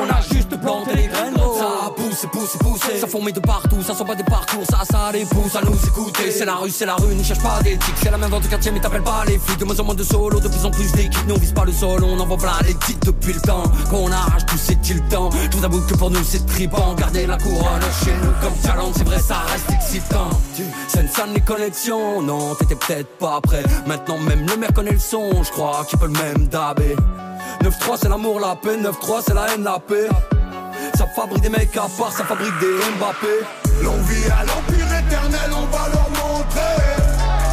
On 0.00 0.08
a 0.08 0.20
juste 0.22 0.58
planté 0.60 0.94
les 0.94 1.06
graines. 1.08 1.34
Ça 1.34 1.86
a 1.86 1.90
poussé, 1.90 2.26
poussé, 2.28 2.58
poussé. 2.58 2.98
Ça 2.98 3.06
fourmille 3.06 3.34
de 3.34 3.40
partout, 3.40 3.82
ça 3.82 3.94
sont 3.94 4.04
pas 4.04 4.14
des 4.14 4.24
parcours 4.24 4.64
Ça, 4.70 4.82
ça 4.90 5.10
les 5.12 5.26
pousse 5.26 5.54
à 5.56 5.60
nous 5.60 5.76
écouter. 5.86 6.30
C'est 6.30 6.46
la 6.46 6.54
rue, 6.54 6.70
c'est 6.70 6.86
la 6.86 6.96
rue, 6.96 7.14
ne 7.14 7.22
cherche 7.22 7.42
pas 7.42 7.60
d'éthique. 7.62 7.94
C'est 8.02 8.10
la 8.10 8.18
même 8.18 8.30
vente 8.30 8.42
du 8.42 8.48
quartier 8.48 8.70
mais 8.70 8.80
t'appelles 8.80 9.02
pas 9.02 9.24
les 9.26 9.38
flics. 9.38 9.58
De 9.58 9.64
moins 9.64 9.78
en 9.78 9.84
moins 9.84 9.94
de 9.94 10.04
solo, 10.04 10.40
de 10.40 10.48
plus 10.48 10.64
en 10.64 10.70
plus 10.70 10.90
d'équipes. 10.92 11.26
Nous 11.28 11.34
on 11.34 11.38
vise 11.38 11.52
pas 11.52 11.64
le 11.64 11.72
sol, 11.72 12.02
on 12.04 12.18
envoie 12.18 12.38
plein 12.38 12.52
les 12.66 12.74
titres 12.74 13.06
depuis 13.06 13.34
le 13.34 13.40
temps 13.40 13.64
Qu'on 13.90 14.10
arrache 14.10 14.46
tout 14.46 14.56
c'est-il 14.56 15.02
temps 15.08 15.30
Je 15.52 15.56
vous 15.56 15.64
avoue 15.64 15.80
que 15.82 15.94
pour 15.94 16.10
nous 16.10 16.24
c'est 16.24 16.46
tripant 16.46 16.94
Garder 16.94 17.26
la 17.26 17.36
couronne 17.36 17.82
chez 18.02 18.12
nous 18.22 18.32
comme 18.40 18.56
talent 18.62 18.92
C'est 18.96 19.04
vrai 19.04 19.18
ça 19.18 19.42
reste 19.52 19.73
excitant 19.74 20.30
Sensan 20.88 21.32
les 21.34 21.40
connexions, 21.40 22.22
non, 22.22 22.54
t'étais 22.54 22.76
peut-être 22.76 23.18
pas 23.18 23.40
prêt. 23.40 23.62
Maintenant, 23.86 24.18
même 24.18 24.46
le 24.46 24.56
maire 24.56 24.72
connaît 24.72 24.92
le 24.92 24.98
son, 24.98 25.42
je 25.42 25.50
crois 25.50 25.84
qu'il 25.88 25.98
peut 25.98 26.06
le 26.06 26.12
même 26.12 26.46
dabé. 26.48 26.96
9-3, 27.62 27.98
c'est 28.00 28.08
l'amour, 28.08 28.40
la 28.40 28.56
paix. 28.56 28.76
9-3, 28.76 29.22
c'est 29.26 29.34
la 29.34 29.52
haine, 29.52 29.64
la 29.64 29.78
paix. 29.78 30.08
Ça 30.96 31.06
fabrique 31.06 31.42
des 31.42 31.48
mecs 31.48 31.76
à 31.76 31.88
part, 31.98 32.12
ça 32.12 32.24
fabrique 32.24 32.58
des 32.60 32.76
Mbappé. 32.98 33.34
L'on 33.82 33.96
vit 34.02 34.26
à 34.26 34.44
l'empire 34.44 34.86
éternel, 34.86 35.50
on 35.52 35.66
va 35.74 35.88
leur 35.88 36.10
montrer. 36.10 36.76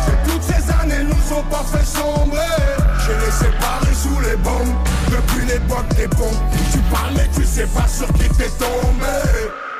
Que 0.05 0.31
toutes 0.31 0.43
ces 0.43 0.71
années 0.81 1.03
nous 1.03 1.37
ont 1.37 1.43
pas 1.43 1.63
fait 1.71 1.85
sombrer. 1.85 2.39
J'ai 3.05 3.25
laissé 3.25 3.45
Paris 3.59 3.95
sous 3.95 4.19
les 4.21 4.35
bombes, 4.37 4.75
depuis 5.09 5.45
l'époque 5.47 5.87
des 5.95 6.07
bombes. 6.07 6.41
Tu 6.71 6.79
parles 6.93 7.13
mais 7.15 7.29
tu 7.33 7.45
sais 7.45 7.67
pas 7.67 7.87
sur 7.87 8.07
qui 8.13 8.29
t'es 8.37 8.49
tombé. 8.59 9.70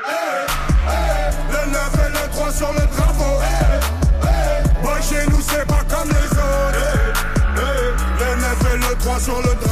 Et 2.52 2.58
le 2.58 2.58
3 2.58 2.58
sur 2.58 2.74
le 2.74 2.86
drapeau. 2.88 3.42
Hey, 4.24 4.84
Boy, 4.84 5.02
chez 5.02 5.26
nous 5.30 5.42
c'est 5.42 5.66
pas 5.68 5.84
comme 5.90 6.10
les 6.10 6.30
autres. 6.32 7.22
Le 8.20 8.36
9 8.42 8.74
et 8.74 8.78
le 8.78 8.96
3 8.98 9.20
sur 9.20 9.38
le 9.38 9.56
drapeau. 9.56 9.70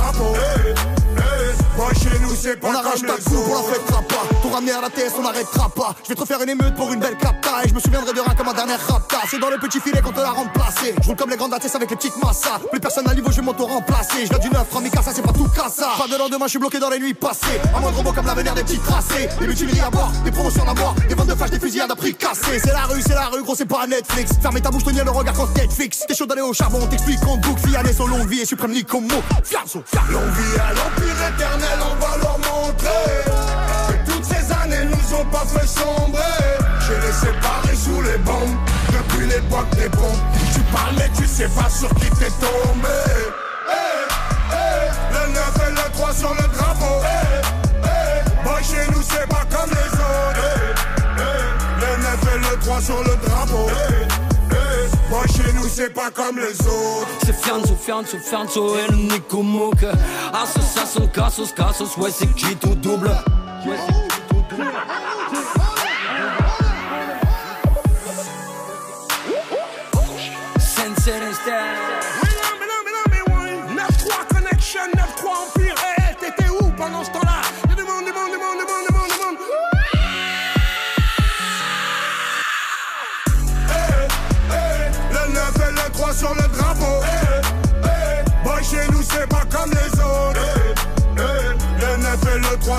On 2.63 2.73
arrache 2.73 3.02
ta 3.02 3.13
coupe, 3.13 3.49
on 3.49 3.54
la 3.54 3.73
fêtera 3.73 4.02
pas. 4.04 4.36
Pour 4.41 4.54
ramener 4.54 4.71
à 4.71 4.80
la 4.80 4.89
TS, 4.89 5.12
on 5.17 5.23
n'arrêtera 5.23 5.67
pas. 5.69 5.93
Je 6.04 6.10
vais 6.10 6.15
te 6.15 6.21
refaire 6.21 6.41
une 6.41 6.49
émeute 6.49 6.73
pour 6.75 6.91
une 6.93 6.99
belle 6.99 7.17
capta. 7.17 7.65
Et 7.65 7.69
je 7.69 7.73
me 7.73 7.80
souviendrai 7.82 8.13
de 8.13 8.19
rien 8.21 8.34
comme 8.34 8.47
un 8.47 8.54
dernier 8.54 8.75
rapta. 8.75 9.17
C'est 9.30 9.39
dans 9.39 9.49
le 9.49 9.58
petit 9.58 9.82
filet 9.82 10.02
qu'on 10.02 10.13
te 10.13 10.19
l'a 10.21 10.32
remplacé. 10.32 10.95
Je 11.02 11.08
roule 11.08 11.17
comme 11.17 11.30
les 11.30 11.36
grandes 11.36 11.54
ATS 11.54 11.75
avec 11.75 11.89
les 11.89 11.97
petites 11.97 12.15
massas. 12.23 12.60
Plus 12.71 12.80
personne 12.80 13.10
à 13.10 13.13
niveau, 13.13 13.30
je 13.32 13.38
vais 13.38 13.41
m'auto-remplacer. 13.41 14.25
Je 14.25 14.38
du 14.39 14.49
neuf, 14.49 14.67
ça 15.04 15.12
c'est 15.13 15.21
pas 15.21 15.34
tout 15.34 15.49
cassa. 15.49 15.89
Pas 15.97 16.08
de 16.08 16.17
lendemain, 16.17 16.45
je 16.45 16.52
suis 16.52 16.60
bloqué 16.60 16.80
dans 16.80 16.89
les 16.89 16.99
nuits 16.99 17.13
passées. 17.13 17.60
Un 17.75 17.80
moindre 17.82 18.02
mot 18.04 18.13
comme 18.13 18.25
l'avenir 18.25 18.54
des 18.54 18.63
petits 18.63 18.80
tracés. 18.80 19.28
Des 19.39 19.47
mutineries 19.47 19.82
à 19.82 19.89
boire, 19.89 20.12
des 20.23 20.32
promotions 20.32 20.67
à 20.67 20.73
boire. 20.73 20.95
Des 21.10 21.15
ventes 21.15 21.28
de 21.28 21.36
flash, 21.36 21.49
des 21.49 21.60
fusillades 21.60 21.91
à 21.91 21.95
prix 21.95 22.15
cassés. 22.15 22.60
C'est 22.63 22.71
la 22.71 22.84
rue, 22.84 23.02
c'est 23.02 23.15
la 23.15 23.28
rue, 23.28 23.43
gros, 23.43 23.56
c'est 23.56 23.65
pas 23.65 23.86
Netflix. 23.86 24.32
Fermez 24.41 24.62
ta 24.62 24.71
bouche, 24.71 24.86
tenir 24.86 25.04
le 25.04 25.12
regard 25.12 25.34
quand 25.34 25.54
Netflix. 25.58 26.06
T'es 26.08 26.15
chaud 26.15 26.25
d'aller 26.25 26.41
au 26.41 26.54
charbon, 26.54 26.88
t'explique 26.88 27.19
qu'on 27.19 27.36
boucle. 27.38 27.67
Fiané, 27.67 27.91
son 27.91 28.08
longue 28.08 28.30
vie 28.30 28.39
et 28.39 28.45
suprême 28.45 28.71
lit 28.71 28.86
comme 28.86 29.08
mot. 29.08 29.21
Fianso, 29.43 29.84
L'on 30.10 30.19
vit 30.19 30.60
à 30.60 30.73
l'empire 30.73 31.28
éternel, 31.28 31.80
on 31.82 31.95
va 31.99 32.29
Que 33.88 34.12
toutes 34.12 34.25
ces 34.25 34.52
années 34.54 34.86
nous 34.86 35.15
ont 35.15 35.25
pas 35.25 35.45
fait 35.45 35.67
sombrer 35.67 36.21
J'ai 36.88 36.95
laissé 37.06 37.28
Paris 37.41 37.78
sous 37.78 38.02
les 38.02 38.17
bombes. 38.19 38.56
Depuis 38.91 39.28
l'époque 39.28 39.69
des 39.75 39.89
bombes. 39.89 40.23
Tu 40.54 40.60
parles 40.73 40.95
mais 40.97 41.10
tu 41.17 41.25
sais 41.25 41.49
pas 41.49 41.69
sur 41.69 41.89
qui 41.95 42.10
t'es 42.12 42.32
tombé. 42.39 42.99
Hey, 43.69 44.06
hey, 44.52 44.89
Le 45.13 45.34
9 45.34 45.67
et 45.67 45.71
le 45.71 45.91
3 45.93 46.13
sur 46.13 46.34
le 46.34 46.47
drapeau. 46.56 47.04
Hey, 47.04 47.41
hey, 47.84 48.43
Boy 48.43 48.63
chez 48.63 48.91
nous 48.91 49.02
c'est 49.02 49.28
pas 49.28 49.45
comme 49.49 49.69
les 49.69 49.91
autres. 49.93 50.39
Le 51.82 52.04
9 52.04 52.36
et 52.36 52.39
le 52.39 52.60
3 52.60 52.82
sur 52.82 53.04
le 53.04 53.15
drapeau 53.28 53.69
c'est 55.69 55.93
pas 55.93 56.10
comme 56.12 56.38
les 56.38 56.60
autres 56.67 57.08
C'est 57.25 57.36
Fianzo, 57.36 57.75
Fianzo, 57.75 58.17
Fianzo 58.17 58.75
et 58.77 58.91
le 58.91 58.97
Nico 58.97 59.41
Mouk. 59.43 59.86
Association, 60.34 61.08
Cassos, 61.08 61.53
Cassos, 61.53 61.95
ouais, 61.97 62.10
c'est 62.12 62.34
qui 62.34 62.55
tout 62.55 62.75
double. 62.75 63.08
Ouais, 63.65 63.77
c'est 63.88 63.93
qui 63.93 64.21
tout 64.29 64.43
double. 64.55 64.71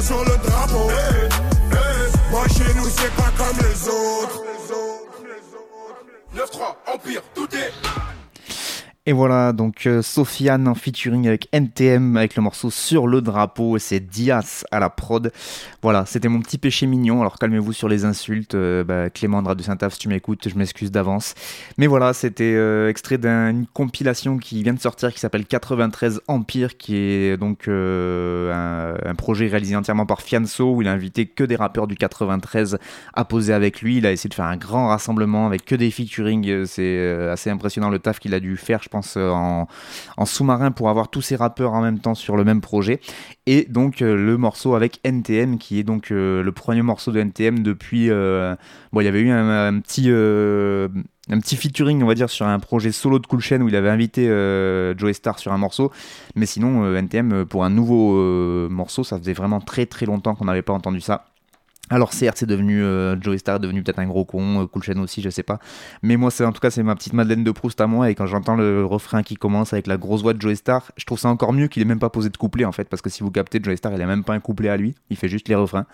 Et 0.01 0.03
le 0.03 0.03
3 0.03 0.03
sur 0.03 0.25
le 0.25 0.37
drapeau. 0.39 0.91
Hey, 0.91 1.25
hey, 1.73 2.31
Boy 2.31 2.49
chez 2.49 2.75
nous 2.75 2.89
c'est 2.89 3.13
pas 3.15 3.31
comme 3.37 3.57
les 3.59 3.89
autres. 3.89 4.45
9-3 6.35 6.77
Empire, 6.95 7.23
tout 7.35 7.49
est 7.55 7.73
Et 9.11 9.12
voilà, 9.12 9.53
donc 9.53 9.88
euh, 9.88 10.03
Sofiane 10.03 10.68
en 10.68 10.77
featuring 10.77 11.27
avec 11.27 11.49
NTM 11.51 12.16
avec 12.16 12.37
le 12.37 12.42
morceau 12.42 12.70
Sur 12.70 13.09
le 13.09 13.20
drapeau, 13.20 13.77
et 13.77 13.81
c'est 13.81 13.99
Dias 13.99 14.62
à 14.70 14.79
la 14.79 14.88
prod. 14.88 15.33
Voilà, 15.83 16.07
c'était 16.07 16.29
mon 16.29 16.40
petit 16.40 16.59
péché 16.59 16.87
mignon, 16.87 17.20
alors 17.20 17.37
calmez-vous 17.37 17.73
sur 17.73 17.88
les 17.88 18.05
insultes. 18.05 18.55
euh, 18.55 18.85
bah, 18.85 19.11
Clément 19.11 19.42
de 19.42 19.62
Saint-Ave, 19.62 19.94
si 19.94 19.99
tu 19.99 20.09
m'écoutes, 20.09 20.49
je 20.49 20.55
m'excuse 20.55 20.92
d'avance. 20.92 21.35
Mais 21.77 21.88
voilà, 21.88 22.12
c'était 22.12 22.55
euh, 22.55 22.88
extrait 22.88 23.18
d'une 23.18 23.66
compilation 23.73 24.38
qui 24.38 24.62
vient 24.62 24.75
de 24.75 24.79
sortir 24.79 25.12
qui 25.12 25.18
s'appelle 25.18 25.44
93 25.44 26.20
Empire, 26.29 26.77
qui 26.77 26.94
est 26.94 27.37
donc 27.37 27.66
euh, 27.66 28.94
un, 29.05 29.14
projet 29.16 29.49
réalisé 29.49 29.75
entièrement 29.75 30.07
par 30.07 30.23
Fianso, 30.23 30.73
où 30.77 30.83
il 30.83 30.88
a 30.88 30.92
invité 30.92 31.27
que 31.27 31.42
des 31.42 31.57
rappeurs 31.57 31.88
du 31.88 31.96
93 31.96 32.79
à 33.14 33.25
poser 33.25 33.55
avec 33.55 33.83
lui. 33.83 33.96
Il 33.96 34.07
a 34.07 34.12
essayé 34.12 34.29
de 34.29 34.35
faire 34.35 34.44
un 34.44 34.57
grand 34.57 34.87
rassemblement 34.87 35.46
avec 35.46 35.64
que 35.64 35.75
des 35.75 35.90
featuring. 35.90 36.64
C'est 36.66 37.29
assez 37.29 37.51
impressionnant 37.51 37.90
le 37.90 37.99
taf 37.99 38.20
qu'il 38.20 38.35
a 38.35 38.40
dû 38.40 38.57
faire, 38.57 38.83
je 38.85 38.88
pense, 38.88 39.00
euh, 39.17 39.31
en, 39.31 39.67
sous-marin 40.25 40.71
pour 40.71 40.89
avoir 40.89 41.09
tous 41.09 41.23
ces 41.23 41.37
rappeurs 41.37 41.73
en 41.73 41.81
même 41.81 41.99
temps 41.99 42.15
sur 42.15 42.37
le 42.37 42.45
même 42.45 42.61
projet. 42.61 43.01
Et 43.47 43.67
donc 43.69 44.03
euh, 44.03 44.15
le 44.15 44.37
morceau 44.37 44.75
avec 44.75 45.01
NTM, 45.05 45.59
qui 45.59 45.79
est 45.79 45.83
donc 45.83 46.11
euh, 46.11 46.43
le 46.43 46.53
premier 46.53 46.83
morceau 46.83 47.13
de 47.13 47.21
NTM 47.21 47.61
depuis. 47.63 48.09
bon, 48.09 49.01
il 49.01 49.05
y 49.05 49.09
avait 49.09 49.21
eu 49.21 49.31
un, 49.31 49.81
petit. 49.81 50.09
un 50.09 51.41
petit 51.41 51.57
featuring, 51.57 52.03
on 52.03 52.07
va 52.07 52.15
dire, 52.15 52.31
sur 52.31 52.47
un 52.47 52.59
projet 52.59 52.93
solo 52.93 53.19
de 53.19 53.27
Cool 53.27 53.41
Chain 53.41 53.61
où 53.61 53.69
il 53.69 53.77
avait 53.77 53.91
invité 53.91 54.29
euh, 54.29 54.97
Joey 54.97 55.13
Star 55.13 55.39
sur 55.39 55.53
un 55.53 55.59
morceau. 55.59 55.91
Mais 56.37 56.47
sinon, 56.47 56.95
NTM, 56.95 57.45
pour 57.47 57.65
un 57.65 57.71
nouveau 57.71 58.69
morceau, 58.69 59.05
ça 59.05 59.19
faisait 59.19 59.33
vraiment 59.33 59.61
très 59.61 59.87
très 59.87 60.07
longtemps 60.07 60.35
qu'on 60.35 60.47
n'avait 60.47 60.63
pas 60.63 60.73
entendu 60.73 61.01
ça. 61.01 61.30
Alors 61.92 62.12
certes, 62.12 62.38
c'est 62.38 62.46
devenu 62.46 62.83
euh, 62.85 63.20
Joey 63.20 63.38
Star 63.38 63.59
devenu 63.59 63.83
peut-être 63.83 63.98
un 63.98 64.07
gros 64.07 64.24
con, 64.24 64.62
euh, 64.62 64.66
Cool 64.66 64.83
aussi, 65.00 65.22
je 65.22 65.29
sais 65.29 65.42
pas. 65.42 65.59
Mais 66.03 66.16
moi, 66.16 66.31
c'est 66.31 66.44
en 66.44 66.53
tout 66.53 66.61
cas, 66.61 66.70
c'est 66.70 66.85
ma 66.85 66.94
petite 66.94 67.14
Madeleine 67.14 67.42
de 67.42 67.50
Proust 67.50 67.81
à 67.81 67.88
moi. 67.88 68.11
Et 68.11 68.14
quand 68.14 68.26
j'entends 68.26 68.55
le 68.55 68.85
refrain 68.85 69.24
qui 69.24 69.35
commence 69.35 69.72
avec 69.72 69.88
la 69.88 69.96
grosse 69.96 70.22
voix 70.22 70.33
de 70.33 70.40
Joey 70.40 70.55
Star, 70.55 70.92
je 70.96 71.05
trouve 71.05 71.18
ça 71.18 71.29
encore 71.29 71.53
mieux 71.53 71.66
qu'il 71.66 71.83
ait 71.83 71.87
même 71.87 71.98
pas 71.98 72.09
posé 72.09 72.31
de 72.31 72.37
couplet 72.37 72.64
en 72.64 72.70
fait, 72.70 72.88
parce 72.88 73.03
que 73.03 73.11
si 73.11 73.24
vous 73.24 73.33
captez, 73.33 73.59
Joey 73.61 73.76
Star, 73.76 73.92
il 73.92 74.00
a 74.00 74.07
même 74.07 74.22
pas 74.22 74.35
un 74.35 74.40
couplet 74.40 74.68
à 74.68 74.76
lui, 74.76 74.94
il 75.11 75.16
fait 75.16 75.29
juste 75.29 75.48
les 75.48 75.57
refrains. 75.57 75.85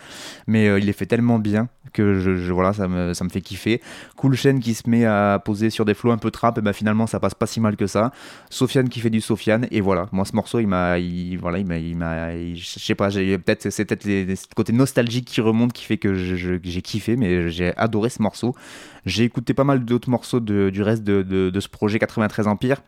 Mais 0.47 0.69
euh, 0.69 0.79
il 0.79 0.85
les 0.85 0.93
fait 0.93 1.07
tellement 1.07 1.39
bien 1.39 1.69
que 1.95 2.51
voilà, 2.51 2.75
ça 2.75 2.89
me, 2.89 3.15
ça 3.15 3.25
me 3.25 3.31
fait 3.31 3.41
kiffer. 3.41 3.81
Cool 4.17 4.37
qui 4.61 4.75
se 4.75 4.89
met 4.89 5.07
à 5.07 5.41
poser 5.43 5.71
sur 5.71 5.87
des 5.87 5.95
flots 5.95 6.11
un 6.11 6.19
peu 6.19 6.31
trap, 6.31 6.59
et 6.59 6.61
ben 6.61 6.75
finalement, 6.75 7.07
ça 7.07 7.21
passe 7.21 7.35
pas 7.35 7.47
si 7.47 7.59
mal 7.59 7.77
que 7.77 7.87
ça. 7.87 8.13
Sofiane 8.51 8.91
qui 8.91 9.01
fait 9.01 9.09
du 9.09 9.23
Sofiane, 9.23 9.67
et 9.71 9.81
voilà. 9.81 10.09
Moi, 10.13 10.27
ce 10.27 10.37
morceau, 10.37 10.61
il 10.61 10.67
m'a, 10.67 10.99
il, 10.99 11.39
voilà, 11.39 11.59
il 11.59 11.97
m'a, 11.97 12.37
je 12.37 12.79
sais 12.79 12.95
pas, 12.95 13.09
peut-être, 13.09 13.71
c'est 13.71 13.87
peut-être 13.87 14.05
ce 14.05 14.47
côté 14.55 14.75
nostalgique 14.75 15.25
qui 15.25 15.41
remonte 15.41 15.73
qui 15.73 15.86
fait 15.87 15.99
que 15.99 16.15
j'ai 16.15 16.83
kiffé, 16.83 17.17
mais 17.17 17.51
j'ai 17.51 17.77
adoré 17.77 18.11
ce 18.11 18.23
morceau. 18.23 18.55
J'ai 19.07 19.25
écouté 19.25 19.55
pas 19.55 19.65
mal 19.65 19.85
d'autres 19.85 20.11
morceaux 20.11 20.41
de- 20.41 20.71
du 20.71 20.83
reste 20.83 21.05
de, 21.05 21.23
de- 21.23 21.61
ce 21.61 21.69
projet 21.69 21.99
93 21.99 22.47
Empire. 22.49 22.83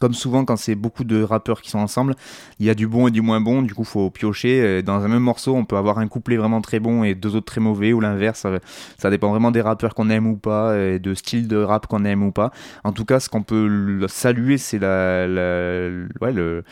Comme 0.00 0.14
souvent, 0.14 0.44
quand 0.44 0.56
c'est 0.56 0.74
beaucoup 0.74 1.04
de 1.04 1.22
rappeurs 1.22 1.62
qui 1.62 1.70
sont 1.70 1.78
ensemble, 1.78 2.16
il 2.58 2.66
y 2.66 2.70
a 2.70 2.74
du 2.74 2.88
bon 2.88 3.06
et 3.06 3.12
du 3.12 3.20
moins 3.20 3.40
bon, 3.40 3.62
du 3.62 3.74
coup, 3.74 3.84
faut 3.84 4.10
piocher. 4.10 4.60
Euh, 4.60 4.82
Dans 4.82 5.04
un 5.04 5.08
même 5.08 5.22
morceau, 5.22 5.54
on 5.54 5.64
peut 5.64 5.76
avoir 5.76 5.98
un 5.98 6.08
couplet 6.08 6.36
vraiment 6.36 6.60
très 6.60 6.80
bon 6.80 7.04
et 7.04 7.14
deux 7.14 7.36
autres 7.36 7.46
très 7.46 7.60
mauvais, 7.60 7.92
ou 7.92 8.00
l'inverse. 8.00 8.40
Ça, 8.40 8.50
ça 8.98 9.10
dépend 9.10 9.30
vraiment 9.30 9.52
des 9.52 9.60
rappeurs 9.60 9.94
qu'on 9.94 10.10
aime 10.10 10.26
ou 10.26 10.36
pas, 10.36 10.76
et 10.76 10.98
de 10.98 11.14
style 11.14 11.46
de 11.46 11.58
rap 11.58 11.86
qu'on 11.86 12.04
aime 12.04 12.24
ou 12.24 12.32
pas. 12.32 12.50
En 12.82 12.90
tout 12.92 13.04
cas, 13.04 13.20
ce 13.20 13.28
qu'on 13.28 13.42
peut 13.44 14.04
saluer, 14.08 14.58
c'est 14.58 14.80
la, 14.80 15.28
la- 15.28 15.90
ouais, 16.20 16.32
le, 16.32 16.64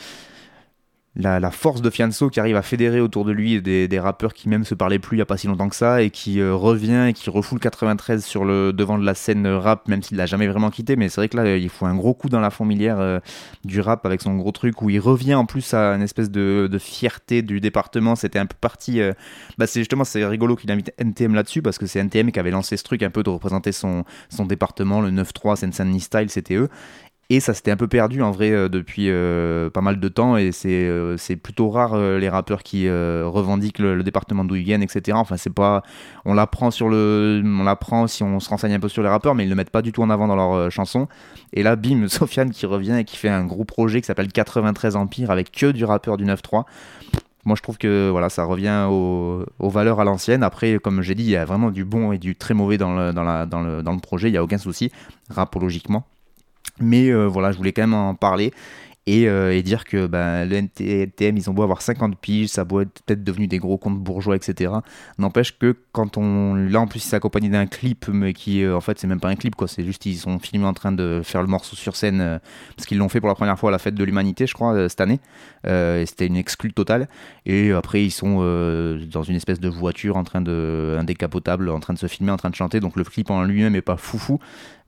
la, 1.15 1.51
force 1.51 1.83
de 1.83 1.91
Fianso 1.91 2.31
qui 2.31 2.41
arrive 2.41 2.57
à 2.57 2.63
fédérer 2.63 3.01
autour 3.01 3.25
de 3.25 3.33
lui 3.33 3.61
des, 3.61 4.01
rappeurs 4.01 4.33
qui 4.33 4.49
même 4.49 4.65
se 4.65 4.75
parlaient 4.75 4.99
plus 4.99 5.17
il 5.17 5.19
y 5.19 5.23
a 5.23 5.27
pas 5.27 5.37
si 5.37 5.47
longtemps 5.47 5.69
que 5.69 5.77
ça 5.77 6.03
et 6.03 6.11
qui 6.11 6.41
euh, 6.41 6.55
revient 6.55 7.07
et 7.09 7.13
qui 7.13 7.29
refoule 7.29 7.61
93 7.61 8.25
sur 8.25 8.45
le 8.45 8.73
devant 8.73 8.99
de 8.99 9.05
la 9.05 9.15
scène 9.15 9.47
rap 9.47 9.87
même 9.89 10.03
s'il 10.03 10.17
l'a 10.17 10.27
jamais 10.27 10.47
vraiment 10.49 10.71
quitté. 10.71 10.97
Mais 10.97 11.09
c'est 11.09 11.21
vrai 11.21 11.29
que 11.29 11.37
là 11.37 11.57
il 11.57 11.69
faut 11.69 11.85
un 11.85 11.95
gros 11.95 12.15
coup 12.15 12.31
dans 12.31 12.41
la 12.41 12.51
fourmilière 12.51 12.99
euh, 12.99 13.21
du 13.65 13.81
rap 13.81 14.07
avec 14.07 14.23
son 14.23 14.37
gros 14.37 14.53
truc 14.53 14.81
où 14.81 14.89
il 14.89 15.01
revient 15.01 15.35
en 15.35 15.45
plus 15.45 15.75
à 15.75 15.95
une 15.95 16.03
espèce 16.03 16.31
de, 16.31 16.69
fierté 16.81 17.43
du 17.43 17.61
département. 17.61 18.17
C'était 18.17 18.39
un 18.39 18.47
peu 18.47 18.57
parti 18.59 19.01
euh, 19.01 19.13
bah 19.59 19.67
c'est 19.67 19.81
justement 19.81 20.05
c'est 20.05 20.25
rigolo 20.25 20.57
qu'il 20.57 20.71
invite 20.73 20.93
NTM 20.99 21.35
là-dessus 21.35 21.61
parce 21.61 21.77
que 21.77 21.87
c'est 21.87 21.99
NTM 21.99 22.33
qui 22.33 22.41
avait 22.41 22.51
lancé 22.51 22.77
ce 22.79 22.85
truc 22.85 23.03
un 23.03 23.11
peu 23.11 23.23
de 23.23 23.31
représenter 23.31 23.73
son, 23.73 24.05
département 24.49 25.01
le 25.01 25.11
9-3 25.11 25.57
Seine-Saint-Denis 25.57 26.01
style 26.01 26.31
c'était 26.31 26.55
eux 26.55 26.69
et 27.33 27.41
ça 27.41 27.55
s'était 27.55 27.71
un 27.71 27.79
peu 27.79 27.89
perdu 27.89 28.21
en 28.21 28.31
vrai 28.31 28.51
euh, 28.51 28.69
depuis 28.69 29.07
euh, 29.09 29.71
pas 29.71 29.81
mal 29.81 29.99
de 29.99 30.09
temps 30.09 30.37
et 30.37 30.53
c'est 30.53 30.69
euh, 30.69 31.17
plutôt 31.43 31.71
rare 31.71 31.97
les 31.97 32.29
rappeurs 32.29 32.63
qui 32.63 32.89
revendiquent 32.89 33.79
le, 33.79 34.03
département 34.03 34.45
d'où 34.45 34.57
ils 34.57 34.65
viennent 34.65 34.83
etc 34.83 35.17
enfin 35.17 35.37
c'est 35.37 35.53
pas 35.53 35.83
on 36.25 36.35
l'apprend 36.35 36.71
sur 36.71 36.89
le 36.89 37.43
on 37.45 37.65
l'apprend 37.65 38.07
si 38.07 38.23
on 38.23 38.39
se 38.39 38.49
renseigne 38.51 38.75
un 38.75 38.81
peu 38.81 38.89
sur 38.89 39.03
les 39.03 39.09
rappeurs 39.09 39.35
mais 39.35 39.45
ils 39.45 39.49
le 39.49 39.55
mettent 39.55 39.71
pas 39.71 39.81
du 39.81 39.93
tout 39.93 40.03
en 40.03 40.11
avant 40.11 40.29
dans 40.29 40.37
leurs 40.37 40.71
chansons 40.71 41.09
et 41.55 41.63
là 41.63 41.77
bim 41.77 42.07
Sofiane 42.09 42.51
qui 42.51 42.67
revient 42.67 42.97
et 42.99 43.05
qui 43.05 43.17
fait 43.17 43.31
un 43.31 43.47
gros 43.47 43.65
projet 43.65 44.01
qui 44.01 44.07
s'appelle 44.07 44.29
93 44.29 44.97
Empire 44.97 45.31
avec 45.31 45.53
que 45.53 45.73
du 45.73 45.85
rappeur 45.85 46.19
du 46.19 46.25
9-3 46.25 46.65
Moi, 47.45 47.57
je 47.57 47.63
trouve 47.63 47.79
que 47.79 48.11
voilà, 48.11 48.29
ça 48.29 48.45
revient 48.45 48.87
aux, 48.91 49.45
aux 49.59 49.71
valeurs 49.71 50.01
à 50.01 50.05
l'ancienne. 50.05 50.43
Après, 50.43 50.79
comme 50.79 51.03
j'ai 51.03 51.15
dit, 51.15 51.25
il 51.25 51.31
y 51.31 51.37
a 51.37 51.45
vraiment 51.45 51.71
du 51.71 51.85
bon 51.85 52.13
et 52.13 52.19
du 52.19 52.37
très 52.37 52.55
mauvais 52.55 52.79
dans 52.79 52.95
le, 52.95 53.13
dans 53.13 53.25
la, 53.25 53.47
dans 53.47 53.63
le, 53.63 53.83
dans 53.83 53.93
le 53.93 54.01
projet. 54.01 54.29
Il 54.29 54.33
n'y 54.33 54.39
a 54.39 54.45
aucun 54.45 54.59
souci, 54.59 54.93
rapologiquement. 55.29 56.05
Mais 56.81 57.11
euh, 57.11 57.27
voilà, 57.27 57.53
je 57.53 57.57
voulais 57.57 57.73
quand 57.73 57.83
même 57.83 57.95
en 57.95 58.15
parler 58.15 58.53
et, 59.07 59.29
euh, 59.29 59.61
dire 59.63 59.85
que 59.85 60.07
ben, 60.07 60.45
le 60.45 60.57
NTM, 60.57 61.37
ils 61.37 61.51
ont 61.51 61.53
beau 61.53 61.65
avoir 61.65 61.83
50 61.83 62.17
piges, 62.19 62.51
ça 62.51 62.65
doit 62.65 62.83
être 62.83 63.03
peut-être 63.05 63.25
devenu 63.25 63.49
des 63.49 63.59
gros 63.59 63.77
comptes 63.77 63.99
bourgeois, 63.99 64.37
etc. 64.37 64.73
N'empêche 65.19 65.59
que 65.59 65.77
quand 65.91 66.17
on. 66.19 66.55
Là, 66.55 66.81
en 66.81 66.87
plus, 66.87 67.01
c'est 67.01 67.17
accompagné 67.17 67.49
d'un 67.49 67.67
clip, 67.67 68.07
mais 68.09 68.33
qui, 68.33 68.63
euh, 68.63 68.77
en 68.77 68.81
fait, 68.81 69.01
c'est 69.01 69.09
même 69.09 69.19
pas 69.19 69.29
un 69.29 69.35
clip, 69.35 69.57
quoi. 69.57 69.67
C'est 69.67 69.85
juste, 69.85 70.07
ils 70.07 70.17
sont 70.17 70.39
filmés 70.39 70.67
en 70.67 70.73
train 70.73 70.93
de 70.93 71.21
faire 71.25 71.43
le 71.43 71.49
morceau 71.49 71.75
sur 71.75 71.97
scène, 71.97 72.41
parce 72.77 72.87
qu'ils 72.87 72.99
l'ont 72.99 73.09
fait 73.09 73.19
pour 73.19 73.29
la 73.29 73.35
première 73.35 73.59
fois 73.59 73.71
à 73.71 73.73
la 73.73 73.79
fête 73.79 73.97
de 73.97 74.05
l'humanité, 74.05 74.47
je 74.47 74.55
crois, 74.55 74.89
cette 74.89 75.01
année. 75.01 75.19
C'était 75.65 76.27
une 76.27 76.37
exclue 76.37 76.73
totale. 76.73 77.09
Et 77.45 77.73
après, 77.73 78.05
ils 78.05 78.11
sont 78.11 78.39
dans 79.13 79.23
une 79.23 79.37
espèce 79.37 79.59
de 79.59 79.69
voiture, 79.69 80.17
en 80.17 80.25
train 80.25 80.41
de. 80.41 80.97
un 80.99 81.05
décapotable, 81.05 81.71
en 81.71 81.81
train 81.81 81.95
de 81.95 81.99
se 81.99 82.07
filmer, 82.07 82.31
en 82.31 82.37
train 82.37 82.51
de 82.51 82.55
chanter. 82.55 82.79
Donc 82.79 82.97
le 82.97 83.05
clip 83.05 83.31
en 83.31 83.43
lui-même 83.43 83.75
est 83.75 83.83
pas 83.83 83.97
foufou. 83.97 84.39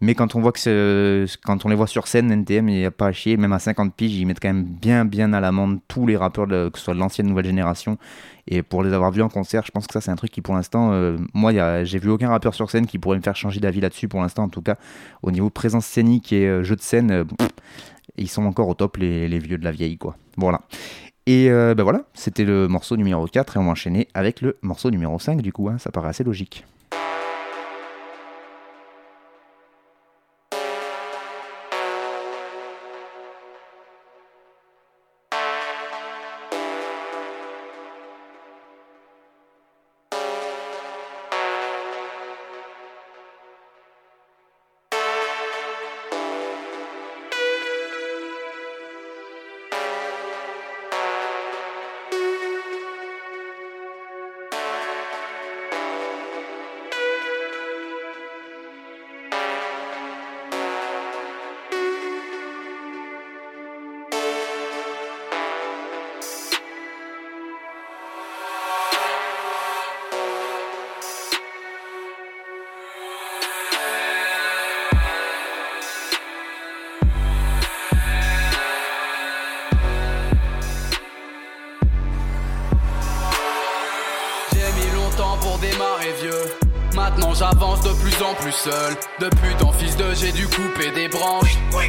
Mais 0.04 0.14
quand 0.14 0.34
on 0.34 0.40
voit 0.42 0.52
que 0.52 1.26
quand 1.44 1.64
on 1.64 1.70
les 1.70 1.74
voit 1.74 1.86
sur 1.86 2.08
scène, 2.08 2.30
NTM, 2.30 2.68
il 2.68 2.76
n'y 2.76 2.84
a 2.84 2.90
pas 2.90 3.06
à 3.06 3.12
chier. 3.12 3.38
Même 3.38 3.54
à 3.54 3.58
50 3.58 3.94
piges, 3.94 4.14
ils 4.14 4.26
mettent 4.26 4.38
quand 4.38 4.52
même 4.52 4.64
bien, 4.64 5.06
bien 5.06 5.32
à 5.32 5.40
l'amende 5.40 5.78
tous 5.88 6.06
les 6.06 6.14
rappeurs, 6.14 6.46
que 6.46 6.70
ce 6.74 6.84
soit 6.84 6.92
de 6.92 6.98
l'ancienne 6.98 7.26
nouvelle 7.26 7.46
génération. 7.46 7.96
Et 8.46 8.62
pour 8.62 8.82
les 8.82 8.92
avoir 8.92 9.12
vus 9.12 9.22
en 9.22 9.30
concert, 9.30 9.64
je 9.64 9.70
pense 9.70 9.86
que 9.86 9.94
ça, 9.94 10.02
c'est 10.02 10.10
un 10.10 10.16
truc 10.16 10.30
qui, 10.30 10.42
pour 10.42 10.54
l'instant, 10.54 10.92
euh, 10.92 11.16
moi, 11.32 11.84
j'ai 11.84 11.98
vu 11.98 12.10
aucun 12.10 12.28
rappeur 12.28 12.54
sur 12.54 12.70
scène 12.70 12.86
qui 12.86 12.98
pourrait 12.98 13.16
me 13.16 13.22
faire 13.22 13.34
changer 13.34 13.60
d'avis 13.60 13.80
là-dessus. 13.80 14.06
Pour 14.06 14.20
l'instant, 14.20 14.42
en 14.42 14.50
tout 14.50 14.60
cas, 14.60 14.76
au 15.22 15.30
niveau 15.30 15.48
présence 15.48 15.86
scénique 15.86 16.34
et 16.34 16.46
euh, 16.48 16.62
jeu 16.62 16.76
de 16.76 16.82
scène, 16.82 17.10
euh, 17.10 17.24
ils 18.18 18.28
sont 18.28 18.44
encore 18.44 18.68
au 18.68 18.74
top, 18.74 18.98
les, 18.98 19.38
vieux 19.38 19.56
de 19.56 19.64
la 19.64 19.72
vieille, 19.72 19.96
quoi. 19.96 20.18
Voilà. 20.36 20.60
Et 21.26 21.48
ben 21.48 21.82
voilà, 21.82 22.02
c'était 22.12 22.44
le 22.44 22.68
morceau 22.68 22.98
numéro 22.98 23.26
4 23.26 23.56
et 23.56 23.58
on 23.58 23.64
va 23.64 23.70
enchaîner 23.70 24.08
avec 24.12 24.42
le 24.42 24.58
morceau 24.60 24.90
numéro 24.90 25.18
5 25.18 25.40
du 25.40 25.54
coup, 25.54 25.70
hein, 25.70 25.78
ça 25.78 25.90
paraît 25.90 26.10
assez 26.10 26.22
logique. 26.22 26.66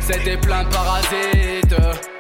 C'était 0.06 0.38
plein 0.38 0.64
de 0.64 0.70
parasites. 0.70 1.76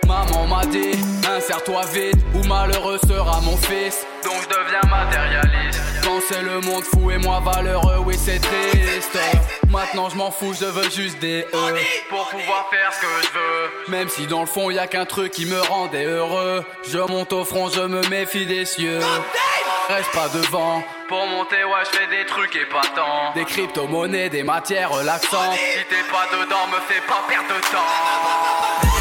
Maman 0.07 0.47
m'a 0.47 0.65
dit, 0.65 0.97
insère-toi 1.27 1.81
vite, 1.93 2.17
ou 2.33 2.43
malheureux 2.47 2.97
sera 3.07 3.39
mon 3.41 3.55
fils. 3.57 4.05
Donc 4.23 4.33
je 4.41 4.47
deviens 4.49 4.81
matérialiste. 4.89 5.81
Quand 6.03 6.19
c'est 6.27 6.41
le 6.41 6.61
monde 6.61 6.83
fou 6.83 7.11
et 7.11 7.19
moi 7.19 7.41
valeureux, 7.45 7.97
oui 8.05 8.15
c'est 8.17 8.39
triste. 8.39 9.17
Maintenant 9.69 10.09
je 10.09 10.15
m'en 10.15 10.31
fous, 10.31 10.55
je 10.59 10.65
veux 10.65 10.89
juste 10.89 11.19
des 11.19 11.45
E 11.53 11.75
pour 12.09 12.27
pouvoir 12.29 12.67
faire 12.71 12.91
ce 12.91 13.01
que 13.01 13.07
je 13.21 13.33
veux. 13.33 13.91
Même 13.91 14.09
si 14.09 14.25
dans 14.25 14.41
le 14.41 14.47
fond 14.47 14.71
y 14.71 14.79
a 14.79 14.88
qu'un 14.88 15.05
truc 15.05 15.31
qui 15.31 15.45
me 15.45 15.59
rendait 15.59 16.05
heureux. 16.05 16.63
Je 16.88 16.97
monte 16.97 17.33
au 17.33 17.45
front, 17.45 17.69
je 17.69 17.81
me 17.81 18.01
méfie 18.09 18.47
des 18.47 18.65
cieux. 18.65 18.99
Reste 19.89 20.11
pas 20.11 20.29
devant. 20.29 20.83
Monter, 21.45 21.63
ouais, 21.63 21.71
je 21.91 21.97
fais 21.97 22.07
des 22.07 22.25
trucs 22.25 22.55
épatants. 22.55 23.33
Des 23.35 23.45
crypto-monnaies, 23.45 24.29
des 24.29 24.43
matières 24.43 24.91
relaxantes. 24.91 25.53
Si 25.53 25.85
t'es 25.85 26.03
pas 26.11 26.25
dedans, 26.31 26.67
me 26.71 26.79
fais 26.91 27.01
pas 27.01 27.23
perdre 27.27 27.49
de 27.49 27.61
temps. 27.71 28.94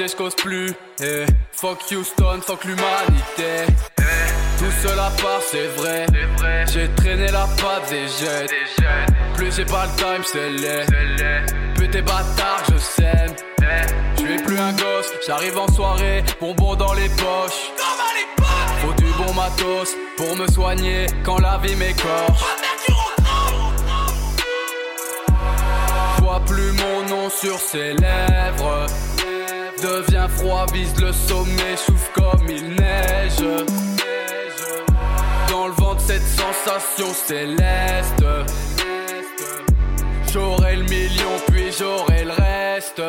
Fusée, 0.00 0.08
je 0.08 0.16
cause 0.16 0.34
plus. 0.34 0.72
Et 1.02 1.26
fuck 1.52 1.78
Houston, 1.90 2.40
fuck 2.46 2.64
l'humanité. 2.64 3.72
Tout 4.58 4.70
seul 4.82 4.98
à 4.98 5.10
part, 5.22 5.40
c'est 5.50 5.66
vrai. 5.78 6.06
J'ai 6.72 6.88
traîné 6.96 7.30
la 7.30 7.46
patte 7.60 7.88
des 7.90 8.06
jets. 8.06 8.46
Plus 9.34 9.54
j'ai 9.56 9.64
pas 9.64 9.86
le 9.86 9.96
time, 9.96 10.24
c'est 10.24 10.50
laid. 10.50 10.86
Putain 11.74 12.02
bâtard, 12.02 12.62
je 12.70 12.78
sème. 12.78 13.34
Je 14.16 14.20
suis 14.20 14.42
plus 14.42 14.58
un 14.58 14.72
gosse, 14.72 15.10
j'arrive 15.26 15.58
en 15.58 15.68
soirée, 15.68 16.22
bonbon 16.40 16.74
dans 16.76 16.92
les 16.94 17.08
poches. 17.08 17.72
Faut 18.80 18.92
du 18.94 19.10
bon 19.12 19.32
matos 19.34 19.96
pour 20.16 20.36
me 20.36 20.46
soigner 20.46 21.06
quand 21.24 21.38
la 21.38 21.58
vie 21.58 21.76
m'écorche. 21.76 22.42
Vois 26.18 26.40
plus 26.46 26.72
mon 26.72 27.08
nom 27.08 27.30
sur 27.30 27.58
ses 27.58 27.94
lèvres. 27.94 28.86
Devient 29.82 30.28
froid, 30.36 30.66
vise 30.74 30.94
le 31.00 31.10
sommet, 31.10 31.74
chauffe 31.74 32.12
comme 32.12 32.46
il 32.48 32.74
neige. 32.74 33.40
Dans 35.48 35.68
le 35.68 35.72
vent 35.72 35.94
de 35.94 36.00
cette 36.00 36.26
sensation 36.26 37.06
céleste. 37.14 38.22
J'aurai 40.32 40.76
le 40.76 40.84
million, 40.84 41.30
puis 41.48 41.72
j'aurai 41.72 42.24
le 42.24 42.32
reste. 42.32 43.02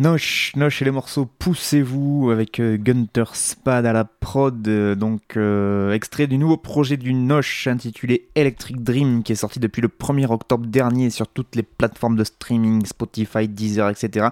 Noche, 0.00 0.52
Noche 0.56 0.80
et 0.80 0.86
les 0.86 0.90
morceaux 0.90 1.28
Poussez-vous 1.38 2.30
avec 2.32 2.58
euh, 2.58 2.78
Gunter 2.78 3.24
Spad 3.34 3.84
à 3.84 3.92
la 3.92 4.04
prod, 4.04 4.66
euh, 4.66 4.94
donc 4.94 5.36
euh, 5.36 5.92
extrait 5.92 6.26
du 6.26 6.38
nouveau 6.38 6.56
projet 6.56 6.96
du 6.96 7.12
Noche 7.12 7.66
intitulé 7.66 8.26
Electric 8.34 8.82
Dream 8.82 9.22
qui 9.22 9.32
est 9.32 9.36
sorti 9.36 9.60
depuis 9.60 9.82
le 9.82 9.88
1er 9.88 10.32
octobre 10.32 10.64
dernier 10.64 11.10
sur 11.10 11.28
toutes 11.28 11.54
les 11.54 11.62
plateformes 11.62 12.16
de 12.16 12.24
streaming, 12.24 12.86
Spotify, 12.86 13.46
Deezer, 13.46 13.90
etc. 13.90 14.28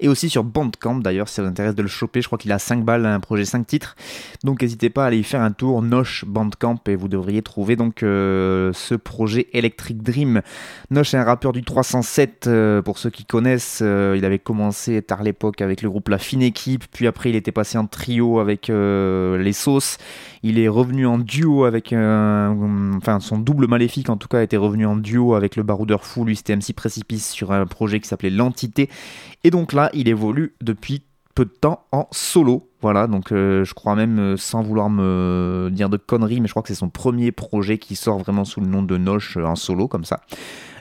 Et 0.00 0.08
aussi 0.08 0.30
sur 0.30 0.42
Bandcamp 0.42 1.00
d'ailleurs 1.00 1.28
si 1.28 1.34
ça 1.34 1.42
vous 1.42 1.48
intéresse 1.48 1.74
de 1.74 1.82
le 1.82 1.88
choper, 1.88 2.22
je 2.22 2.26
crois 2.26 2.38
qu'il 2.38 2.52
a 2.52 2.58
5 2.58 2.82
balles, 2.82 3.04
un 3.04 3.20
projet 3.20 3.44
5 3.44 3.66
titres. 3.66 3.96
Donc 4.42 4.62
n'hésitez 4.62 4.88
pas 4.88 5.04
à 5.04 5.08
aller 5.08 5.18
y 5.18 5.24
faire 5.24 5.42
un 5.42 5.52
tour, 5.52 5.82
Noche 5.82 6.24
Bandcamp 6.26 6.80
et 6.86 6.96
vous 6.96 7.08
devriez 7.08 7.42
trouver 7.42 7.76
donc 7.76 7.96
ce 8.00 8.94
projet 8.94 9.48
Electric 9.52 10.02
Dream. 10.02 10.40
Noche 10.90 11.12
est 11.12 11.18
un 11.18 11.24
rappeur 11.24 11.52
du 11.52 11.62
307 11.62 12.48
pour 12.86 12.96
ceux 12.96 13.10
qui 13.10 13.26
connaissent, 13.26 13.80
il 13.80 14.24
avait 14.24 14.38
commencé 14.38 15.02
à 15.18 15.22
l'époque 15.22 15.60
avec 15.60 15.82
le 15.82 15.90
groupe 15.90 16.08
La 16.08 16.18
Fine 16.18 16.42
Équipe, 16.42 16.84
puis 16.92 17.06
après 17.06 17.30
il 17.30 17.36
était 17.36 17.52
passé 17.52 17.78
en 17.78 17.86
trio 17.86 18.38
avec 18.38 18.70
euh, 18.70 19.38
les 19.38 19.52
Sauces, 19.52 19.98
il 20.42 20.58
est 20.58 20.68
revenu 20.68 21.06
en 21.06 21.18
duo 21.18 21.64
avec, 21.64 21.92
euh, 21.92 22.92
enfin 22.96 23.20
son 23.20 23.38
double 23.38 23.66
maléfique 23.66 24.08
en 24.10 24.16
tout 24.16 24.28
cas 24.28 24.42
était 24.42 24.56
revenu 24.56 24.86
en 24.86 24.96
duo 24.96 25.34
avec 25.34 25.56
le 25.56 25.62
baroudeur 25.62 26.04
fou, 26.04 26.24
lui 26.24 26.36
c'était 26.36 26.54
MC 26.54 26.72
Précipice 26.74 27.30
sur 27.30 27.52
un 27.52 27.66
projet 27.66 28.00
qui 28.00 28.08
s'appelait 28.08 28.30
L'Entité, 28.30 28.88
et 29.44 29.50
donc 29.50 29.72
là 29.72 29.90
il 29.92 30.08
évolue 30.08 30.54
depuis 30.60 31.02
peu 31.34 31.44
de 31.44 31.50
temps 31.50 31.84
en 31.92 32.06
solo. 32.12 32.69
Voilà, 32.82 33.06
donc 33.06 33.32
euh, 33.32 33.64
je 33.64 33.74
crois 33.74 33.94
même, 33.94 34.36
sans 34.38 34.62
vouloir 34.62 34.88
me 34.88 35.68
dire 35.70 35.90
de 35.90 35.98
conneries, 35.98 36.40
mais 36.40 36.48
je 36.48 36.52
crois 36.52 36.62
que 36.62 36.68
c'est 36.68 36.74
son 36.74 36.88
premier 36.88 37.30
projet 37.30 37.78
qui 37.78 37.94
sort 37.94 38.18
vraiment 38.18 38.44
sous 38.44 38.60
le 38.60 38.66
nom 38.66 38.82
de 38.82 38.96
Noche 38.96 39.36
en 39.36 39.56
solo, 39.56 39.86
comme 39.86 40.04
ça. 40.04 40.20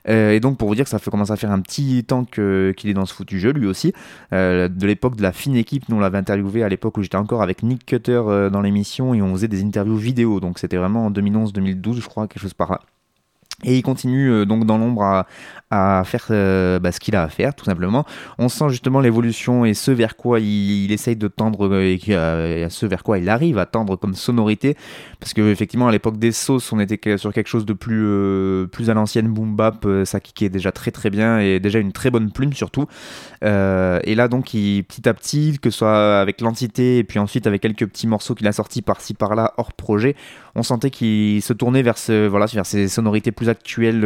Euh, 0.07 0.31
et 0.31 0.39
donc 0.39 0.57
pour 0.57 0.67
vous 0.67 0.75
dire 0.75 0.83
que 0.83 0.89
ça 0.89 0.99
fait 0.99 1.11
commencer 1.11 1.31
à 1.31 1.35
faire 1.35 1.51
un 1.51 1.61
petit 1.61 2.03
temps 2.03 2.25
qu'il 2.25 2.89
est 2.89 2.93
dans 2.93 3.05
ce 3.05 3.13
foutu 3.13 3.39
jeu 3.39 3.51
lui 3.51 3.67
aussi. 3.67 3.93
Euh, 4.33 4.67
de 4.67 4.87
l'époque 4.87 5.15
de 5.15 5.21
la 5.21 5.31
fine 5.31 5.55
équipe, 5.55 5.89
nous 5.89 5.97
on 5.97 5.99
l'avait 5.99 6.17
interviewé 6.17 6.63
à 6.63 6.69
l'époque 6.69 6.97
où 6.97 7.03
j'étais 7.03 7.17
encore 7.17 7.41
avec 7.41 7.63
Nick 7.63 7.85
Cutter 7.85 8.21
euh, 8.25 8.49
dans 8.49 8.61
l'émission 8.61 9.13
et 9.13 9.21
on 9.21 9.33
faisait 9.33 9.47
des 9.47 9.63
interviews 9.63 9.97
vidéo. 9.97 10.39
Donc 10.39 10.59
c'était 10.59 10.77
vraiment 10.77 11.07
en 11.07 11.11
2011-2012 11.11 12.01
je 12.01 12.07
crois, 12.07 12.27
quelque 12.27 12.41
chose 12.41 12.53
par 12.53 12.71
là. 12.71 12.81
Et 13.63 13.77
il 13.77 13.81
continue 13.81 14.45
donc 14.45 14.65
dans 14.65 14.77
l'ombre 14.77 15.25
à, 15.71 16.03
faire 16.05 16.25
euh, 16.31 16.79
bah, 16.79 16.91
ce 16.91 16.99
qu'il 16.99 17.15
a 17.15 17.23
à 17.23 17.29
faire, 17.29 17.53
tout 17.53 17.65
simplement. 17.65 18.05
On 18.37 18.49
sent 18.49 18.69
justement 18.69 19.01
l'évolution 19.01 19.65
et 19.65 19.73
ce 19.73 19.91
vers 19.91 20.15
quoi 20.15 20.39
il, 20.39 20.91
essaye 20.91 21.15
de 21.15 21.27
tendre 21.27 21.67
euh, 21.67 21.83
et, 21.83 21.99
euh, 22.09 22.69
ce 22.69 22.85
vers 22.85 23.03
quoi 23.03 23.19
il 23.19 23.29
arrive 23.29 23.57
à 23.57 23.65
tendre 23.65 23.95
comme 23.95 24.15
sonorité. 24.15 24.75
Parce 25.19 25.33
que 25.33 25.41
effectivement, 25.51 25.87
à 25.87 25.91
l'époque 25.91 26.17
des 26.17 26.31
sauces, 26.31 26.71
on 26.71 26.79
était 26.79 27.17
sur 27.17 27.33
quelque 27.33 27.47
chose 27.47 27.65
de 27.65 27.73
plus, 27.73 28.67
plus 28.71 28.89
à 28.89 28.93
l'ancienne 28.93 29.27
boom 29.27 29.55
bap, 29.55 29.85
ça 30.05 30.19
kickait 30.19 30.49
déjà 30.49 30.71
très 30.71 30.91
très 30.91 31.09
bien 31.09 31.39
et 31.39 31.59
déjà 31.59 31.79
une 31.79 31.91
très 31.91 32.09
bonne 32.09 32.31
plume 32.31 32.53
surtout. 32.53 32.85
et 33.41 34.15
là 34.15 34.27
donc, 34.27 34.45
petit 34.45 35.09
à 35.09 35.13
petit, 35.13 35.59
que 35.61 35.69
ce 35.69 35.79
soit 35.79 36.19
avec 36.19 36.41
l'entité 36.41 36.99
et 36.99 37.03
puis 37.03 37.19
ensuite 37.19 37.47
avec 37.47 37.61
quelques 37.61 37.85
petits 37.85 38.07
morceaux 38.07 38.33
qu'il 38.33 38.47
a 38.47 38.53
sortis 38.53 38.81
par-ci 38.81 39.13
par-là 39.13 39.53
hors 39.57 39.73
projet, 39.73 40.15
on 40.55 40.63
sentait 40.63 40.89
qu'il 40.89 41.41
se 41.41 41.53
tournait 41.53 41.81
vers, 41.81 41.97
ce, 41.97 42.27
voilà, 42.27 42.45
vers 42.47 42.65
ces 42.65 42.87
sonorités 42.87 43.31
plus 43.31 43.48
actuelles 43.49 44.05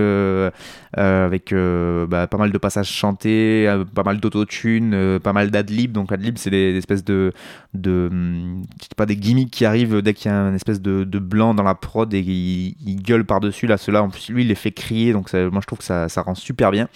avec 0.96 1.54
bah, 1.54 2.28
pas 2.28 2.38
mal 2.38 2.52
de 2.52 2.58
passages 2.58 2.90
chantés, 2.90 3.68
euh, 3.68 3.84
pas 3.86 4.04
mal 4.04 4.20
d'autotune, 4.20 4.94
euh, 4.94 5.20
pas 5.20 5.34
mal 5.34 5.52
d'adlib. 5.52 5.92
Donc 5.92 6.12
adlib, 6.12 6.38
c'est 6.38 6.50
des, 6.50 6.76
espèces 6.78 7.04
de, 7.04 7.34
de 7.74 8.08
hum, 8.12 8.64
pas 8.96 9.06
des 9.06 9.16
gimmicks 9.16 9.52
qui 9.52 9.66
arrivent 9.66 10.02
dès 10.02 10.14
qu'il 10.14 10.32
y 10.32 10.34
a 10.34 10.38
une 10.38 10.56
espèce 10.56 10.82
de, 10.82 11.04
blanc 11.04 11.54
dans 11.54 11.64
la 11.64 11.76
prod 11.76 12.14
et 12.14 12.20
il, 12.20 13.02
gueule 13.02 13.26
par-dessus. 13.26 13.68
Là, 13.68 13.78
cela 13.78 14.04
en 14.04 14.10
plus, 14.10 14.30
lui, 14.30 14.44
il 14.44 14.48
les 14.48 14.56
fait 14.56 14.72
crier. 14.72 15.14
Donc 15.14 15.34
moi, 15.34 15.62
je 15.62 15.68
trouve 15.68 15.80
que 15.80 15.84
ça, 15.84 16.08
rend 16.22 16.36
super 16.36 16.72
bien. 16.72 16.88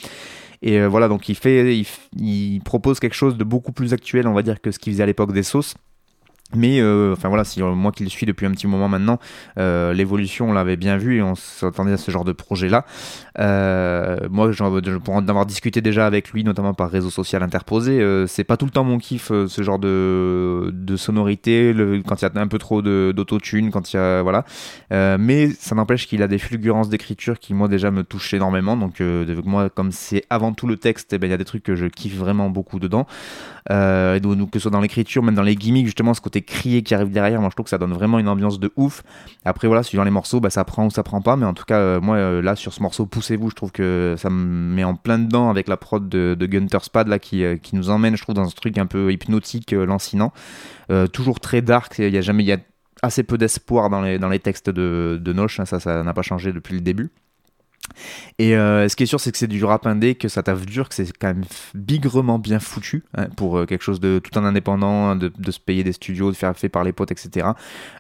Et 0.62 0.80
euh, 0.80 0.88
voilà, 0.88 1.08
donc 1.08 1.30
il 1.30 1.36
fait, 1.36 1.84
il, 2.18 2.62
propose 2.62 3.00
quelque 3.00 3.16
chose 3.16 3.38
de 3.38 3.44
beaucoup 3.44 3.72
plus 3.72 3.94
actuel, 3.94 4.28
on 4.28 4.34
va 4.34 4.42
dire, 4.42 4.60
que 4.62 4.72
ce 4.72 4.80
qu'il 4.80 4.94
faisait 4.94 5.04
à 5.04 5.06
l'époque 5.06 5.34
des 5.34 5.44
sauces. 5.44 5.76
Mais 6.56 6.80
euh, 6.80 7.12
enfin 7.12 7.28
voilà, 7.28 7.44
si 7.44 7.62
moi 7.62 7.92
qui 7.92 8.04
le 8.04 8.10
suis 8.10 8.26
depuis 8.26 8.46
un 8.46 8.52
petit 8.52 8.68
moment 8.68 8.88
maintenant, 8.88 9.20
euh, 9.58 9.92
l'évolution 9.94 10.50
on 10.50 10.54
l'avait 10.54 10.78
bien 10.78 10.98
vu 10.98 11.18
et 11.18 11.22
on 11.22 11.36
s'attendait 11.36 11.92
à 11.92 11.98
ce 11.98 12.10
genre 12.10 12.24
de 12.24 12.32
projet 12.32 12.70
là. 12.70 12.86
Euh, 13.40 14.18
moi, 14.30 14.52
pour 15.04 15.16
en 15.16 15.28
avoir 15.28 15.46
discuté 15.46 15.82
déjà 15.82 16.06
avec 16.06 16.32
lui, 16.32 16.44
notamment 16.44 16.74
par 16.74 16.90
réseau 16.90 17.10
social 17.10 17.44
interposé, 17.44 18.04
c'est 18.28 18.44
pas 18.44 18.58
tout 18.58 18.66
le 18.66 18.72
temps 18.72 18.84
mon 18.84 18.98
kiff 18.98 19.28
ce 19.28 19.62
genre 19.62 19.80
de, 19.80 20.72
de 20.74 20.96
sonorité, 20.96 21.74
quand 22.08 22.22
il 22.22 22.26
y 22.26 22.38
a 22.38 22.42
un 22.42 22.48
peu 22.48 22.58
trop 22.58 22.82
d'autotune, 22.82 23.72
quand 23.72 23.94
il 23.94 23.98
y 23.98 24.00
a 24.00 24.22
voilà. 24.22 24.46
mais 25.18 25.50
ça 25.50 25.76
n'empêche 25.76 26.08
qu'il 26.08 26.24
a 26.24 26.28
des 26.28 26.40
fulgurances 26.40 26.90
d'écriture 26.90 27.40
qui 27.40 27.54
moi 27.54 27.68
déjà 27.68 27.92
me 27.92 28.04
touchent 28.04 28.34
énormément. 28.34 28.78
Donc 28.78 29.02
moi, 29.46 29.70
comme 29.70 29.92
c'est 29.92 30.24
avant 30.30 30.54
tout 30.54 30.68
le 30.68 30.78
texte, 30.78 31.14
eh 31.14 31.18
ben, 31.18 31.28
il 31.28 31.32
y 31.32 31.34
a 31.34 31.38
des 31.38 31.46
trucs 31.46 31.64
que 31.64 31.76
je 31.76 31.86
kiffe 31.86 32.16
vraiment 32.16 32.50
beaucoup 32.50 32.80
dedans. 32.80 33.06
que 33.68 34.20
ce 34.54 34.60
soit 34.60 34.72
dans 34.72 34.82
l'écriture, 34.82 35.24
même 35.24 35.36
dans 35.36 35.44
les 35.44 35.56
gimmicks, 35.56 35.86
justement, 35.86 36.14
ce 36.14 36.22
côté 36.22 36.42
crier 36.42 36.82
qui 36.82 36.96
arrive 36.96 37.12
derrière, 37.12 37.40
moi 37.40 37.50
je 37.50 37.56
trouve 37.56 37.66
que 37.66 37.70
ça 37.70 37.78
donne 37.78 37.94
vraiment 37.94 38.20
une 38.20 38.28
ambiance 38.28 38.60
de 38.60 38.72
ouf. 38.76 39.04
Après 39.46 39.68
voilà, 39.68 39.84
suivant 39.84 40.04
les 40.04 40.12
morceaux, 40.12 40.40
bah, 40.40 40.50
ça 40.50 40.64
prend 40.64 40.86
ou 40.86 40.90
ça 40.90 41.04
prend 41.04 41.22
pas, 41.22 41.36
mais 41.36 41.46
en 41.46 41.54
tout 41.54 41.66
cas, 41.66 41.80
euh, 41.80 42.02
moi 42.02 42.16
euh, 42.16 42.42
là 42.42 42.56
sur 42.56 42.74
ce 42.74 42.82
morceau, 42.82 43.06
poussez-vous, 43.28 43.50
je 43.50 43.56
trouve 43.56 43.72
que 43.72 44.16
ça 44.18 44.30
me 44.30 44.76
met 44.76 44.84
en 44.84 44.96
plein 44.96 45.20
dedans 45.20 45.50
avec 45.50 45.68
la 45.68 45.78
prod 45.78 46.08
de, 46.08 46.36
de 46.38 46.46
Gunter 46.46 46.78
là 47.06 47.20
qui, 47.20 47.44
euh, 47.44 47.58
qui 47.58 47.76
nous 47.76 47.90
emmène, 47.90 48.16
je 48.16 48.22
trouve, 48.22 48.36
dans 48.36 48.48
un 48.48 48.52
truc 48.52 48.78
un 48.78 48.86
peu 48.86 49.12
hypnotique, 49.12 49.72
lancinant. 49.72 50.32
toujours 51.14 51.40
très 51.40 51.62
dark, 51.62 51.96
il 52.00 52.14
y 52.14 52.18
a 52.18 52.22
jamais, 52.22 52.44
y 52.44 52.54
a 52.54 52.58
assez 53.02 53.24
peu 53.24 53.38
d'espoir 53.38 53.90
dans 53.90 54.02
les, 54.02 54.18
dans 54.18 54.30
les 54.30 54.40
textes 54.40 54.70
de, 54.70 55.20
de 55.22 55.34
Noche, 55.34 55.60
hein, 55.60 55.66
ça, 55.66 55.80
ça 55.80 56.04
n'a 56.04 56.14
pas 56.14 56.22
changé 56.22 56.54
depuis 56.54 56.74
le 56.74 56.82
début. 56.82 57.12
Et 58.40 58.56
euh, 58.56 58.88
ce 58.88 58.96
qui 58.96 59.04
est 59.04 59.08
sûr, 59.08 59.20
c'est 59.20 59.32
que 59.32 59.38
c'est 59.38 59.48
du 59.48 59.64
rap 59.66 59.88
indé, 59.88 60.16
que 60.16 60.28
ça 60.28 60.44
taffe 60.44 60.66
dur, 60.66 60.90
que 60.90 60.96
c'est 60.96 61.12
quand 61.18 61.28
même 61.28 61.44
bigrement 61.74 62.38
bien 62.38 62.60
foutu 62.60 63.04
hein, 63.16 63.28
pour 63.36 63.58
euh, 63.58 63.66
quelque 63.66 63.82
chose 63.82 64.00
de 64.00 64.20
tout 64.20 64.38
en 64.38 64.44
indépendant, 64.44 65.16
de, 65.16 65.32
de, 65.36 65.52
se 65.52 65.60
payer 65.60 65.84
des 65.84 65.94
studios, 65.94 66.30
de 66.32 66.36
faire 66.36 66.56
fait 66.56 66.70
par 66.70 66.84
les 66.84 66.92
potes, 66.92 67.12
etc. 67.12 67.48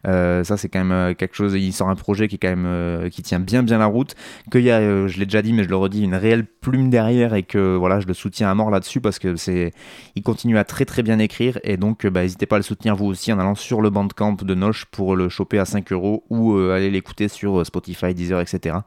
Euh, 0.06 0.44
ça, 0.44 0.58
c'est 0.58 0.70
quand 0.70 0.84
même 0.84 1.16
quelque 1.16 1.36
chose. 1.36 1.56
Il 1.56 1.74
sort 1.74 1.90
un 1.90 1.96
projet 1.96 2.28
qui 2.28 2.36
est 2.36 2.40
quand 2.40 2.56
même 2.56 3.10
qui 3.10 3.24
tient 3.24 3.40
bien 3.40 3.64
bien 3.64 3.80
la 3.80 3.88
route. 3.88 4.16
Qu'il 4.52 4.62
y 4.62 4.72
a, 4.72 5.08
je 5.08 5.18
l'ai 5.18 5.26
déjà 5.26 5.42
dit, 5.42 5.54
mais 5.54 5.64
je 5.64 5.70
le 5.70 5.76
redis, 5.76 6.04
une 6.04 6.16
réelle 6.16 6.46
plume 6.46 6.90
derrière 6.90 7.34
et 7.34 7.44
que 7.44 7.76
voilà, 7.76 8.00
je 8.00 8.08
le 8.08 8.14
soutiens 8.14 8.52
à 8.52 8.54
mort 8.54 8.70
là-dessus 8.70 9.02
parce 9.02 9.18
que 9.18 9.36
c'est, 9.36 9.74
il 10.16 10.22
continue 10.22 10.58
à 10.58 10.64
très 10.64 10.86
très 10.86 11.02
bien 11.02 11.18
écrire 11.18 11.60
et 11.64 11.78
donc 11.78 12.06
bah, 12.06 12.22
n'hésitez 12.22 12.46
pas 12.46 12.58
à 12.58 12.60
le 12.60 12.64
soutenir 12.64 12.96
vous 12.96 13.06
aussi 13.06 13.32
en 13.32 13.40
allant 13.40 13.56
sur 13.56 13.82
le 13.82 13.90
bandcamp 13.90 14.34
de 14.34 14.54
Noche 14.54 14.86
pour 14.86 15.16
le 15.16 15.30
choper 15.30 15.60
à 15.60 15.66
5 15.66 15.92
euros 15.92 16.26
ou 16.30 16.58
aller 16.58 16.92
l'écouter 16.92 17.28
sur 17.28 17.66
Spotify, 17.66 18.14
Deezer, 18.14 18.42
etc. 18.42 18.78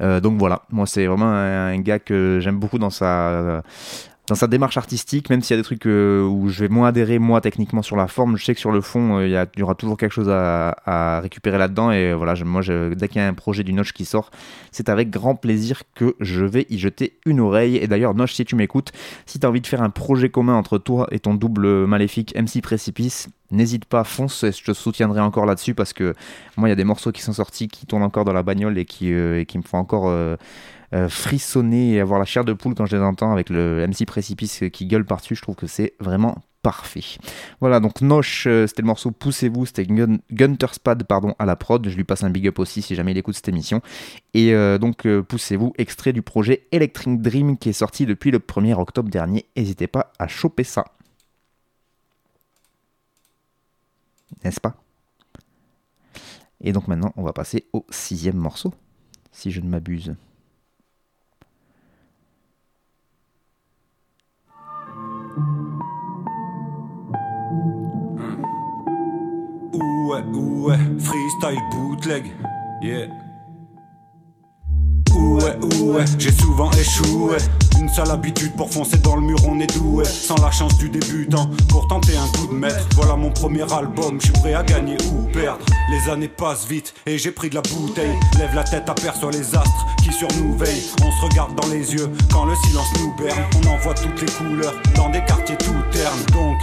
donc 0.00 0.39
voilà, 0.40 0.62
moi 0.70 0.86
c'est 0.86 1.06
vraiment 1.06 1.30
un, 1.30 1.78
gars 1.80 1.98
que 1.98 2.38
j'aime 2.40 2.58
beaucoup 2.58 2.78
dans 2.78 2.88
sa 2.88 3.62
dans 4.30 4.36
sa 4.36 4.46
démarche 4.46 4.76
artistique, 4.76 5.28
même 5.28 5.42
s'il 5.42 5.56
y 5.56 5.58
a 5.58 5.60
des 5.60 5.64
trucs 5.64 5.86
euh, 5.86 6.22
où 6.22 6.50
je 6.50 6.60
vais 6.60 6.68
moins 6.68 6.86
adhérer 6.86 7.18
moi 7.18 7.40
techniquement 7.40 7.82
sur 7.82 7.96
la 7.96 8.06
forme, 8.06 8.36
je 8.36 8.44
sais 8.44 8.54
que 8.54 8.60
sur 8.60 8.70
le 8.70 8.80
fond 8.80 9.18
euh, 9.18 9.26
il 9.26 9.58
y, 9.58 9.62
aura 9.64 9.74
toujours 9.74 9.96
quelque 9.96 10.12
chose 10.12 10.30
à, 10.30 11.18
récupérer 11.20 11.58
là-dedans 11.58 11.90
et 11.90 12.14
voilà, 12.14 12.34
moi 12.44 12.62
dès 12.62 13.08
qu'il 13.08 13.20
y 13.20 13.24
a 13.24 13.26
un 13.26 13.34
projet 13.34 13.64
du 13.64 13.72
Notch 13.72 13.92
qui 13.92 14.04
sort, 14.04 14.30
c'est 14.70 14.88
avec 14.88 15.10
grand 15.10 15.34
plaisir 15.34 15.82
que 15.96 16.14
je 16.20 16.44
vais 16.44 16.64
y 16.70 16.78
jeter 16.78 17.18
une 17.26 17.40
oreille. 17.40 17.76
Et 17.76 17.88
d'ailleurs 17.88 18.14
Notch, 18.14 18.34
si 18.34 18.44
tu 18.44 18.54
m'écoutes, 18.54 18.92
si 19.26 19.40
tu 19.40 19.46
as 19.46 19.48
envie 19.48 19.60
de 19.60 19.66
faire 19.66 19.82
un 19.82 19.90
projet 19.90 20.28
commun 20.28 20.54
entre 20.54 20.78
toi 20.78 21.08
et 21.10 21.18
ton 21.18 21.34
double 21.34 21.86
maléfique 21.86 22.32
MC 22.36 22.62
Précipice, 22.62 23.28
n'hésite 23.50 23.84
pas, 23.84 24.04
fonce, 24.04 24.44
je 24.44 24.64
te 24.64 24.72
soutiendrai 24.72 25.20
encore 25.20 25.44
là-dessus 25.44 25.74
parce 25.74 25.92
que 25.92 26.14
moi 26.56 26.68
il 26.68 26.70
y 26.70 26.72
a 26.72 26.76
des 26.76 26.84
morceaux 26.84 27.10
qui 27.10 27.22
sont 27.22 27.32
sortis 27.32 27.66
qui 27.66 27.84
tournent 27.84 28.04
encore 28.04 28.24
dans 28.24 28.32
la 28.32 28.44
bagnole 28.44 28.78
et 28.78 28.86
euh, 29.02 29.40
et 29.40 29.46
qui 29.46 29.58
me 29.58 29.64
font 29.64 29.78
encore 29.78 30.08
euh, 30.92 31.08
frissonner 31.08 31.94
et 31.94 32.00
avoir 32.00 32.18
la 32.18 32.24
chair 32.24 32.44
de 32.44 32.52
poule 32.52 32.74
quand 32.74 32.86
je 32.86 32.96
les 32.96 33.02
entends 33.02 33.32
avec 33.32 33.48
le 33.48 33.86
MC 33.86 34.06
Précipice 34.06 34.64
qui 34.72 34.86
gueule 34.86 35.04
par-dessus. 35.04 35.36
Je 35.36 35.42
trouve 35.42 35.54
que 35.54 35.66
c'est 35.66 35.94
vraiment 36.00 36.36
parfait. 36.62 37.04
Voilà, 37.60 37.80
donc 37.80 38.00
Noche, 38.00 38.46
euh, 38.46 38.66
c'était 38.66 38.82
le 38.82 38.86
morceau 38.86 39.12
Poussez-vous, 39.12 39.66
c'était 39.66 39.86
Gunter 39.86 40.66
Spad 40.72 41.04
pardon, 41.04 41.34
à 41.38 41.46
la 41.46 41.56
prod. 41.56 41.88
Je 41.88 41.96
lui 41.96 42.04
passe 42.04 42.24
un 42.24 42.30
big 42.30 42.48
up 42.48 42.58
aussi 42.58 42.82
si 42.82 42.94
jamais 42.94 43.12
il 43.12 43.18
écoute 43.18 43.36
cette 43.36 43.48
émission. 43.48 43.82
Et 44.34 44.52
euh, 44.52 44.78
donc, 44.78 45.06
Poussez-vous, 45.28 45.72
extrait 45.78 46.12
du 46.12 46.22
projet 46.22 46.66
Electric 46.72 47.22
Dream 47.22 47.56
qui 47.56 47.68
est 47.68 47.74
sorti 47.74 48.04
depuis 48.04 48.30
le 48.30 48.38
1er 48.38 48.74
octobre 48.74 49.10
dernier. 49.10 49.46
N'hésitez 49.56 49.86
pas 49.86 50.12
à 50.18 50.26
choper 50.26 50.64
ça. 50.64 50.84
N'est-ce 54.44 54.60
pas? 54.60 54.74
Et 56.60 56.72
donc 56.72 56.88
maintenant, 56.88 57.12
on 57.16 57.22
va 57.22 57.32
passer 57.32 57.66
au 57.72 57.86
sixième 57.90 58.36
morceau, 58.36 58.74
si 59.32 59.50
je 59.50 59.60
ne 59.60 59.68
m'abuse. 59.68 60.14
Ouais, 70.10 70.22
ouais, 70.22 70.78
freestyle 70.98 71.60
bootleg, 71.70 72.32
yeah. 72.82 73.06
Ouais, 75.14 75.56
ouais, 75.82 76.04
j'ai 76.18 76.32
souvent 76.32 76.70
échoué. 76.72 77.36
Une 77.80 77.88
seule 77.88 78.10
habitude 78.10 78.54
pour 78.56 78.70
foncer 78.70 78.98
dans 78.98 79.16
le 79.16 79.22
mur, 79.22 79.38
on 79.48 79.58
est 79.58 79.74
doué. 79.76 80.04
Sans 80.04 80.36
la 80.36 80.50
chance 80.50 80.76
du 80.78 80.88
débutant, 80.88 81.50
pour 81.68 81.88
tenter 81.88 82.12
un 82.16 82.26
coup 82.38 82.46
de 82.46 82.58
maître. 82.58 82.86
Voilà 82.94 83.16
mon 83.16 83.30
premier 83.30 83.70
album, 83.72 84.18
je 84.20 84.26
suis 84.26 84.32
prêt 84.34 84.54
à 84.54 84.62
gagner 84.62 84.96
ou 85.12 85.22
perdre. 85.32 85.64
Les 85.90 86.10
années 86.10 86.28
passent 86.28 86.66
vite 86.66 86.94
et 87.06 87.18
j'ai 87.18 87.32
pris 87.32 87.50
de 87.50 87.56
la 87.56 87.62
bouteille. 87.62 88.16
Lève 88.38 88.54
la 88.54 88.64
tête, 88.64 88.88
aperçois 88.88 89.32
les 89.32 89.54
astres 89.54 89.86
qui 90.02 90.12
sur 90.12 90.28
nous 90.40 90.56
veillent. 90.56 90.84
On 91.02 91.10
se 91.10 91.24
regarde 91.24 91.54
dans 91.54 91.68
les 91.68 91.92
yeux 91.94 92.10
quand 92.32 92.44
le 92.44 92.54
silence 92.66 92.88
nous 93.00 93.14
berne. 93.16 93.44
On 93.64 93.68
envoie 93.68 93.94
toutes 93.94 94.20
les 94.20 94.32
couleurs 94.32 94.74
dans 94.94 95.10
des 95.10 95.24
quartiers 95.24 95.56
tout 95.56 95.82
terme. 95.90 96.20
Donc, 96.32 96.58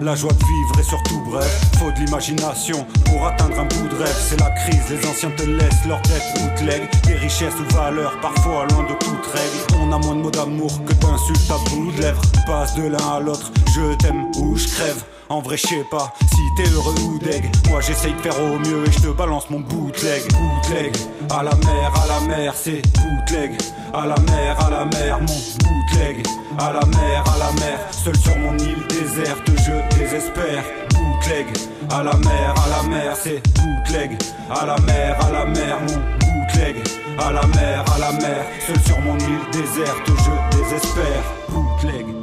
la 0.00 0.14
joie 0.14 0.32
de 0.32 0.44
vivre 0.44 0.80
est 0.80 0.88
surtout 0.88 1.20
bref. 1.30 1.60
Faut 1.78 1.90
de 1.92 1.98
l'imagination 2.04 2.86
pour 3.04 3.26
atteindre 3.26 3.60
un 3.60 3.64
bout 3.64 3.88
de 3.88 3.94
rêve. 3.96 4.16
C'est 4.28 4.40
la 4.40 4.50
crise, 4.50 4.82
les 4.90 5.06
anciens 5.06 5.30
te 5.30 5.42
laissent 5.42 5.84
leur 5.86 6.00
tête 6.02 6.22
bootleg. 6.36 6.88
Des 7.06 7.14
richesses 7.14 7.54
ou 7.54 7.74
valeurs, 7.74 8.18
parfois 8.20 8.66
loin 8.70 8.84
de 8.84 8.94
toute 8.94 9.26
règle. 9.26 9.80
On 9.80 9.92
a 9.92 9.98
moins 9.98 10.14
de 10.14 10.22
mots 10.22 10.30
d'amour 10.30 10.84
que 10.84 10.92
d'insultes 10.94 11.50
à 11.50 11.70
bout 11.70 11.92
de 11.92 12.00
lèvres. 12.00 12.22
Passe 12.46 12.74
de 12.74 12.84
l'un 12.84 13.08
à 13.16 13.20
l'autre, 13.20 13.52
je 13.74 13.94
t'aime 13.96 14.30
ou 14.38 14.56
je 14.56 14.66
crève. 14.68 15.04
En 15.30 15.40
vrai, 15.40 15.56
je 15.56 15.64
sais 15.64 15.86
pas 15.88 16.12
si 16.28 16.42
t'es 16.56 16.68
heureux 16.70 16.94
ou 17.06 17.18
deg. 17.20 17.48
Moi, 17.68 17.80
j'essaye 17.80 18.12
de 18.14 18.18
faire 18.18 18.42
au 18.42 18.58
mieux 18.58 18.84
et 18.84 18.90
je 18.90 18.98
te 18.98 19.06
balance 19.12 19.48
mon 19.48 19.60
bootleg. 19.60 20.22
Bootleg, 20.32 20.92
à 21.30 21.44
la 21.44 21.54
mer, 21.54 21.92
à 21.94 22.06
la 22.08 22.26
mer, 22.26 22.52
c'est 22.56 22.82
bootleg. 22.98 23.56
À 23.94 24.06
la 24.06 24.16
mer, 24.16 24.58
à 24.58 24.70
la 24.70 24.84
mer, 24.86 25.20
mon 25.20 25.26
bootleg. 25.26 26.26
À 26.58 26.72
la 26.72 26.84
mer, 26.84 27.24
à 27.32 27.38
la 27.38 27.52
mer, 27.60 27.78
seul 27.92 28.16
sur 28.16 28.36
mon 28.38 28.58
île 28.58 28.84
déserte, 28.88 29.48
je 29.56 29.98
désespère. 29.98 30.64
Bootleg, 30.94 31.46
à 31.92 32.02
la 32.02 32.16
mer, 32.16 32.54
à 32.64 32.82
la 32.82 32.88
mer, 32.88 33.16
c'est 33.16 33.40
bootleg. 33.60 34.18
À 34.50 34.66
la 34.66 34.76
mer, 34.80 35.16
à 35.24 35.30
la 35.30 35.44
mer, 35.44 35.78
mon 35.80 35.94
bootleg. 35.94 36.76
À 37.20 37.30
la 37.30 37.46
mer, 37.46 37.84
à 37.94 37.98
la 38.00 38.12
mer, 38.14 38.44
seul 38.66 38.80
sur 38.84 39.00
mon 39.02 39.16
île 39.16 39.50
déserte, 39.52 40.08
je 40.08 40.58
désespère. 40.58 41.22
Bootleg. 41.50 42.19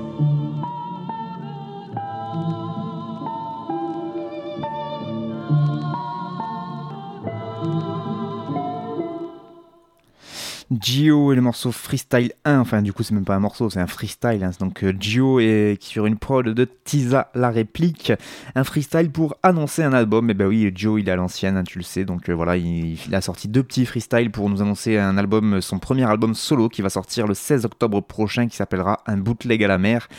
Gio 10.69 11.31
et 11.31 11.35
le 11.37 11.41
morceau 11.41 11.71
Freestyle 11.71 12.33
1, 12.43 12.59
enfin 12.59 12.81
du 12.81 12.91
coup 12.91 13.01
c'est 13.01 13.13
même 13.13 13.23
pas 13.23 13.35
un 13.35 13.39
morceau, 13.39 13.69
c'est 13.69 13.79
un 13.79 13.87
freestyle, 13.87 14.43
hein. 14.43 14.51
donc 14.59 14.83
euh, 14.83 14.93
Gio 14.99 15.39
est 15.39 15.81
sur 15.81 16.05
une 16.05 16.17
prod 16.17 16.45
de 16.45 16.69
Tisa 16.83 17.31
la 17.35 17.49
réplique, 17.49 18.11
un 18.53 18.65
freestyle 18.65 19.09
pour 19.09 19.37
annoncer 19.43 19.83
un 19.83 19.93
album, 19.93 20.29
et 20.29 20.33
ben 20.33 20.45
oui 20.45 20.69
Gio 20.75 20.97
il 20.97 21.07
est 21.07 21.11
à 21.11 21.15
l'ancienne, 21.15 21.55
hein, 21.55 21.63
tu 21.63 21.77
le 21.77 21.85
sais, 21.85 22.03
donc 22.03 22.29
euh, 22.29 22.33
voilà 22.33 22.57
il, 22.57 22.97
il 23.07 23.15
a 23.15 23.21
sorti 23.21 23.47
deux 23.47 23.63
petits 23.63 23.85
freestyles 23.85 24.29
pour 24.29 24.49
nous 24.49 24.61
annoncer 24.61 24.97
un 24.97 25.17
album, 25.17 25.61
son 25.61 25.79
premier 25.79 26.03
album 26.03 26.35
solo 26.35 26.67
qui 26.67 26.81
va 26.81 26.89
sortir 26.89 27.27
le 27.27 27.33
16 27.33 27.63
octobre 27.63 28.01
prochain 28.01 28.47
qui 28.49 28.57
s'appellera 28.57 28.99
Un 29.07 29.17
bootleg 29.17 29.63
à 29.63 29.69
la 29.69 29.77
mer, 29.77 30.09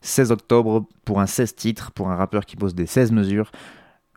16 0.00 0.32
octobre 0.32 0.86
pour 1.04 1.20
un 1.20 1.26
16 1.26 1.54
titres, 1.54 1.90
pour 1.90 2.10
un 2.10 2.16
rappeur 2.16 2.46
qui 2.46 2.56
pose 2.56 2.74
des 2.74 2.86
16 2.86 3.12
mesures, 3.12 3.50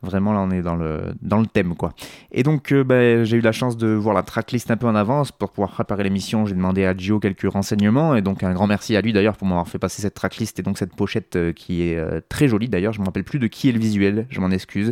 Vraiment, 0.03 0.33
là, 0.33 0.39
on 0.39 0.49
est 0.49 0.63
dans 0.63 0.75
le, 0.75 1.13
dans 1.21 1.39
le 1.39 1.45
thème, 1.45 1.75
quoi. 1.75 1.93
Et 2.31 2.41
donc, 2.41 2.71
euh, 2.71 2.83
bah, 2.83 3.23
j'ai 3.23 3.37
eu 3.37 3.41
la 3.41 3.51
chance 3.51 3.77
de 3.77 3.87
voir 3.87 4.15
la 4.15 4.23
tracklist 4.23 4.71
un 4.71 4.77
peu 4.77 4.87
en 4.87 4.95
avance 4.95 5.31
pour 5.31 5.51
pouvoir 5.51 5.69
préparer 5.71 6.03
l'émission. 6.03 6.47
J'ai 6.47 6.55
demandé 6.55 6.85
à 6.85 6.97
Gio 6.97 7.19
quelques 7.19 7.51
renseignements 7.51 8.15
et 8.15 8.23
donc 8.23 8.41
un 8.41 8.51
grand 8.51 8.65
merci 8.65 8.95
à 8.95 9.01
lui 9.01 9.13
d'ailleurs 9.13 9.37
pour 9.37 9.47
m'avoir 9.47 9.67
fait 9.67 9.77
passer 9.77 10.01
cette 10.01 10.15
tracklist 10.15 10.57
et 10.59 10.63
donc 10.63 10.79
cette 10.79 10.95
pochette 10.95 11.35
euh, 11.35 11.53
qui 11.53 11.83
est 11.83 11.97
euh, 11.97 12.19
très 12.29 12.47
jolie 12.47 12.67
d'ailleurs. 12.67 12.93
Je 12.93 12.99
me 12.99 13.05
rappelle 13.05 13.23
plus 13.23 13.37
de 13.37 13.45
qui 13.45 13.69
est 13.69 13.73
le 13.73 13.79
visuel, 13.79 14.25
je 14.31 14.39
m'en 14.39 14.49
excuse, 14.49 14.91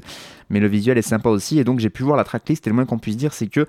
mais 0.52 0.60
le 0.60 0.68
visuel 0.68 1.00
est 1.00 1.02
sympa 1.02 1.30
aussi 1.30 1.58
et 1.58 1.64
donc 1.64 1.80
j'ai 1.80 1.90
pu 1.90 2.04
voir 2.04 2.16
la 2.16 2.24
tracklist 2.24 2.68
et 2.68 2.70
le 2.70 2.76
moins 2.76 2.86
qu'on 2.86 3.00
puisse 3.00 3.18
dire 3.18 3.34
c'est 3.34 3.48
que 3.48 3.66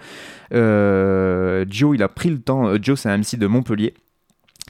Gio 1.70 1.94
il 1.94 2.02
a 2.02 2.08
pris 2.08 2.28
le 2.28 2.40
temps. 2.40 2.76
Gio 2.76 2.96
c'est 2.96 3.08
un 3.08 3.16
MC 3.16 3.38
de 3.38 3.46
Montpellier 3.46 3.94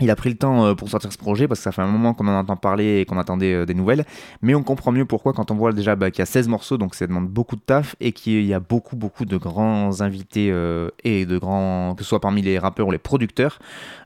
il 0.01 0.11
a 0.11 0.17
pris 0.17 0.31
le 0.31 0.37
temps 0.37 0.65
euh, 0.65 0.75
pour 0.75 0.89
sortir 0.89 1.13
ce 1.13 1.19
projet 1.19 1.49
parce 1.49 1.61
que 1.61 1.65
ça 1.65 1.73
fait 1.73 1.83
un 1.83 1.87
moment 1.87 2.15
qu'on 2.15 2.27
en 2.29 2.39
entend 2.39 2.57
parler 2.57 3.01
et 3.01 3.05
qu'on 3.05 3.19
attendait 3.19 3.55
euh, 3.55 3.67
des 3.67 3.75
nouvelles. 3.75 4.05
Mais 4.43 4.55
on 4.55 4.63
comprend 4.63 4.93
mieux 4.93 5.05
pourquoi 5.05 5.33
quand 5.33 5.51
on 5.51 5.55
voit 5.55 5.73
déjà 5.73 5.97
bah, 5.97 6.11
qu'il 6.11 6.21
y 6.21 6.23
a 6.23 6.27
16 6.27 6.49
morceaux, 6.49 6.79
donc 6.79 6.95
ça 6.95 7.07
demande 7.07 7.29
beaucoup 7.29 7.57
de 7.57 7.61
taf 7.61 7.97
et 8.01 8.13
qu'il 8.13 8.45
y 8.45 8.55
a 8.55 8.61
beaucoup, 8.61 8.97
beaucoup 8.97 9.25
de 9.25 9.37
grands 9.37 10.01
invités 10.01 10.51
euh, 10.51 10.89
et 11.05 11.27
de 11.27 11.39
grands, 11.39 11.95
que 11.95 12.03
ce 12.03 12.09
soit 12.09 12.21
parmi 12.21 12.43
les 12.43 12.59
rappeurs 12.59 12.89
ou 12.89 12.91
les 12.91 12.99
producteurs. 12.99 13.59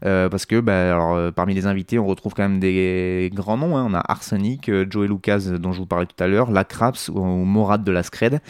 parce 0.02 0.46
que 0.46 0.60
bah, 0.60 1.30
parmi 1.34 1.54
les 1.54 1.66
invités, 1.66 1.98
on 1.98 2.06
retrouve 2.06 2.34
quand 2.34 2.42
même 2.42 2.60
des 2.60 3.30
grands 3.34 3.56
noms. 3.56 3.76
Hein. 3.76 3.86
On 3.88 3.94
a 3.94 4.02
Arsenic, 4.06 4.70
Joey 4.90 5.08
Lucas 5.08 5.50
dont 5.58 5.72
je 5.72 5.78
vous 5.78 5.86
parlais 5.86 6.06
tout 6.06 6.22
à 6.22 6.26
l'heure, 6.26 6.50
La 6.50 6.64
Craps 6.64 7.08
ou, 7.08 7.18
ou 7.18 7.44
Morad 7.44 7.84
de 7.84 7.92
la 7.92 8.02
Scred. 8.02 8.40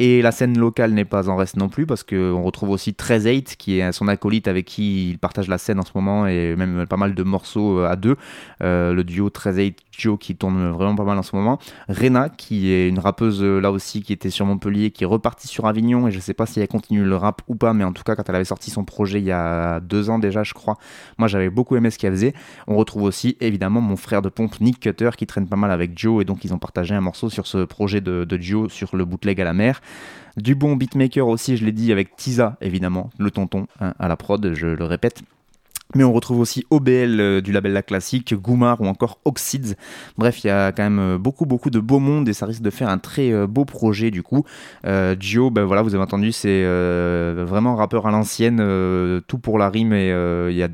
Et 0.00 0.22
la 0.22 0.32
scène 0.32 0.58
locale 0.58 0.92
n'est 0.92 1.04
pas 1.04 1.28
en 1.28 1.36
reste 1.36 1.56
non 1.56 1.68
plus 1.68 1.86
parce 1.86 2.02
qu'on 2.02 2.42
retrouve 2.42 2.70
aussi 2.70 2.94
13 2.94 3.28
qui 3.56 3.78
est 3.78 3.92
son 3.92 4.08
acolyte 4.08 4.48
avec 4.48 4.64
qui 4.64 5.10
il 5.10 5.18
partage 5.18 5.46
la 5.46 5.56
scène 5.56 5.78
en 5.78 5.84
ce 5.84 5.92
moment 5.94 6.26
et 6.26 6.56
même 6.56 6.84
pas 6.88 6.96
mal 6.96 7.14
de 7.14 7.22
morceaux 7.22 7.78
euh, 7.78 7.88
à 7.88 7.94
deux. 7.94 8.16
Euh, 8.60 8.92
le 8.92 9.04
duo 9.04 9.30
13 9.30 9.60
Joe 9.92 10.18
qui 10.18 10.34
tourne 10.34 10.70
vraiment 10.70 10.96
pas 10.96 11.04
mal 11.04 11.16
en 11.16 11.22
ce 11.22 11.36
moment. 11.36 11.60
Rena 11.88 12.28
qui 12.28 12.72
est 12.72 12.88
une 12.88 12.98
rappeuse 12.98 13.40
euh, 13.40 13.60
là 13.60 13.70
aussi 13.70 14.02
qui 14.02 14.12
était 14.12 14.30
sur 14.30 14.46
Montpellier, 14.46 14.90
qui 14.90 15.04
est 15.04 15.06
repartie 15.06 15.46
sur 15.46 15.66
Avignon 15.66 16.08
et 16.08 16.10
je 16.10 16.18
sais 16.18 16.34
pas 16.34 16.46
si 16.46 16.58
elle 16.58 16.66
continue 16.66 17.04
le 17.04 17.14
rap 17.14 17.42
ou 17.46 17.54
pas, 17.54 17.72
mais 17.72 17.84
en 17.84 17.92
tout 17.92 18.02
cas 18.02 18.16
quand 18.16 18.28
elle 18.28 18.34
avait 18.34 18.44
sorti 18.44 18.72
son 18.72 18.84
projet 18.84 19.20
il 19.20 19.26
y 19.26 19.32
a 19.32 19.78
deux 19.78 20.10
ans 20.10 20.18
déjà 20.18 20.42
je 20.42 20.54
crois, 20.54 20.76
moi 21.18 21.28
j'avais 21.28 21.50
beaucoup 21.50 21.76
aimé 21.76 21.90
ce 21.90 21.98
qu'elle 22.00 22.14
faisait. 22.14 22.34
On 22.66 22.74
retrouve 22.74 23.04
aussi 23.04 23.36
évidemment 23.40 23.80
mon 23.80 23.96
frère 23.96 24.22
de 24.22 24.28
pompe 24.28 24.60
Nick 24.60 24.80
Cutter 24.80 25.10
qui 25.16 25.26
traîne 25.28 25.46
pas 25.46 25.54
mal 25.54 25.70
avec 25.70 25.96
Joe 25.96 26.20
et 26.22 26.24
donc 26.24 26.44
ils 26.44 26.52
ont 26.52 26.58
partagé 26.58 26.96
un 26.96 27.00
morceau 27.00 27.30
sur 27.30 27.46
ce 27.46 27.58
projet 27.64 28.00
de, 28.00 28.24
de 28.24 28.42
Joe 28.42 28.72
sur 28.72 28.96
le 28.96 29.04
bootleg 29.04 29.40
à 29.40 29.44
la 29.44 29.52
mer. 29.52 29.80
Du 30.36 30.54
bon 30.54 30.74
beatmaker 30.74 31.28
aussi, 31.28 31.56
je 31.56 31.64
l'ai 31.64 31.72
dit, 31.72 31.92
avec 31.92 32.16
Tisa, 32.16 32.56
évidemment, 32.60 33.10
le 33.18 33.30
tonton 33.30 33.66
hein, 33.80 33.94
à 33.98 34.08
la 34.08 34.16
prod, 34.16 34.52
je 34.54 34.66
le 34.66 34.84
répète. 34.84 35.22
Mais 35.94 36.02
on 36.02 36.12
retrouve 36.12 36.40
aussi 36.40 36.64
OBL 36.70 37.20
euh, 37.20 37.40
du 37.40 37.52
label 37.52 37.72
La 37.72 37.82
Classique, 37.82 38.34
Goumar 38.34 38.80
ou 38.80 38.86
encore 38.86 39.20
Oxides. 39.24 39.76
Bref, 40.18 40.42
il 40.42 40.48
y 40.48 40.50
a 40.50 40.72
quand 40.72 40.82
même 40.82 40.98
euh, 40.98 41.18
beaucoup 41.18 41.46
beaucoup 41.46 41.70
de 41.70 41.78
beau 41.78 42.00
monde 42.00 42.28
et 42.28 42.32
ça 42.32 42.46
risque 42.46 42.62
de 42.62 42.70
faire 42.70 42.88
un 42.88 42.98
très 42.98 43.32
euh, 43.32 43.46
beau 43.46 43.64
projet 43.64 44.10
du 44.10 44.22
coup. 44.22 44.44
Euh, 44.86 45.14
Gio, 45.20 45.50
ben 45.50 45.64
voilà, 45.64 45.82
vous 45.82 45.94
avez 45.94 46.02
entendu, 46.02 46.32
c'est 46.32 46.64
vraiment 46.64 47.76
rappeur 47.76 48.06
à 48.06 48.10
l'ancienne, 48.10 48.58
tout 49.28 49.38
pour 49.38 49.58
la 49.58 49.68
rime 49.68 49.92
et 49.92 50.08
il 50.50 50.54
y, 50.54 50.58
y 50.58 50.62
a 50.62 50.68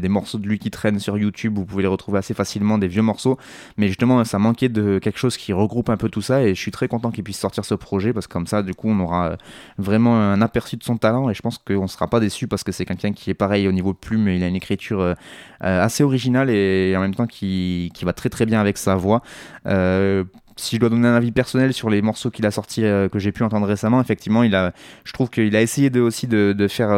des 0.00 0.08
morceaux 0.08 0.38
de 0.38 0.46
lui 0.46 0.58
qui 0.58 0.70
traînent 0.70 0.98
sur 0.98 1.18
YouTube, 1.18 1.56
vous 1.56 1.64
pouvez 1.64 1.82
les 1.82 1.88
retrouver 1.88 2.18
assez 2.18 2.34
facilement, 2.34 2.78
des 2.78 2.88
vieux 2.88 3.02
morceaux. 3.02 3.38
Mais 3.76 3.88
justement, 3.88 4.24
ça 4.24 4.38
manquait 4.38 4.68
de 4.68 4.98
quelque 4.98 5.18
chose 5.18 5.36
qui 5.36 5.52
regroupe 5.52 5.90
un 5.90 5.96
peu 5.96 6.08
tout 6.08 6.22
ça 6.22 6.42
et 6.42 6.54
je 6.54 6.60
suis 6.60 6.70
très 6.70 6.88
content 6.88 7.10
qu'il 7.10 7.24
puisse 7.24 7.38
sortir 7.38 7.64
ce 7.64 7.74
projet 7.74 8.12
parce 8.12 8.26
que 8.26 8.32
comme 8.32 8.46
ça, 8.46 8.62
du 8.62 8.74
coup, 8.74 8.88
on 8.88 9.00
aura 9.00 9.36
vraiment 9.78 10.16
un 10.16 10.40
aperçu 10.40 10.76
de 10.76 10.84
son 10.84 10.96
talent 10.96 11.28
et 11.30 11.34
je 11.34 11.42
pense 11.42 11.58
qu'on 11.58 11.82
ne 11.82 11.86
sera 11.88 12.08
pas 12.08 12.20
déçu 12.20 12.46
parce 12.46 12.64
que 12.64 12.72
c'est 12.72 12.84
quelqu'un 12.84 13.12
qui 13.12 13.30
est 13.30 13.34
pareil 13.34 13.68
au 13.68 13.72
niveau 13.72 13.92
de 13.92 13.98
plume, 13.98 14.28
une 14.48 14.56
écriture 14.56 15.00
euh, 15.00 15.14
euh, 15.64 15.82
assez 15.82 16.02
originale 16.04 16.50
et 16.50 16.94
en 16.96 17.00
même 17.00 17.14
temps 17.14 17.26
qui, 17.26 17.90
qui, 17.94 18.04
va 18.04 18.12
très 18.12 18.28
très 18.28 18.46
bien 18.46 18.60
avec 18.60 18.78
sa 18.78 18.94
voix. 18.94 19.22
Euh, 19.66 20.24
si 20.56 20.76
je 20.76 20.80
dois 20.80 20.88
donner 20.88 21.08
un 21.08 21.14
avis 21.14 21.32
personnel 21.32 21.72
sur 21.72 21.90
les 21.90 22.00
morceaux 22.00 22.30
qu'il 22.30 22.46
a 22.46 22.50
sortis 22.50 22.80
que 22.80 23.18
j'ai 23.18 23.30
pu 23.30 23.42
entendre 23.42 23.66
récemment, 23.66 24.00
effectivement, 24.00 24.42
il 24.42 24.54
a, 24.54 24.72
je 25.04 25.12
trouve 25.12 25.28
qu'il 25.28 25.54
a 25.54 25.60
essayé 25.60 25.90
aussi 26.00 26.28
de 26.28 26.68
faire 26.68 26.88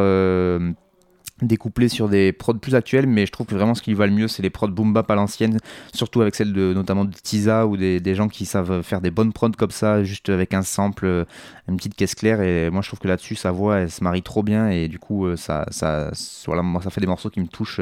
découplé 1.43 1.89
sur 1.89 2.09
des 2.09 2.33
prods 2.33 2.55
plus 2.55 2.75
actuels, 2.75 3.07
mais 3.07 3.27
je 3.27 3.33
trouve 3.33 3.47
que 3.47 3.55
vraiment 3.55 3.75
ce 3.75 3.83
qui 3.83 3.95
va 3.95 4.07
le 4.07 4.13
mieux, 4.13 4.29
c'est 4.29 4.43
les 4.43 4.51
prods 4.51 4.69
boom 4.69 4.93
bap 4.93 5.11
à 5.11 5.15
l'ancienne, 5.15 5.59
surtout 5.95 6.21
avec 6.21 6.35
celle 6.35 6.53
de 6.53 6.73
notamment 6.75 7.05
de 7.05 7.13
Tiza 7.13 7.67
ou 7.67 7.77
des, 7.77 8.01
des, 8.01 8.15
gens 8.15 8.29
qui 8.29 8.45
savent 8.45 8.83
faire 8.83 9.01
des 9.01 9.11
bonnes 9.11 9.33
prods 9.33 9.53
comme 9.53 9.71
ça, 9.71 10.03
juste 10.03 10.29
avec 10.29 10.55
un 10.55 10.63
sample, 10.63 11.27
une 11.69 11.77
petite 11.77 11.95
caisse 11.95 12.15
claire. 12.15 12.41
Et 12.41 12.71
moi, 12.71 12.83
je 12.83 12.89
trouve 12.89 12.99
que 12.99 13.09
là-dessus, 13.09 13.37
sa 13.37 13.53
voix, 13.53 13.79
elle 13.79 13.91
se 13.91 14.03
marie 14.03 14.23
trop 14.23 14.43
bien 14.43 14.71
et 14.71 14.89
du 14.89 14.99
coup, 14.99 15.37
ça, 15.37 15.67
ça, 15.71 16.11
voilà, 16.47 16.63
moi, 16.63 16.83
ça 16.83 16.91
fait 16.91 17.01
des 17.01 17.07
morceaux 17.07 17.31
qui 17.31 17.41
me 17.41 17.47
touchent 17.47 17.81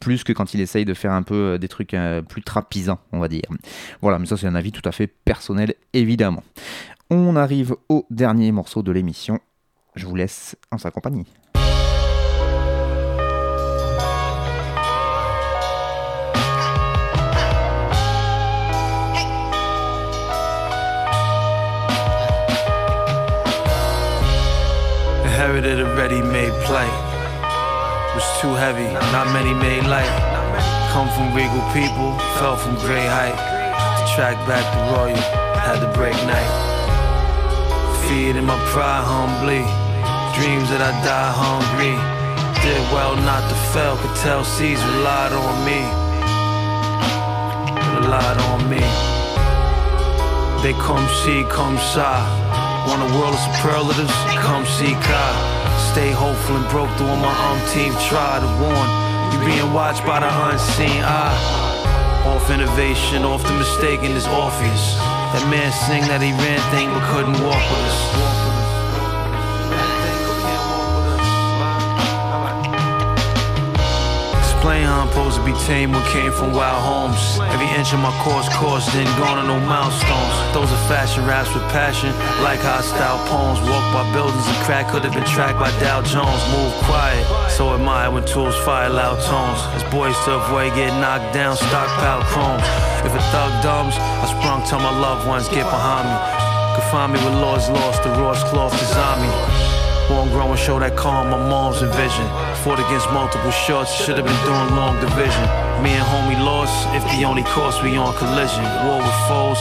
plus 0.00 0.24
que 0.24 0.32
quand 0.32 0.54
il 0.54 0.60
essaye 0.60 0.84
de 0.84 0.94
faire 0.94 1.12
un 1.12 1.22
peu 1.22 1.58
des 1.58 1.68
trucs 1.68 1.96
plus 2.28 2.42
trapisants, 2.42 2.98
on 3.12 3.18
va 3.18 3.28
dire. 3.28 3.42
Voilà, 4.00 4.18
mais 4.18 4.26
ça, 4.26 4.36
c'est 4.36 4.46
un 4.46 4.54
avis 4.54 4.72
tout 4.72 4.86
à 4.88 4.92
fait 4.92 5.06
personnel, 5.06 5.74
évidemment. 5.92 6.42
On 7.10 7.36
arrive 7.36 7.76
au 7.88 8.06
dernier 8.10 8.50
morceau 8.52 8.82
de 8.82 8.90
l'émission. 8.90 9.38
Je 9.94 10.06
vous 10.06 10.16
laisse 10.16 10.56
en 10.72 10.78
sa 10.78 10.90
compagnie. 10.90 11.26
Inherited 25.46 25.78
a 25.78 25.94
ready-made 25.94 26.52
play. 26.66 26.90
Was 28.18 28.26
too 28.40 28.54
heavy, 28.54 28.90
not 29.14 29.30
many 29.32 29.54
made 29.54 29.86
light. 29.86 30.10
Come 30.90 31.08
from 31.14 31.30
regal 31.38 31.62
people, 31.70 32.18
fell 32.34 32.56
from 32.56 32.74
great 32.82 33.06
height. 33.06 33.38
To 33.98 34.02
track 34.14 34.34
back 34.48 34.66
the 34.74 34.82
royal, 34.90 35.14
had 35.62 35.78
to 35.78 35.90
break 35.94 36.16
night. 36.26 36.52
Feeding 38.08 38.44
my 38.44 38.58
pride 38.74 39.06
humbly, 39.06 39.62
dreams 40.34 40.66
that 40.70 40.82
I 40.82 40.90
die 41.06 41.30
hungry. 41.30 41.94
Did 42.64 42.82
well 42.90 43.14
not 43.14 43.46
to 43.48 43.56
fail, 43.70 43.96
could 43.98 44.16
tell 44.16 44.42
C's 44.42 44.82
relied 44.82 45.30
on 45.30 45.54
me. 45.62 45.80
Relied 48.00 48.38
on 48.50 48.60
me. 48.68 48.82
They 50.62 50.72
come 50.82 51.06
see, 51.22 51.44
come 51.48 51.78
side. 51.78 52.45
Want 52.86 53.02
a 53.02 53.10
world 53.18 53.34
of 53.34 53.40
superlatives? 53.40 54.14
Come 54.46 54.64
see 54.64 54.94
Kai. 54.94 55.34
Stay 55.92 56.12
hopeful 56.12 56.56
and 56.56 56.68
broke 56.70 56.90
through 56.96 57.08
on 57.08 57.20
my 57.20 57.34
team. 57.74 57.92
Try 58.06 58.38
to 58.38 58.50
warn. 58.62 58.88
You 59.32 59.38
being 59.44 59.72
watched 59.72 60.06
by 60.06 60.20
the 60.20 60.30
unseen 60.48 61.02
eye. 61.02 61.34
Off 62.26 62.48
innovation, 62.50 63.24
often 63.24 63.58
mistaken 63.58 64.12
as 64.12 64.26
Orpheus. 64.26 64.94
That 65.34 65.46
man 65.50 65.72
sing 65.72 66.02
that 66.06 66.22
he 66.22 66.30
ran 66.30 66.60
thing 66.70 66.88
but 66.94 67.02
couldn't 67.10 67.38
walk 67.42 67.64
with 67.70 67.90
us. 67.90 68.45
Explain 74.66 74.90
how 74.90 75.06
I'm 75.06 75.08
supposed 75.14 75.38
to 75.38 75.44
be 75.46 75.54
tame 75.62 75.94
when 75.94 76.02
came 76.10 76.32
from 76.34 76.50
wild 76.50 76.82
homes. 76.82 77.38
Every 77.54 77.70
inch 77.78 77.94
of 77.94 78.02
my 78.02 78.10
course 78.18 78.50
course, 78.58 78.82
then 78.90 79.06
gone 79.14 79.38
on 79.38 79.46
no 79.46 79.62
milestones. 79.62 80.34
Those 80.50 80.66
are 80.74 80.84
fashion 80.90 81.22
raps 81.22 81.54
with 81.54 81.62
passion, 81.70 82.10
like 82.42 82.58
hostile 82.58 83.22
poems. 83.30 83.62
Walk 83.62 83.86
by 83.94 84.02
buildings 84.10 84.42
and 84.42 84.58
crack 84.66 84.90
could 84.90 85.06
have 85.06 85.14
been 85.14 85.22
tracked 85.22 85.62
by 85.62 85.70
Dow 85.78 86.02
Jones. 86.02 86.42
Move 86.50 86.74
quiet, 86.82 87.22
so 87.46 87.78
admire 87.78 88.10
when 88.10 88.26
tools 88.26 88.58
fire 88.66 88.90
loud 88.90 89.22
tones. 89.22 89.62
As 89.78 89.86
boys 89.86 90.18
to 90.26 90.34
avoid 90.34 90.74
getting 90.74 90.98
knocked 90.98 91.30
down, 91.30 91.54
stockpile 91.54 92.26
chromes. 92.26 92.66
If 93.06 93.14
a 93.14 93.22
thug 93.30 93.62
dumbs, 93.62 93.94
I 93.94 94.26
sprung 94.34 94.66
till 94.66 94.82
my 94.82 94.90
loved 94.98 95.30
ones 95.30 95.46
get 95.46 95.62
behind 95.70 96.10
me. 96.10 96.18
Could 96.74 96.90
find 96.90 97.14
me 97.14 97.22
with 97.22 97.38
laws 97.38 97.70
lost, 97.70 98.02
the 98.02 98.10
Ross 98.18 98.42
cloth 98.50 98.74
design 98.74 99.22
me. 99.22 99.65
Won't 100.08 100.30
grow 100.30 100.46
and 100.46 100.58
show 100.58 100.78
that 100.78 100.94
calm, 100.94 101.34
my 101.34 101.36
mom's 101.36 101.82
envision. 101.82 102.26
Fought 102.62 102.78
against 102.78 103.10
multiple 103.10 103.50
shots, 103.50 103.90
should 103.90 104.14
have 104.14 104.26
been 104.26 104.42
doing 104.46 104.70
long 104.78 104.94
division. 105.02 105.42
Me 105.82 105.98
and 105.98 106.06
homie 106.06 106.38
lost, 106.38 106.86
if 106.94 107.02
the 107.10 107.26
only 107.26 107.42
course 107.42 107.82
we 107.82 107.98
on 107.98 108.14
collision. 108.14 108.62
War 108.86 109.02
with 109.02 109.18
foes, 109.26 109.58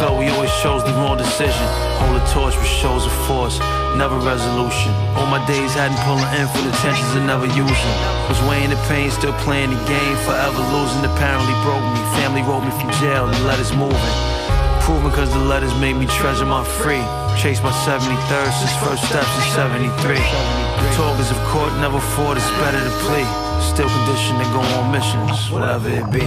felt 0.00 0.16
we 0.16 0.32
always 0.32 0.50
chose 0.64 0.80
the 0.82 0.96
wrong 0.96 1.20
decision. 1.20 1.66
Hold 2.00 2.16
a 2.16 2.24
torch 2.32 2.56
with 2.56 2.72
shows 2.72 3.04
of 3.04 3.12
force, 3.28 3.60
never 4.00 4.16
resolution. 4.16 4.96
All 5.12 5.28
my 5.28 5.44
days 5.44 5.76
hadn't 5.76 6.00
pulling 6.08 6.24
in 6.40 6.48
for 6.48 6.64
the 6.64 6.72
tensions 6.80 7.12
and 7.12 7.28
never 7.28 7.44
using. 7.52 7.94
Was 8.32 8.40
weighing 8.48 8.72
the 8.72 8.80
pain, 8.88 9.12
still 9.12 9.36
playing 9.44 9.76
the 9.76 9.80
game, 9.84 10.16
forever 10.24 10.64
losing. 10.72 11.04
Apparently 11.04 11.52
broke 11.60 11.84
me, 11.84 12.00
family 12.16 12.40
wrote 12.48 12.64
me 12.64 12.72
from 12.80 12.88
jail 12.96 13.28
and 13.28 13.36
let 13.44 13.60
us 13.60 13.76
moving. 13.76 14.41
Proving 14.82 15.12
cause 15.12 15.32
the 15.32 15.38
letters 15.38 15.72
made 15.78 15.94
me 15.94 16.06
treasure 16.06 16.44
my 16.44 16.64
free. 16.64 17.06
Chase 17.38 17.62
my 17.62 17.70
73rd 17.86 18.50
since 18.50 18.74
first 18.82 19.06
steps 19.06 19.30
in 19.38 19.44
73. 19.54 20.18
The 20.18 20.90
talkers 20.98 21.30
of 21.30 21.38
court 21.54 21.70
never 21.78 22.00
fought, 22.00 22.36
it's 22.36 22.50
better 22.58 22.82
to 22.82 22.94
plea. 23.06 23.22
Still 23.62 23.86
conditioned 23.86 24.42
to 24.42 24.48
go 24.50 24.58
on 24.58 24.90
missions, 24.90 25.50
whatever 25.54 25.86
it 25.86 26.02
be. 26.10 26.26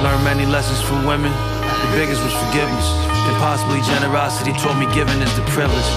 Learned 0.00 0.24
many 0.24 0.46
lessons 0.46 0.80
from 0.80 1.04
women. 1.04 1.30
The 1.30 1.92
biggest 1.92 2.24
was 2.24 2.32
forgiveness. 2.48 2.88
And 3.28 3.36
possibly 3.36 3.84
generosity 3.84 4.52
taught 4.56 4.80
me 4.80 4.88
giving 4.96 5.20
is 5.20 5.36
the 5.36 5.44
privilege. 5.52 5.90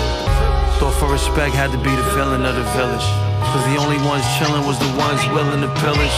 Thought 0.84 0.95
for 0.99 1.07
respect 1.07 1.55
had 1.55 1.72
to 1.72 1.78
be 1.78 1.95
the 1.95 2.07
villain 2.11 2.43
of 2.43 2.53
the 2.53 2.68
village. 2.76 3.32
Cause 3.51 3.65
the 3.67 3.77
only 3.77 3.99
ones 4.07 4.23
chillin' 4.39 4.65
was 4.65 4.79
the 4.79 4.91
ones 4.95 5.19
willing 5.35 5.61
to 5.61 5.71
pillage. 5.83 6.17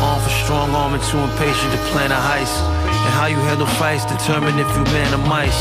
Arm 0.00 0.20
for 0.22 0.30
strong 0.44 0.70
arm 0.74 0.94
and 0.94 1.02
too 1.04 1.18
impatient 1.18 1.70
to 1.72 1.80
plan 1.90 2.12
a 2.12 2.16
heist. 2.16 2.56
And 2.86 3.12
how 3.18 3.26
you 3.26 3.36
handle 3.48 3.66
fights 3.80 4.04
determine 4.06 4.58
if 4.58 4.68
you 4.76 4.84
man 4.94 5.12
or 5.12 5.24
mice. 5.28 5.60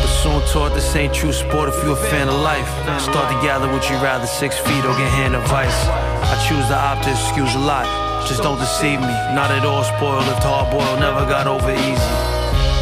But 0.00 0.12
soon 0.22 0.40
taught 0.52 0.72
this 0.72 0.94
ain't 0.96 1.12
true 1.12 1.32
sport 1.32 1.68
if 1.68 1.76
you 1.84 1.92
a 1.92 1.96
fan 1.96 2.28
of 2.28 2.40
life. 2.40 2.68
Start 3.00 3.28
to 3.32 3.38
gather 3.44 3.68
what 3.68 3.88
you 3.90 3.96
rather 3.96 4.26
six 4.26 4.56
feet 4.58 4.84
or 4.84 4.94
get 4.96 5.10
hand 5.12 5.36
advice. 5.36 5.76
I 6.24 6.36
choose 6.48 6.68
to 6.68 6.76
opt 6.76 7.04
to 7.04 7.10
excuse 7.10 7.54
a 7.54 7.58
lot. 7.58 7.84
Just 8.26 8.42
don't 8.42 8.58
deceive 8.58 9.00
me. 9.00 9.14
Not 9.36 9.50
at 9.50 9.64
all 9.64 9.84
spoiled 9.84 10.28
if 10.28 10.40
hard 10.40 10.72
boiled 10.72 11.00
never 11.00 11.26
got 11.26 11.46
over 11.46 11.72
easy. 11.72 12.10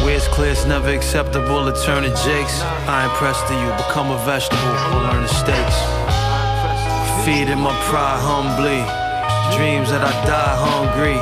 Where 0.03 0.15
it's 0.15 0.27
clear 0.27 0.51
it's 0.51 0.65
never 0.65 0.89
acceptable 0.89 1.63
to 1.63 1.73
turn 1.83 2.03
to 2.03 2.09
jakes. 2.23 2.61
I 2.87 3.05
impress 3.11 3.39
to 3.47 3.53
you, 3.55 3.67
become 3.75 4.11
a 4.11 4.17
vegetable 4.23 4.75
or 4.91 5.03
learn 5.03 5.23
the 5.23 5.27
stakes. 5.27 6.02
Feeding 7.21 7.59
my 7.59 7.75
pride 7.89 8.19
humbly. 8.19 8.81
Dreams 9.55 9.89
that 9.91 10.03
I 10.03 10.11
die 10.25 10.55
hungry. 10.57 11.19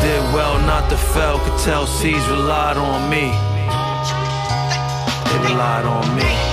Did 0.00 0.22
well 0.34 0.58
not 0.66 0.88
to 0.90 0.96
fail, 0.96 1.38
could 1.38 1.58
tell 1.60 1.86
seeds 1.86 2.26
relied 2.28 2.76
on 2.76 3.08
me. 3.10 3.30
They 5.30 5.38
relied 5.52 5.84
on 5.84 6.16
me. 6.16 6.47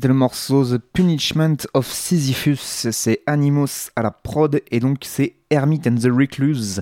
C'était 0.00 0.08
le 0.08 0.14
morceau 0.14 0.64
The 0.64 0.78
Punishment 0.78 1.56
of 1.74 1.86
Sisyphus, 1.86 2.56
c'est 2.56 3.20
Animos 3.26 3.90
à 3.96 4.00
la 4.00 4.10
prod 4.10 4.62
et 4.70 4.80
donc 4.80 5.00
c'est 5.02 5.34
Hermit 5.50 5.82
and 5.86 5.96
the 5.96 6.10
Recluse. 6.10 6.80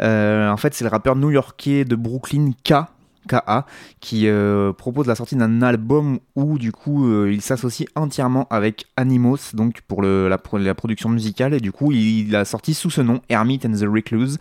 Euh, 0.00 0.48
en 0.48 0.56
fait, 0.56 0.72
c'est 0.72 0.84
le 0.84 0.88
rappeur 0.88 1.14
new-yorkais 1.14 1.84
de 1.84 1.94
Brooklyn 1.94 2.52
K. 2.64 2.72
KA 3.28 3.66
qui 4.00 4.28
euh, 4.28 4.72
propose 4.72 5.06
la 5.06 5.14
sortie 5.14 5.36
d'un 5.36 5.62
album 5.62 6.18
où 6.36 6.58
du 6.58 6.72
coup 6.72 7.06
euh, 7.06 7.32
il 7.32 7.40
s'associe 7.42 7.88
entièrement 7.94 8.46
avec 8.50 8.86
Animos 8.96 9.54
donc 9.54 9.80
pour 9.82 10.02
la, 10.02 10.38
pro- 10.38 10.58
la 10.58 10.74
production 10.74 11.08
musicale. 11.08 11.54
Et 11.54 11.60
du 11.60 11.72
coup 11.72 11.92
il, 11.92 12.28
il 12.28 12.36
a 12.36 12.44
sorti 12.44 12.74
sous 12.74 12.90
ce 12.90 13.00
nom 13.00 13.20
Hermit 13.28 13.60
and 13.66 13.72
the 13.72 13.86
Recluse. 13.88 14.38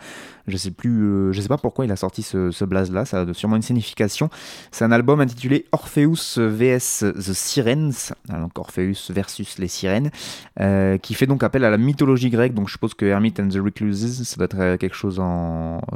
Je 0.48 0.58
sais 0.58 0.72
plus 0.72 1.04
euh, 1.04 1.32
je 1.32 1.40
sais 1.42 1.48
pas 1.48 1.58
pourquoi 1.58 1.86
il 1.86 1.92
a 1.92 1.96
sorti 1.96 2.22
ce, 2.22 2.52
ce 2.52 2.66
blaze 2.66 2.92
là 2.92 3.06
ça 3.06 3.22
a 3.22 3.34
sûrement 3.34 3.56
une 3.56 3.62
signification. 3.62 4.30
C'est 4.72 4.84
un 4.86 4.92
album 4.92 5.22
intitulé 5.22 5.66
Orpheus 5.72 6.38
vs 6.38 7.00
The 7.14 7.34
Sirens. 7.34 8.14
Donc 8.30 8.58
Orpheus 8.60 9.10
versus 9.12 9.58
les 9.58 9.68
sirènes. 9.68 10.12
Euh, 10.60 10.98
qui 10.98 11.14
fait 11.14 11.26
donc 11.28 11.44
appel 11.44 11.64
à 11.64 11.70
la 11.70 11.78
mythologie 11.78 12.30
grecque. 12.30 12.54
Donc 12.54 12.68
je 12.68 12.74
suppose 12.74 12.94
que 12.94 13.06
Hermit 13.06 13.34
and 13.40 13.48
the 13.50 13.58
Recluses 13.64 14.24
ça 14.24 14.36
doit 14.36 14.46
être 14.46 14.78
quelque 14.78 14.96
chose 14.96 15.22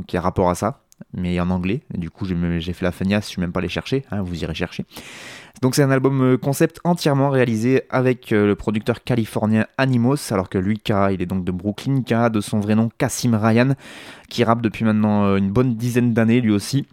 qui 0.07 0.17
a 0.17 0.21
rapport 0.21 0.49
à 0.49 0.55
ça 0.55 0.81
mais 1.18 1.39
en 1.39 1.49
anglais. 1.49 1.82
Du 1.93 2.09
coup, 2.09 2.26
j'ai 2.26 2.74
fait 2.74 2.86
la 2.86 2.91
feignasse, 2.91 3.26
je 3.26 3.30
suis 3.32 3.41
même 3.41 3.51
pas 3.51 3.59
allé 3.59 3.70
chercher, 3.70 4.05
hein, 4.11 4.22
vous 4.22 4.43
irez 4.43 4.53
chercher. 4.53 4.86
Donc 5.61 5.74
c'est 5.74 5.84
un 5.84 5.89
album 5.89 6.22
euh, 6.22 6.38
concept 6.38 6.80
entièrement 6.84 7.30
réalisé 7.30 7.82
avec 7.89 8.32
euh, 8.32 8.45
le 8.45 8.55
producteur 8.55 9.03
californien 9.03 9.65
Animos, 9.78 10.32
alors 10.32 10.49
que 10.49 10.59
lui, 10.59 10.78
K, 10.78 10.93
il 11.11 11.22
est 11.22 11.26
donc 11.26 11.43
de 11.43 11.51
Brooklyn, 11.51 12.03
K, 12.03 12.32
de 12.32 12.41
son 12.41 12.59
vrai 12.59 12.76
nom 12.76 12.89
Cassim 12.97 13.34
Ryan, 13.34 13.74
qui 14.30 14.43
rappe 14.43 14.61
depuis 14.61 14.86
maintenant 14.86 15.26
euh, 15.26 15.38
une 15.38 15.51
bonne 15.51 15.76
dizaine 15.76 16.13
d'années 16.13 16.41
lui 16.41 16.51
aussi. 16.51 16.86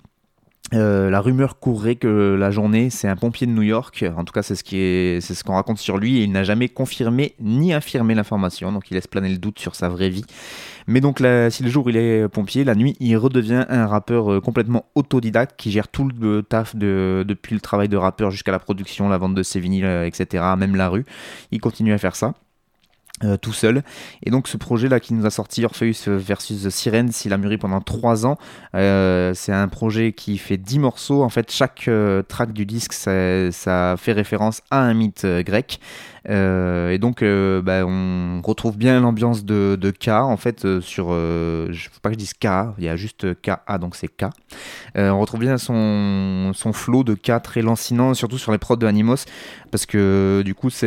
Euh, 0.72 1.10
la 1.10 1.20
rumeur 1.20 1.58
courrait 1.58 1.96
que 1.96 2.34
la 2.38 2.50
journée, 2.50 2.88
c'est 2.88 3.06
un 3.06 3.16
pompier 3.16 3.46
de 3.46 3.52
New 3.52 3.62
York. 3.62 4.04
En 4.16 4.24
tout 4.24 4.32
cas, 4.32 4.42
c'est 4.42 4.54
ce 4.56 5.44
qu'on 5.44 5.54
raconte 5.54 5.78
sur 5.78 5.98
lui. 5.98 6.18
Et 6.18 6.22
il 6.24 6.32
n'a 6.32 6.42
jamais 6.42 6.68
confirmé 6.68 7.34
ni 7.40 7.72
infirmé 7.72 8.14
l'information. 8.14 8.72
Donc, 8.72 8.90
il 8.90 8.94
laisse 8.94 9.06
planer 9.06 9.28
le 9.28 9.38
doute 9.38 9.58
sur 9.58 9.74
sa 9.74 9.88
vraie 9.88 10.08
vie. 10.08 10.24
Mais 10.86 11.00
donc, 11.00 11.22
si 11.50 11.62
le 11.62 11.70
jour 11.70 11.88
il 11.90 11.96
est 11.96 12.28
pompier, 12.28 12.64
la 12.64 12.74
nuit, 12.74 12.96
il 13.00 13.16
redevient 13.16 13.64
un 13.68 13.86
rappeur 13.86 14.32
euh, 14.32 14.40
complètement 14.40 14.86
autodidacte 14.94 15.58
qui 15.58 15.70
gère 15.70 15.88
tout 15.88 16.08
le 16.20 16.42
taf 16.42 16.76
de, 16.76 17.24
depuis 17.26 17.54
le 17.54 17.60
travail 17.60 17.88
de 17.88 17.96
rappeur 17.96 18.30
jusqu'à 18.30 18.52
la 18.52 18.58
production, 18.58 19.08
la 19.08 19.18
vente 19.18 19.34
de 19.34 19.42
ses 19.42 19.60
vinyles, 19.60 19.84
euh, 19.84 20.06
etc. 20.06 20.44
Même 20.58 20.76
la 20.76 20.88
rue. 20.88 21.04
Il 21.52 21.60
continue 21.60 21.92
à 21.92 21.98
faire 21.98 22.16
ça. 22.16 22.34
Euh, 23.22 23.36
tout 23.36 23.52
seul. 23.52 23.84
Et 24.24 24.30
donc 24.30 24.48
ce 24.48 24.56
projet-là 24.56 24.98
qui 24.98 25.14
nous 25.14 25.24
a 25.24 25.30
sorti 25.30 25.64
Orpheus 25.64 26.08
versus 26.08 26.64
The 26.64 26.70
Sirens, 26.70 27.24
il 27.24 27.32
a 27.32 27.38
mûri 27.38 27.58
pendant 27.58 27.80
3 27.80 28.26
ans. 28.26 28.38
Euh, 28.74 29.32
c'est 29.34 29.52
un 29.52 29.68
projet 29.68 30.12
qui 30.12 30.36
fait 30.36 30.56
10 30.56 30.80
morceaux. 30.80 31.22
En 31.22 31.28
fait, 31.28 31.52
chaque 31.52 31.86
euh, 31.86 32.22
track 32.22 32.52
du 32.52 32.66
disque, 32.66 32.92
ça, 32.92 33.94
fait 33.96 34.12
référence 34.12 34.62
à 34.72 34.80
un 34.80 34.94
mythe 34.94 35.24
grec. 35.24 35.78
Euh, 36.28 36.90
et 36.90 36.98
donc, 36.98 37.22
euh, 37.22 37.60
bah, 37.60 37.84
on 37.86 38.40
retrouve 38.42 38.76
bien 38.76 39.00
l'ambiance 39.00 39.44
de, 39.44 39.92
K, 39.98 40.08
en 40.08 40.36
fait, 40.36 40.64
euh, 40.64 40.80
sur... 40.80 41.10
Je 41.10 41.88
faut 41.90 42.00
pas 42.00 42.10
que 42.10 42.14
je 42.14 42.18
dise 42.18 42.34
K, 42.34 42.46
il 42.78 42.84
y 42.84 42.88
a 42.88 42.96
juste 42.96 43.40
K-A, 43.40 43.78
donc 43.78 43.96
c'est 43.96 44.08
K. 44.08 44.26
On 44.96 45.20
retrouve 45.20 45.40
bien 45.40 45.58
son, 45.58 46.52
son 46.54 46.72
flow 46.72 47.04
de 47.04 47.14
K 47.14 47.42
très 47.42 47.62
lancinant, 47.62 48.14
surtout 48.14 48.38
sur 48.38 48.52
les 48.52 48.58
prods 48.58 48.76
de 48.76 48.86
Animos, 48.86 49.24
parce 49.70 49.86
que 49.86 50.42
du 50.44 50.54
coup, 50.54 50.70
c'est 50.70 50.86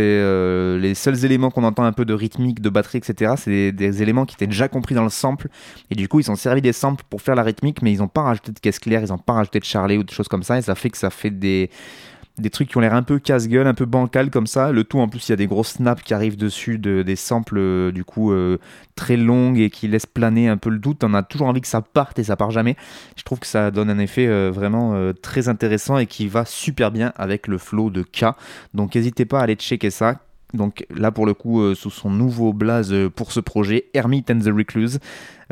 les 0.80 0.94
seuls 0.96 1.26
éléments 1.26 1.52
qu'on 1.52 1.64
entend 1.64 1.84
un 1.84 1.92
peu 1.92 2.06
de 2.06 2.14
rythmique, 2.14 2.62
de 2.62 2.70
batterie, 2.70 3.00
etc. 3.00 3.34
C'est 3.38 3.52
des, 3.52 3.72
des 3.72 4.02
éléments 4.02 4.26
qui 4.26 4.36
étaient 4.36 4.48
déjà 4.48 4.68
compris 4.68 4.96
dans 4.96 5.04
le 5.04 5.10
sample, 5.10 5.50
et 5.92 5.96
du 5.96 6.08
coup, 6.08 6.20
ils 6.20 6.32
ont 6.32 6.36
servi 6.36 6.62
des 6.62 6.74
samples 6.74 7.04
pour 7.10 7.22
faire 7.22 7.36
la 7.36 7.44
rythmique, 7.44 7.82
mais 7.82 7.92
ils 7.92 8.00
n'ont 8.00 8.08
pas 8.08 8.24
rajouté 8.24 8.52
de 8.52 8.60
caisse 8.60 8.80
claire, 8.80 9.02
ils 9.02 9.10
n'ont 9.10 9.18
pas 9.18 9.34
rajouté 9.34 9.60
de 9.60 9.66
charlet 9.66 9.98
ou 9.98 10.04
des 10.04 10.14
choses 10.14 10.28
comme 10.28 10.44
ça, 10.44 10.58
et 10.58 10.62
ça 10.62 10.76
fait 10.76 10.90
que 10.90 10.98
ça 10.98 11.10
fait 11.10 11.32
des 11.32 11.70
des 12.38 12.50
trucs 12.50 12.70
qui 12.70 12.78
ont 12.78 12.82
l'air 12.82 12.94
un 12.94 13.04
peu 13.04 13.20
casse-gueule, 13.20 13.68
un 13.68 13.74
peu 13.74 13.86
bancal 13.86 14.30
comme 14.30 14.48
ça. 14.48 14.72
Le 14.72 14.84
tout 14.84 15.00
en 15.00 15.08
plus, 15.08 15.28
il 15.28 15.32
y 15.32 15.34
a 15.34 15.38
des 15.38 15.48
gros 15.48 15.64
snaps 15.64 16.04
qui 16.04 16.14
arrivent 16.14 16.38
dessus, 16.38 16.78
de, 16.78 17.02
des 17.02 17.16
samples 17.16 17.58
euh, 17.58 17.92
du 17.92 18.04
coup 18.04 18.32
euh, 18.32 18.58
très 18.96 19.18
longues 19.18 19.60
et 19.60 19.70
qui 19.70 19.88
laissent 19.88 20.06
planer 20.06 20.48
un 20.48 20.58
peu 20.58 20.70
le 20.70 20.80
doute. 20.80 21.04
On 21.04 21.14
a 21.14 21.24
toujours 21.24 21.48
envie 21.48 21.62
que 21.62 21.68
ça 21.68 21.82
parte 21.82 22.20
et 22.20 22.24
ça 22.24 22.36
part 22.36 22.52
jamais. 22.52 22.76
Je 23.16 23.24
trouve 23.24 23.40
que 23.40 23.48
ça 23.48 23.72
donne 23.72 23.90
un 23.90 24.00
effet 24.00 24.28
euh, 24.28 24.52
vraiment 24.54 24.96
très 25.22 25.50
intéressant 25.50 25.98
et 25.98 26.06
qui 26.06 26.28
va 26.28 26.46
super 26.46 26.92
bien 26.92 27.14
avec 27.16 27.48
le 27.48 27.58
flow 27.58 27.90
de 27.90 28.04
K. 28.04 28.26
Donc 28.74 28.96
n'hésitez 28.96 29.26
pas 29.26 29.40
à 29.40 29.44
aller 29.44 29.56
checker 29.56 29.90
ça. 29.90 30.20
Donc 30.54 30.86
là 30.90 31.12
pour 31.12 31.26
le 31.26 31.34
coup 31.34 31.62
euh, 31.62 31.76
sous 31.76 31.90
son 31.90 32.10
nouveau 32.10 32.54
blaze 32.54 32.94
euh, 32.94 33.10
pour 33.10 33.34
ce 33.34 33.42
projet, 33.42 33.90
Hermit 33.94 34.24
and 34.30 34.40
the 34.40 34.54
Recluse. 34.56 35.00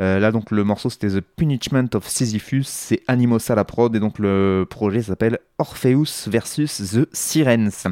Euh, 0.00 0.18
là 0.18 0.32
donc 0.32 0.50
le 0.50 0.64
morceau 0.64 0.88
c'était 0.88 1.08
The 1.08 1.20
Punishment 1.20 1.88
of 1.94 2.08
Sisyphus, 2.08 2.64
c'est 2.64 3.02
Animosa 3.06 3.54
la 3.54 3.64
prod 3.64 3.94
et 3.94 4.00
donc 4.00 4.18
le 4.18 4.66
projet 4.68 5.02
s'appelle 5.02 5.38
Orpheus 5.58 6.28
versus 6.28 6.94
The 6.94 7.08
Sirens. 7.12 7.86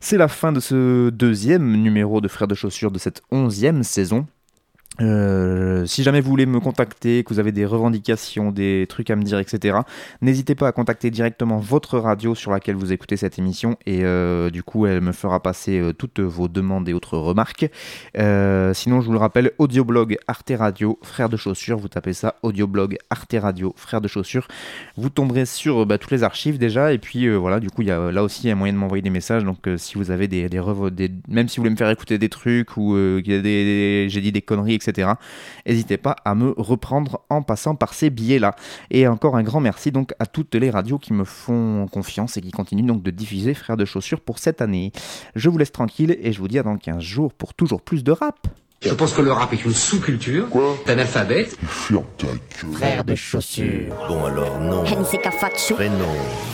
C'est 0.00 0.16
la 0.16 0.28
fin 0.28 0.52
de 0.52 0.60
ce 0.60 1.10
deuxième 1.10 1.76
numéro 1.76 2.20
de 2.20 2.28
Frères 2.28 2.46
de 2.46 2.54
Chaussures 2.54 2.92
de 2.92 2.98
cette 2.98 3.22
onzième 3.32 3.82
saison. 3.82 4.26
Euh, 5.00 5.86
si 5.86 6.02
jamais 6.02 6.20
vous 6.20 6.28
voulez 6.30 6.46
me 6.46 6.58
contacter, 6.60 7.22
que 7.22 7.32
vous 7.32 7.38
avez 7.38 7.52
des 7.52 7.64
revendications, 7.64 8.50
des 8.50 8.86
trucs 8.88 9.10
à 9.10 9.16
me 9.16 9.22
dire, 9.22 9.38
etc., 9.38 9.78
n'hésitez 10.22 10.54
pas 10.56 10.66
à 10.68 10.72
contacter 10.72 11.10
directement 11.10 11.58
votre 11.58 11.98
radio 11.98 12.34
sur 12.34 12.50
laquelle 12.50 12.74
vous 12.74 12.92
écoutez 12.92 13.16
cette 13.16 13.38
émission 13.38 13.76
et 13.86 14.00
euh, 14.04 14.50
du 14.50 14.62
coup 14.64 14.86
elle 14.86 15.00
me 15.00 15.12
fera 15.12 15.40
passer 15.40 15.78
euh, 15.78 15.92
toutes 15.92 16.18
vos 16.20 16.48
demandes 16.48 16.88
et 16.88 16.94
autres 16.94 17.16
remarques. 17.16 17.70
Sinon, 18.14 19.00
je 19.00 19.06
vous 19.06 19.12
le 19.12 19.18
rappelle, 19.18 19.52
audioblog 19.58 20.18
Arte 20.26 20.52
Radio, 20.56 20.98
frère 21.02 21.28
de 21.28 21.36
chaussures, 21.36 21.78
vous 21.78 21.88
tapez 21.88 22.12
ça, 22.12 22.34
audioblog 22.42 22.96
Arte 23.10 23.36
Radio, 23.40 23.72
frère 23.76 24.00
de 24.00 24.08
chaussures, 24.08 24.48
vous 24.96 25.10
tomberez 25.10 25.46
sur 25.46 25.86
bah, 25.86 25.98
toutes 25.98 26.10
les 26.10 26.22
archives 26.24 26.58
déjà 26.58 26.92
et 26.92 26.98
puis 26.98 27.28
voilà, 27.36 27.60
du 27.60 27.70
coup 27.70 27.82
il 27.82 27.88
y 27.88 27.90
a 27.92 28.10
là 28.10 28.22
aussi 28.24 28.50
un 28.50 28.54
moyen 28.56 28.72
de 28.72 28.78
m'envoyer 28.78 29.02
des 29.02 29.10
messages. 29.10 29.44
Donc 29.44 29.68
si 29.76 29.94
vous 29.96 30.10
avez 30.10 30.26
des, 30.28 30.48
des, 30.48 30.60
des- 30.90 31.10
même 31.28 31.48
si 31.48 31.56
vous 31.56 31.62
voulez 31.62 31.70
me 31.70 31.76
faire 31.76 31.90
écouter 31.90 32.18
des 32.18 32.28
trucs 32.28 32.76
ou 32.76 32.96
j'ai 32.96 34.20
dit 34.20 34.32
des 34.32 34.42
conneries, 34.42 34.74
etc. 34.74 34.87
N'hésitez 35.66 35.96
pas 35.96 36.16
à 36.24 36.34
me 36.34 36.54
reprendre 36.56 37.20
en 37.30 37.42
passant 37.42 37.74
par 37.74 37.94
ces 37.94 38.10
biais-là. 38.10 38.54
Et 38.90 39.06
encore 39.06 39.36
un 39.36 39.42
grand 39.42 39.60
merci 39.60 39.92
donc 39.92 40.12
à 40.18 40.26
toutes 40.26 40.54
les 40.54 40.70
radios 40.70 40.98
qui 40.98 41.12
me 41.12 41.24
font 41.24 41.86
confiance 41.90 42.36
et 42.36 42.40
qui 42.40 42.50
continuent 42.50 42.86
donc 42.86 43.02
de 43.02 43.10
diffuser 43.10 43.54
Frères 43.54 43.76
de 43.76 43.84
Chaussures 43.84 44.20
pour 44.20 44.38
cette 44.38 44.60
année. 44.60 44.92
Je 45.34 45.48
vous 45.48 45.58
laisse 45.58 45.72
tranquille 45.72 46.16
et 46.20 46.32
je 46.32 46.38
vous 46.38 46.48
dis 46.48 46.58
à 46.58 46.62
dans 46.62 46.76
15 46.76 47.00
jours 47.00 47.32
pour 47.32 47.54
toujours 47.54 47.82
plus 47.82 48.04
de 48.04 48.12
rap. 48.12 48.48
Je 48.80 48.94
pense 48.94 49.12
que 49.12 49.22
le 49.22 49.32
rap 49.32 49.52
est 49.52 49.64
une 49.64 49.72
sous-culture 49.72 50.46
d'analphabète. 50.86 51.56
Ferme 51.66 52.04
ta 52.16 52.26
gueule. 52.28 52.38
Frère 52.74 53.04
de 53.04 53.14
chaussures. 53.16 53.92
Bon 54.06 54.24
alors 54.24 54.60
non. 54.60 54.84
Prénom. 54.84 56.04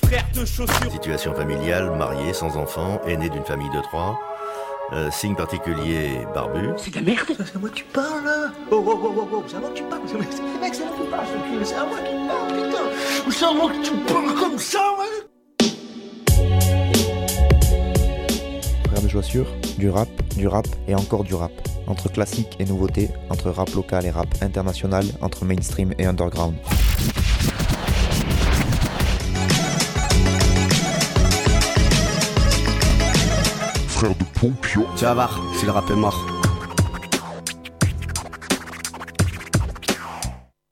Frère 0.06 0.24
de 0.34 0.44
chaussures. 0.46 0.90
Situation 0.90 1.34
familiale, 1.34 1.94
marié, 1.98 2.32
sans 2.32 2.56
enfant, 2.56 3.02
aîné 3.06 3.28
d'une 3.28 3.44
famille 3.44 3.70
de 3.70 3.82
trois. 3.82 4.18
Euh, 4.92 5.10
signe 5.10 5.34
particulier, 5.34 6.20
barbu. 6.34 6.68
C'est 6.76 6.90
de 6.90 6.96
la 6.96 7.02
merde 7.02 7.26
C'est 7.36 7.56
à 7.56 7.58
moi 7.58 7.68
que 7.70 7.74
tu 7.74 7.84
parles 7.84 8.24
là 8.24 8.50
Oh 8.70 8.84
oh 8.86 9.00
oh 9.02 9.12
oh 9.16 9.28
oh, 9.32 9.42
c'est 9.46 9.56
à 9.56 9.60
moi 9.60 9.70
que 9.70 9.74
tu 9.76 9.82
parles 9.84 10.02
C'est- 10.06 10.36
c'est- 10.36 10.60
Mec, 10.60 10.74
c'est 10.74 10.82
à 10.82 10.86
moi 10.86 10.94
que 10.96 11.02
tu 11.04 11.10
parles, 11.10 11.26
ce 11.26 11.32
cul, 11.58 11.64
c'est 11.64 11.74
à 11.74 11.84
moi 11.84 11.98
que 11.98 12.04
tu 12.04 12.28
parles, 12.28 12.48
putain 12.68 13.30
C'est 13.38 13.44
à 13.44 13.52
moi 13.52 13.70
que 13.70 13.82
tu 13.82 13.94
parles 14.12 14.34
comme 14.38 14.58
ça, 14.58 14.78
ouais? 15.00 15.24
Frères 18.88 19.02
de 19.02 19.08
chaussures, 19.08 19.46
du 19.78 19.88
rap, 19.90 20.08
du 20.36 20.46
rap 20.48 20.66
et 20.86 20.94
encore 20.94 21.24
du 21.24 21.34
rap. 21.34 21.52
Entre 21.86 22.10
classique 22.10 22.56
et 22.60 22.64
nouveauté, 22.64 23.08
entre 23.30 23.50
rap 23.50 23.70
local 23.74 24.06
et 24.06 24.10
rap 24.10 24.28
international, 24.42 25.04
entre 25.22 25.44
mainstream 25.44 25.92
et 25.98 26.06
underground. 26.06 26.54
De. 34.04 34.52
Tu 34.96 35.04
vas 35.04 35.14
voir, 35.14 35.40
si 35.58 35.64
le 35.64 35.72
rap 35.72 35.90
est 35.90 35.96
mort. 35.96 36.33